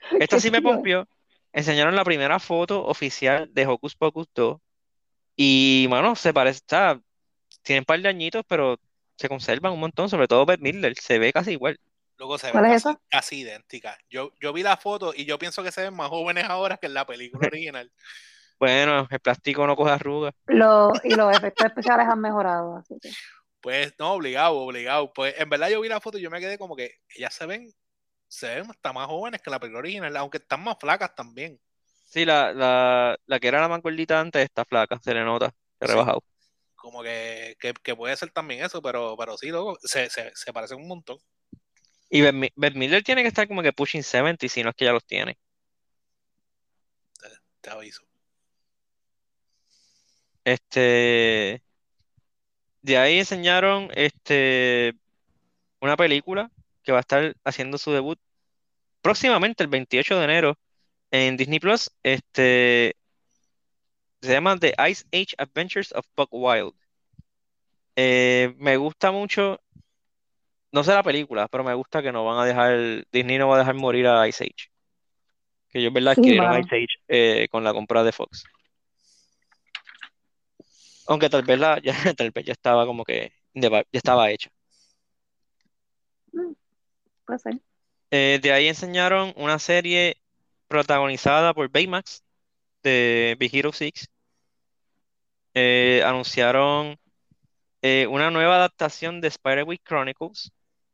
Esta 0.20 0.40
sí 0.40 0.50
me 0.50 0.62
pompió. 0.62 1.08
Enseñaron 1.52 1.96
la 1.96 2.04
primera 2.04 2.38
foto 2.38 2.84
oficial 2.84 3.52
de 3.52 3.66
Hocus 3.66 3.96
Pocus 3.96 4.28
2. 4.34 4.60
Y, 5.36 5.86
bueno, 5.88 6.16
se 6.16 6.34
parece, 6.34 6.58
está, 6.58 7.00
tienen 7.68 7.82
un 7.82 7.84
par 7.84 8.00
de 8.00 8.08
añitos, 8.08 8.44
pero 8.48 8.80
se 9.14 9.28
conservan 9.28 9.74
un 9.74 9.80
montón, 9.80 10.08
sobre 10.08 10.26
todo 10.26 10.46
Beth 10.46 10.60
Midler, 10.60 10.96
se 10.96 11.18
ve 11.18 11.34
casi 11.34 11.52
igual. 11.52 11.78
Luego 12.16 12.38
se 12.38 12.50
ve 12.50 12.80
casi, 13.10 13.40
idéntica. 13.40 13.98
Yo, 14.08 14.32
yo 14.40 14.54
vi 14.54 14.62
la 14.62 14.78
foto 14.78 15.12
y 15.14 15.26
yo 15.26 15.38
pienso 15.38 15.62
que 15.62 15.70
se 15.70 15.82
ven 15.82 15.94
más 15.94 16.08
jóvenes 16.08 16.44
ahora 16.44 16.78
que 16.78 16.86
en 16.86 16.94
la 16.94 17.04
película 17.04 17.46
original. 17.52 17.92
bueno, 18.58 19.06
el 19.10 19.20
plástico 19.20 19.66
no 19.66 19.76
coge 19.76 19.90
arrugas. 19.90 20.32
Lo, 20.46 20.92
y 21.04 21.14
los 21.14 21.36
efectos 21.36 21.66
especiales 21.66 22.06
han 22.08 22.20
mejorado, 22.20 22.78
así 22.78 22.96
que. 23.02 23.10
Pues 23.60 23.92
no, 23.98 24.14
obligado, 24.14 24.56
obligado. 24.56 25.12
Pues 25.12 25.38
en 25.38 25.50
verdad 25.50 25.68
yo 25.68 25.82
vi 25.82 25.90
la 25.90 26.00
foto 26.00 26.16
y 26.16 26.22
yo 26.22 26.30
me 26.30 26.40
quedé 26.40 26.56
como 26.56 26.74
que 26.74 26.92
ellas 27.14 27.34
se 27.34 27.44
ven, 27.44 27.70
se 28.28 28.46
ven 28.46 28.70
hasta 28.70 28.94
más 28.94 29.08
jóvenes 29.08 29.42
que 29.42 29.50
la 29.50 29.60
película 29.60 29.80
original, 29.80 30.16
aunque 30.16 30.38
están 30.38 30.64
más 30.64 30.78
flacas 30.80 31.14
también. 31.14 31.60
Sí, 32.06 32.24
la, 32.24 32.54
la, 32.54 33.18
la 33.26 33.38
que 33.38 33.48
era 33.48 33.60
la 33.60 33.68
más 33.68 33.82
gordita 33.82 34.18
antes 34.18 34.42
está 34.42 34.64
flaca, 34.64 34.98
se 35.02 35.12
le 35.12 35.22
nota, 35.22 35.52
se 35.78 35.84
ha 35.84 35.88
rebajado 35.88 36.22
como 36.78 37.02
que, 37.02 37.56
que, 37.58 37.96
puede 37.96 38.16
ser 38.16 38.30
también 38.30 38.64
eso, 38.64 38.80
pero, 38.80 39.16
pero 39.18 39.36
sí, 39.36 39.48
luego 39.48 39.76
se, 39.82 40.08
se, 40.08 40.30
se 40.34 40.52
parece 40.52 40.74
un 40.74 40.86
montón. 40.86 41.18
Y 42.08 42.22
Beth 42.22 42.74
Miller 42.74 43.02
tiene 43.02 43.22
que 43.22 43.28
estar 43.28 43.46
como 43.46 43.62
que 43.62 43.72
pushing 43.72 44.02
70 44.02 44.48
si 44.48 44.62
no 44.62 44.70
es 44.70 44.76
que 44.76 44.86
ya 44.86 44.92
los 44.92 45.04
tiene. 45.04 45.38
Te, 47.60 47.70
aviso. 47.70 48.02
Este. 50.44 51.62
De 52.80 52.96
ahí 52.96 53.18
enseñaron 53.18 53.90
este 53.94 54.94
una 55.80 55.96
película 55.96 56.50
que 56.82 56.92
va 56.92 56.98
a 56.98 57.00
estar 57.00 57.36
haciendo 57.44 57.76
su 57.76 57.92
debut 57.92 58.18
próximamente, 59.02 59.64
el 59.64 59.68
28 59.68 60.18
de 60.18 60.24
enero, 60.24 60.58
en 61.10 61.36
Disney 61.36 61.58
Plus. 61.58 61.90
Este 62.02 62.96
se 64.20 64.32
llama 64.32 64.58
The 64.58 64.74
Ice 64.90 65.04
Age 65.12 65.34
Adventures 65.38 65.92
of 65.92 66.06
Buck 66.16 66.28
Wild. 66.32 66.74
Eh, 67.96 68.54
me 68.58 68.76
gusta 68.76 69.10
mucho, 69.10 69.60
no 70.70 70.84
sé 70.84 70.92
la 70.92 71.02
película, 71.02 71.48
pero 71.48 71.64
me 71.64 71.74
gusta 71.74 72.02
que 72.02 72.12
no 72.12 72.24
van 72.24 72.38
a 72.38 72.44
dejar, 72.44 73.04
Disney 73.10 73.38
no 73.38 73.48
va 73.48 73.56
a 73.56 73.58
dejar 73.60 73.74
morir 73.74 74.06
a 74.06 74.28
Ice 74.28 74.44
Age. 74.44 74.70
Que 75.70 75.80
ellos, 75.80 75.92
¿verdad? 75.92 76.12
Adquirieron 76.12 76.60
Ice 76.60 76.76
Age 76.76 76.86
eh, 77.08 77.48
con 77.50 77.64
la 77.64 77.72
compra 77.72 78.02
de 78.02 78.12
Fox. 78.12 78.44
Aunque 81.08 81.28
tal 81.28 81.42
vez, 81.42 81.58
la, 81.58 81.80
ya, 81.82 82.14
tal 82.14 82.30
vez 82.30 82.44
ya 82.44 82.52
estaba 82.52 82.86
como 82.86 83.04
que, 83.04 83.32
ya 83.54 83.84
estaba 83.92 84.30
hecha. 84.30 84.50
Mm, 86.32 86.52
puede 87.24 87.38
ser. 87.38 87.60
Eh, 88.10 88.38
de 88.40 88.52
ahí 88.52 88.68
enseñaron 88.68 89.32
una 89.36 89.58
serie 89.58 90.16
protagonizada 90.68 91.52
por 91.52 91.70
Baymax, 91.70 92.22
de 92.82 93.36
Big 93.38 93.54
Hero 93.54 93.72
6 93.72 94.08
eh, 95.54 96.02
anunciaron 96.04 96.96
eh, 97.82 98.06
una 98.08 98.30
nueva 98.30 98.56
adaptación 98.56 99.20
de 99.20 99.28
Spider-Man 99.28 99.78
Chronicles, 99.84 100.52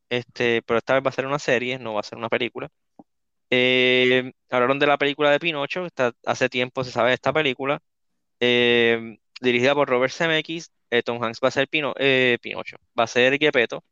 este, 0.09 0.62
pero 0.62 0.78
esta 0.78 0.95
vez 0.95 1.05
va 1.05 1.11
a 1.11 1.12
ser 1.12 1.26
una 1.26 1.39
serie, 1.39 1.78
no 1.78 1.95
va 1.95 2.01
a 2.01 2.03
ser 2.05 2.18
una 2.18 2.28
película. 2.28 2.70
Eh, 3.51 4.32
hablaron 4.51 4.78
de 4.78 4.87
la 4.87 4.99
película 4.99 5.30
de 5.30 5.41
Pinocho, 5.41 5.87
hace 6.24 6.49
tiempo 6.49 6.82
se 6.85 6.93
sabe 6.93 7.11
de 7.11 7.14
esta 7.14 7.32
película, 7.32 7.80
dirigida 9.41 9.74
por 9.74 9.89
Robert 9.89 10.12
Zemeckis. 10.12 10.70
Tom 11.05 11.22
Hanks 11.22 11.41
va 11.43 11.49
a 11.49 11.51
ser 11.51 11.68
Pino, 11.68 11.93
Pinocho, 12.41 12.76
va 12.99 13.05
a 13.05 13.07
ser 13.07 13.39
Gepetto. 13.39 13.85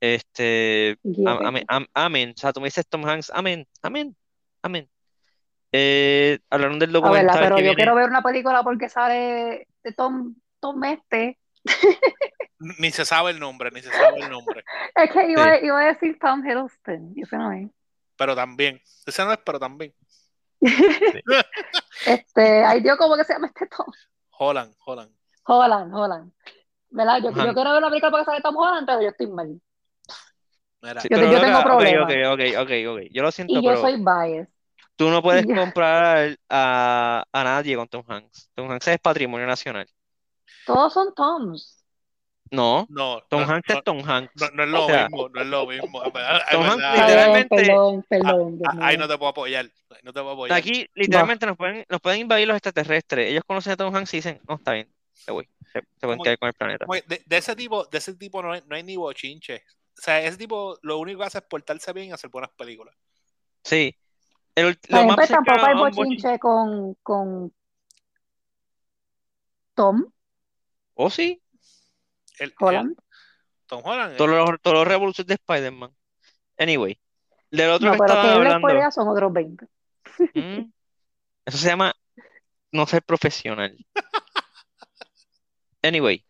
Este, 0.00 0.98
amén, 1.94 2.34
O 2.36 2.38
sea, 2.38 2.52
tú 2.52 2.60
me 2.60 2.66
dices 2.66 2.86
Tom 2.88 3.06
Hanks, 3.06 3.30
amén, 3.34 3.66
amén, 3.82 4.16
amén. 4.62 4.88
Eh, 5.72 6.38
hablaron 6.50 6.78
del 6.78 6.92
documental. 6.92 7.38
pero 7.38 7.58
yo 7.58 7.74
quiero 7.74 7.94
ver 7.94 8.08
una 8.08 8.22
película 8.22 8.62
porque 8.62 8.88
sale 8.88 9.68
de 9.82 9.92
Tom, 9.92 10.34
Tom 10.60 10.82
Este. 10.84 11.38
ni 12.78 12.90
se 12.90 13.04
sabe 13.04 13.32
el 13.32 13.40
nombre, 13.40 13.70
ni 13.70 13.82
se 13.82 13.90
sabe 13.90 14.20
el 14.20 14.30
nombre. 14.30 14.64
es 14.94 15.10
que 15.10 15.30
iba, 15.30 15.58
iba, 15.60 15.80
a 15.80 15.86
decir 15.86 16.18
Tom 16.18 16.44
Hiddleston, 16.44 17.14
yo 17.14 17.38
no 17.38 17.52
es. 17.52 17.68
Pero 18.16 18.34
también, 18.34 18.80
ese 19.06 19.24
no 19.24 19.32
es, 19.32 19.38
pero 19.44 19.58
también. 19.60 19.94
este, 22.06 22.64
ay 22.64 22.80
Dios, 22.80 22.96
¿cómo 22.96 23.16
que 23.16 23.24
se 23.24 23.34
llama 23.34 23.46
este 23.48 23.66
Tom? 23.66 23.86
Holland, 24.30 24.74
Holland. 24.84 25.12
Holland, 25.44 25.94
Holland. 25.94 26.32
¿Verdad? 26.90 27.18
Yo, 27.22 27.30
yo 27.30 27.54
quiero 27.54 27.70
ver 27.70 27.78
una 27.78 27.90
película 27.90 28.10
porque 28.10 28.24
sale 28.24 28.40
Tom 28.40 28.56
Holland, 28.56 28.86
pero 28.86 29.02
yo 29.02 29.08
estoy 29.08 29.26
mal. 29.26 29.60
Mira, 30.80 31.02
yo, 31.02 31.32
yo, 31.32 31.40
tengo 31.40 31.62
problemas. 31.62 32.04
Okay, 32.04 32.24
okay, 32.24 32.56
okay, 32.56 32.86
okay, 32.86 33.08
Yo 33.12 33.22
lo 33.22 33.30
siento, 33.30 33.58
y 33.58 33.62
yo 33.62 33.76
soy 33.76 33.96
biased. 33.96 34.48
Tú 34.98 35.10
no 35.10 35.22
puedes 35.22 35.46
comprar 35.46 36.36
a, 36.48 37.24
a 37.30 37.44
nadie 37.44 37.76
con 37.76 37.86
Tom 37.86 38.02
Hanks. 38.08 38.50
Tom 38.52 38.68
Hanks 38.68 38.88
es 38.88 38.98
patrimonio 38.98 39.46
nacional. 39.46 39.86
Todos 40.66 40.92
son 40.92 41.14
Toms. 41.14 41.84
No, 42.50 42.84
no 42.90 43.22
Tom 43.28 43.48
Hanks 43.48 43.70
es 43.70 43.84
Tom 43.84 44.02
Hanks. 44.04 44.32
No, 44.54 44.64
es 44.64 44.68
lo 44.68 44.88
mismo, 44.88 45.28
no 45.28 45.40
es 45.40 45.46
lo 45.46 45.66
mismo. 45.68 46.02
Tom 46.50 46.64
Hanks 46.64 47.00
literalmente. 47.00 47.56
Perdón, 47.56 48.06
perdón, 48.08 48.60
ah, 48.66 48.78
ahí 48.80 48.98
no 48.98 49.06
te 49.06 49.16
puedo 49.16 49.30
apoyar. 49.30 49.70
No 50.02 50.12
te 50.12 50.20
puedo 50.20 50.32
apoyar. 50.32 50.58
Aquí 50.58 50.88
literalmente 50.94 51.46
nos 51.46 51.56
pueden, 51.56 51.84
nos 51.88 52.00
pueden 52.00 52.22
invadir 52.22 52.48
los 52.48 52.56
extraterrestres. 52.56 53.30
Ellos 53.30 53.44
conocen 53.46 53.74
a 53.74 53.76
Tom 53.76 53.94
Hanks 53.94 54.14
y 54.14 54.16
dicen, 54.16 54.40
no, 54.48 54.56
está 54.56 54.72
bien, 54.72 54.92
se 55.12 55.30
voy. 55.30 55.48
Se, 55.72 55.80
pueden 56.00 56.18
quedar 56.22 56.38
con 56.38 56.48
el 56.48 56.54
planeta. 56.54 56.86
De, 57.06 57.22
de, 57.24 57.36
ese 57.36 57.54
tipo, 57.54 57.84
de 57.84 57.98
ese 57.98 58.14
tipo 58.14 58.42
no 58.42 58.52
hay, 58.52 58.64
no 58.66 58.74
hay 58.74 58.82
ni 58.82 58.96
bochinche. 58.96 59.62
O 59.96 60.02
sea, 60.02 60.20
ese 60.20 60.38
tipo 60.38 60.76
lo 60.82 60.98
único 60.98 61.20
que 61.20 61.26
hace 61.26 61.38
es 61.38 61.44
portarse 61.44 61.92
bien 61.92 62.08
y 62.08 62.10
hacer 62.10 62.30
buenas 62.30 62.50
películas. 62.50 62.96
Sí, 63.62 63.94
el, 64.66 64.78
pues 65.14 65.28
tampoco 65.28 65.66
hay 65.66 65.74
bochinche 65.76 66.38
con, 66.38 66.94
con 67.02 67.52
Tom. 69.74 70.10
¿O 70.94 71.10
sí? 71.10 71.40
El, 72.38 72.52
Holland. 72.58 72.96
Tom 73.66 73.82
Holland. 73.84 74.16
Todos 74.16 74.30
los, 74.30 74.60
todos 74.60 74.78
los 74.78 74.88
revoluciones 74.88 75.28
de 75.28 75.34
Spider-Man. 75.34 75.94
Anyway. 76.58 76.98
Del 77.50 77.70
otro 77.70 77.88
no, 77.88 77.92
que 77.92 77.98
pero 77.98 78.20
que 78.20 78.28
hablando. 78.28 78.90
Son 78.90 79.08
otros 79.08 79.32
20. 79.32 79.66
Mm. 80.34 80.72
Eso 81.46 81.58
se 81.58 81.68
llama 81.68 81.94
no 82.72 82.86
ser 82.86 83.02
profesional. 83.02 83.76
Anyway. 85.80 86.24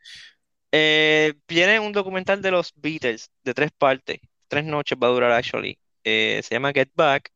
Eh, 0.71 1.33
viene 1.49 1.81
un 1.81 1.93
documental 1.93 2.43
de 2.43 2.51
los 2.51 2.73
Beatles 2.77 3.31
de 3.43 3.55
tres 3.55 3.71
partes. 3.73 4.19
Tres 4.47 4.65
noches 4.65 4.99
va 5.03 5.07
a 5.07 5.11
durar, 5.11 5.33
actually. 5.33 5.79
Eh, 6.05 6.43
se 6.45 6.55
llama 6.55 6.73
Get 6.73 6.91
Back. 6.95 7.33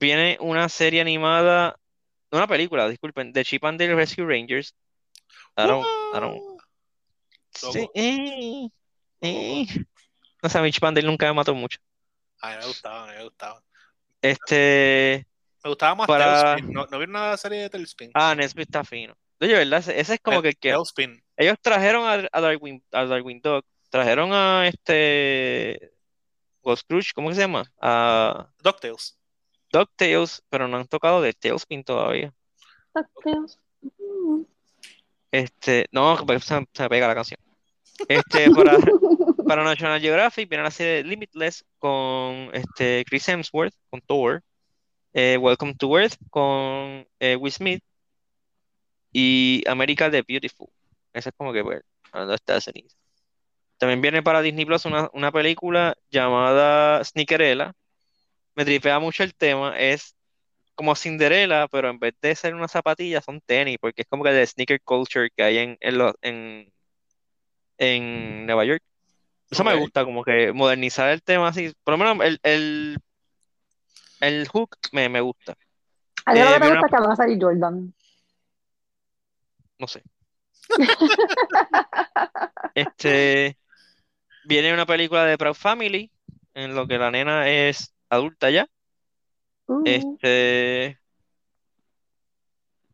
Viene 0.00 0.36
una 0.40 0.68
serie 0.68 1.00
animada. 1.00 1.78
Una 2.30 2.46
película, 2.46 2.88
disculpen. 2.88 3.32
De 3.32 3.44
Chip 3.44 3.64
and 3.64 3.80
Dale 3.80 3.94
Rescue 3.94 4.26
Rangers. 4.26 4.74
I 5.56 5.66
don't, 5.66 5.86
I 6.14 6.20
don't, 6.20 6.60
Sí, 7.50 7.88
eh, 7.94 8.68
eh. 9.20 9.66
No 10.42 10.48
sé, 10.48 10.58
a 10.58 10.62
mí 10.62 10.70
Chip 10.70 10.84
and 10.84 10.96
Dale 10.96 11.08
nunca 11.08 11.26
me 11.26 11.32
mató 11.32 11.54
mucho. 11.54 11.78
A 12.40 12.50
mí 12.50 12.56
me 12.60 12.66
gustaba, 12.66 13.04
a 13.04 13.06
mí 13.08 13.16
me 13.16 13.24
gustaba. 13.24 13.62
Este. 14.22 15.26
Me 15.64 15.70
gustaba 15.70 15.94
más 15.96 16.06
para... 16.06 16.42
Tailspin. 16.42 16.72
¿No, 16.72 16.86
¿No 16.86 16.98
vieron 16.98 17.16
una 17.16 17.36
serie 17.36 17.62
de 17.62 17.70
Tailspin? 17.70 18.10
Ah, 18.14 18.34
Nesby 18.34 18.62
está 18.62 18.84
fino. 18.84 19.16
Oye, 19.40 19.54
¿verdad? 19.54 19.78
Ese 19.88 20.14
es 20.14 20.20
como 20.20 20.42
que 20.42 20.48
el 20.48 20.56
que. 20.56 20.70
Tailspin. 20.70 21.22
Ellos 21.36 21.56
trajeron 21.60 22.04
a, 22.06 22.40
Darwin, 22.40 22.82
a 22.92 23.04
Darwin 23.04 23.40
Dog, 23.40 23.64
trajeron 23.90 24.32
a 24.32 24.68
este. 24.68 25.92
Ghost 26.62 26.86
Crush, 26.88 27.12
¿cómo 27.14 27.32
se 27.32 27.40
llama? 27.40 27.64
A. 27.80 28.48
DuckTales. 28.62 29.18
DuckTales, 29.72 30.42
pero 30.48 30.68
no 30.68 30.76
han 30.76 30.86
tocado 30.86 31.20
de 31.20 31.32
Tailspin 31.32 31.84
todavía. 31.84 32.32
DuckTales. 32.94 33.58
Este, 35.30 35.86
no, 35.92 36.16
se, 36.16 36.40
se 36.40 36.82
me 36.82 36.88
pega 36.88 37.08
la 37.08 37.14
canción. 37.14 37.38
Este, 38.08 38.50
para, 38.50 38.78
para 39.46 39.64
National 39.64 40.00
Geographic 40.00 40.48
viene 40.48 40.64
la 40.64 40.70
serie 40.70 41.02
Limitless 41.04 41.64
con 41.78 42.50
este, 42.52 43.04
Chris 43.06 43.28
Hemsworth, 43.28 43.74
con 43.90 44.00
Thor. 44.02 44.42
Eh, 45.14 45.36
Welcome 45.38 45.74
to 45.74 45.98
Earth 45.98 46.16
con 46.30 47.06
eh, 47.18 47.36
Will 47.36 47.52
Smith. 47.52 47.82
Y 49.12 49.64
America 49.66 50.10
the 50.10 50.22
Beautiful. 50.22 50.68
Esa 51.12 51.30
es 51.30 51.34
como 51.36 51.52
que, 51.52 51.62
bueno, 51.62 51.82
¿dónde 52.12 52.34
está 52.34 52.60
ceniza? 52.60 52.96
También 53.78 54.00
viene 54.00 54.22
para 54.22 54.42
Disney 54.42 54.64
Plus 54.64 54.84
una, 54.84 55.08
una 55.12 55.32
película 55.32 55.96
llamada 56.10 57.02
Sneakerella. 57.04 57.72
Me 58.58 58.64
tripea 58.64 58.98
mucho 58.98 59.22
el 59.22 59.36
tema. 59.36 59.78
Es 59.78 60.16
como 60.74 60.96
Cinderella, 60.96 61.68
pero 61.68 61.90
en 61.90 62.00
vez 62.00 62.14
de 62.20 62.34
ser 62.34 62.56
una 62.56 62.66
zapatilla, 62.66 63.22
son 63.22 63.40
tenis, 63.40 63.78
porque 63.80 64.02
es 64.02 64.08
como 64.08 64.24
que 64.24 64.30
el 64.30 64.44
sneaker 64.44 64.82
culture 64.82 65.30
que 65.30 65.44
hay 65.44 65.58
en, 65.58 65.78
en, 65.80 66.72
en, 67.78 68.46
Nueva 68.46 68.64
York. 68.64 68.82
Eso 69.48 69.62
me 69.62 69.76
gusta, 69.76 70.04
como 70.04 70.24
que 70.24 70.52
modernizar 70.52 71.08
el 71.10 71.22
tema 71.22 71.46
así. 71.46 71.72
Por 71.84 71.96
lo 71.96 71.98
menos 71.98 72.26
el, 72.26 72.40
el, 72.42 72.98
el 74.22 74.48
hook 74.48 74.76
me, 74.90 75.08
me 75.08 75.20
gusta. 75.20 75.56
A 76.24 76.32
mí 76.32 76.40
eh, 76.40 76.58
me 76.58 76.70
gusta 76.70 76.88
que 76.88 77.06
va 77.06 77.12
a 77.12 77.16
salir 77.16 77.38
Jordan. 77.40 77.94
No 79.78 79.86
sé. 79.86 80.02
este 82.74 83.56
viene 84.46 84.74
una 84.74 84.84
película 84.84 85.26
de 85.26 85.38
Proud 85.38 85.54
Family, 85.54 86.10
en 86.54 86.74
lo 86.74 86.88
que 86.88 86.98
la 86.98 87.12
nena 87.12 87.48
es 87.48 87.94
adulta 88.08 88.50
ya. 88.50 88.66
Uh. 89.66 89.82
Este 89.84 90.98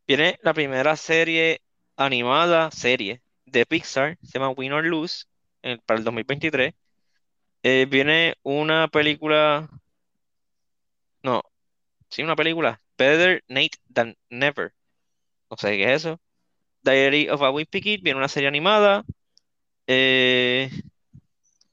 viene 0.07 0.39
la 0.43 0.55
primera 0.55 0.97
serie 0.97 1.63
animada, 1.97 2.71
serie 2.71 3.23
de 3.47 3.67
Pixar, 3.67 4.19
se 4.23 4.39
llama 4.39 4.51
Win 4.51 4.73
or 4.73 4.85
Lose, 4.85 5.27
para 5.87 5.99
el 5.99 6.05
2023. 6.05 6.75
Eh, 7.63 7.87
viene 7.89 8.35
una 8.43 8.89
película, 8.89 9.69
no, 11.23 11.43
sí, 12.11 12.23
una 12.23 12.37
película, 12.37 12.81
Better 12.99 13.43
Nate 13.49 13.79
Than 13.93 14.17
Never. 14.29 14.75
No 15.51 15.57
sé 15.57 15.77
qué 15.77 15.85
es 15.85 16.05
eso. 16.05 16.21
Diary 16.83 17.31
of 17.31 17.41
a 17.43 17.51
Wimpy 17.51 17.81
Kid, 17.81 18.03
viene 18.03 18.19
una 18.19 18.29
serie 18.29 18.49
animada. 18.49 19.05
Eh, 19.87 20.71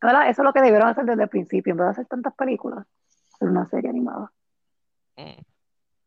eso 0.01 0.19
es 0.29 0.37
lo 0.37 0.53
que 0.53 0.61
debieron 0.61 0.87
hacer 0.87 1.05
desde 1.05 1.23
el 1.23 1.29
principio, 1.29 1.71
en 1.71 1.77
vez 1.77 1.85
de 1.85 1.91
hacer 1.91 2.05
tantas 2.05 2.33
películas, 2.33 2.85
hacer 3.41 3.49
una 3.49 3.67
serie 3.69 3.89
animada. 3.89 4.31
Mm. 5.17 5.41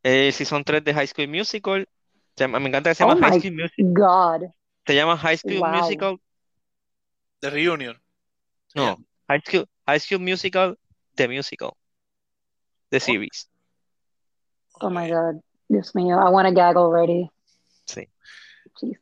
Eh, 0.03 0.33
son 0.33 0.65
3 0.65 0.85
de 0.85 0.95
High 0.95 1.09
School 1.09 1.29
Musical. 1.29 1.89
me 2.39 2.69
encanta 2.69 2.91
que 2.91 2.95
se 2.95 3.05
llama 3.05 3.15
oh 3.15 3.31
High 3.31 3.41
School 3.41 3.55
Musical. 3.55 3.93
God. 3.93 4.51
Se 4.87 4.95
llama 4.95 5.17
High 5.17 5.39
School 5.39 5.61
Musical. 5.61 6.21
The 7.41 7.51
Reunion. 7.51 8.01
No, 8.75 8.97
High 9.29 9.43
School, 9.45 9.67
High 9.87 10.01
School 10.01 10.21
Musical, 10.21 10.77
The 11.15 11.29
Musical. 11.29 11.77
The 12.91 13.01
series. 13.01 13.49
Oh 14.81 14.91
my 14.91 15.09
God. 15.09 15.41
Dios 15.69 15.95
mío, 15.95 16.19
I 16.19 16.31
want 16.31 16.49
to 16.49 16.55
gag 16.55 16.77
already. 16.77 17.31
Sí. 17.87 18.09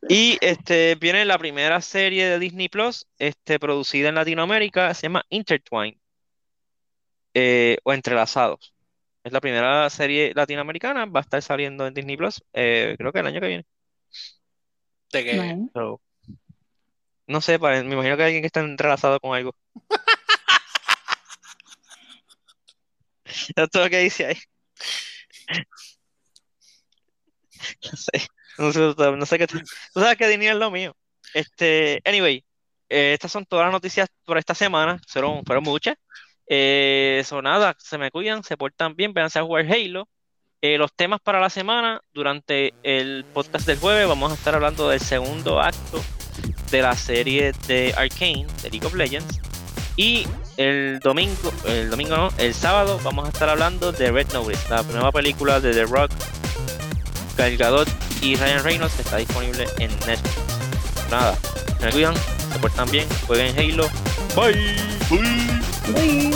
Y 0.09 0.39
este 0.41 0.95
viene 0.97 1.25
la 1.25 1.39
primera 1.39 1.81
serie 1.81 2.27
de 2.27 2.39
Disney 2.39 2.69
Plus, 2.69 3.07
este, 3.19 3.59
producida 3.59 4.09
en 4.09 4.15
Latinoamérica, 4.15 4.93
se 4.95 5.03
llama 5.03 5.25
Intertwine 5.31 6.02
eh, 7.35 7.79
o 7.85 7.93
Entrelazados. 7.93 8.75
Es 9.25 9.33
la 9.33 9.41
primera 9.41 9.89
serie 9.91 10.33
latinoamericana, 10.35 11.07
va 11.07 11.21
a 11.21 11.23
estar 11.23 11.43
saliendo 11.43 11.87
en 11.87 11.95
Disney 11.95 12.17
Plus, 12.17 12.43
eh, 12.53 12.97
creo 12.99 13.13
que 13.13 13.21
el 13.21 13.27
año 13.27 13.41
que 13.41 13.47
viene. 13.47 13.67
¿De 15.13 15.25
qué? 15.25 15.57
no 17.27 17.41
sé, 17.41 17.59
me 17.59 17.79
imagino 17.79 18.17
que 18.17 18.25
alguien 18.25 18.43
que 18.43 18.47
está 18.47 18.61
entrelazado 18.61 19.21
con 19.21 19.35
algo. 19.35 19.55
es 23.57 23.71
todo 23.71 23.85
lo 23.85 23.91
que 23.91 23.99
dice 23.99 24.27
ahí. 24.27 24.37
no 27.91 27.97
sé. 27.97 28.27
No 28.59 29.27
sé, 29.27 29.39
qué. 29.39 29.47
Tú 29.47 29.61
sabes 29.95 30.17
que 30.17 30.29
Disney 30.29 30.49
es 30.49 30.57
lo 30.57 30.71
mío. 30.71 30.95
Este, 31.35 32.03
anyway, 32.05 32.45
eh, 32.89 33.15
estas 33.15 33.33
son 33.33 33.47
todas 33.47 33.65
las 33.67 33.73
noticias 33.73 34.09
por 34.25 34.39
esta 34.39 34.55
semana. 34.55 35.01
Fueron, 35.09 35.45
fueron 35.45 35.65
muchas. 35.65 35.97
Eh, 36.55 37.25
nada, 37.43 37.75
se 37.79 37.97
me 37.97 38.11
cuidan, 38.11 38.45
se 38.45 38.59
portan 38.59 38.95
bien, 38.95 39.15
véanse 39.15 39.39
a 39.39 39.43
jugar 39.43 39.65
Halo. 39.73 40.07
Eh, 40.61 40.77
los 40.77 40.93
temas 40.93 41.19
para 41.19 41.41
la 41.41 41.49
semana, 41.49 42.03
durante 42.13 42.75
el 42.83 43.25
podcast 43.33 43.67
del 43.67 43.79
jueves, 43.79 44.07
vamos 44.07 44.33
a 44.33 44.35
estar 44.35 44.55
hablando 44.55 44.91
del 44.91 45.01
segundo 45.01 45.63
acto 45.63 45.99
de 46.71 46.83
la 46.83 46.95
serie 46.95 47.53
de 47.67 47.95
Arcane, 47.97 48.47
de 48.63 48.69
League 48.69 48.87
of 48.87 48.93
Legends. 48.93 49.41
Y 49.97 50.27
el 50.59 50.99
domingo, 50.99 51.51
el 51.65 51.89
domingo 51.89 52.19
no, 52.19 52.29
el 52.37 52.53
sábado 52.53 53.01
vamos 53.03 53.25
a 53.25 53.29
estar 53.31 53.49
hablando 53.49 53.91
de 53.91 54.13
Red 54.13 54.35
Notice, 54.35 54.69
la 54.69 54.83
nueva 54.83 55.11
película 55.11 55.59
de 55.59 55.73
The 55.73 55.87
Rock, 55.87 56.11
Gal 57.39 57.87
y 58.21 58.37
Ryan 58.37 58.63
Reynolds 58.63 59.01
está 59.01 59.17
disponible 59.17 59.65
en 59.79 59.89
Netflix. 60.07 61.09
Nada, 61.11 61.35
me 61.81 61.91
cuidan, 61.91 62.15
se 62.53 62.59
portan 62.59 62.91
bien, 62.91 63.09
jueguen 63.27 63.59
Halo. 63.59 63.89
Bye. 64.37 64.93
Bye. 65.09 65.63
Bye. 65.95 66.32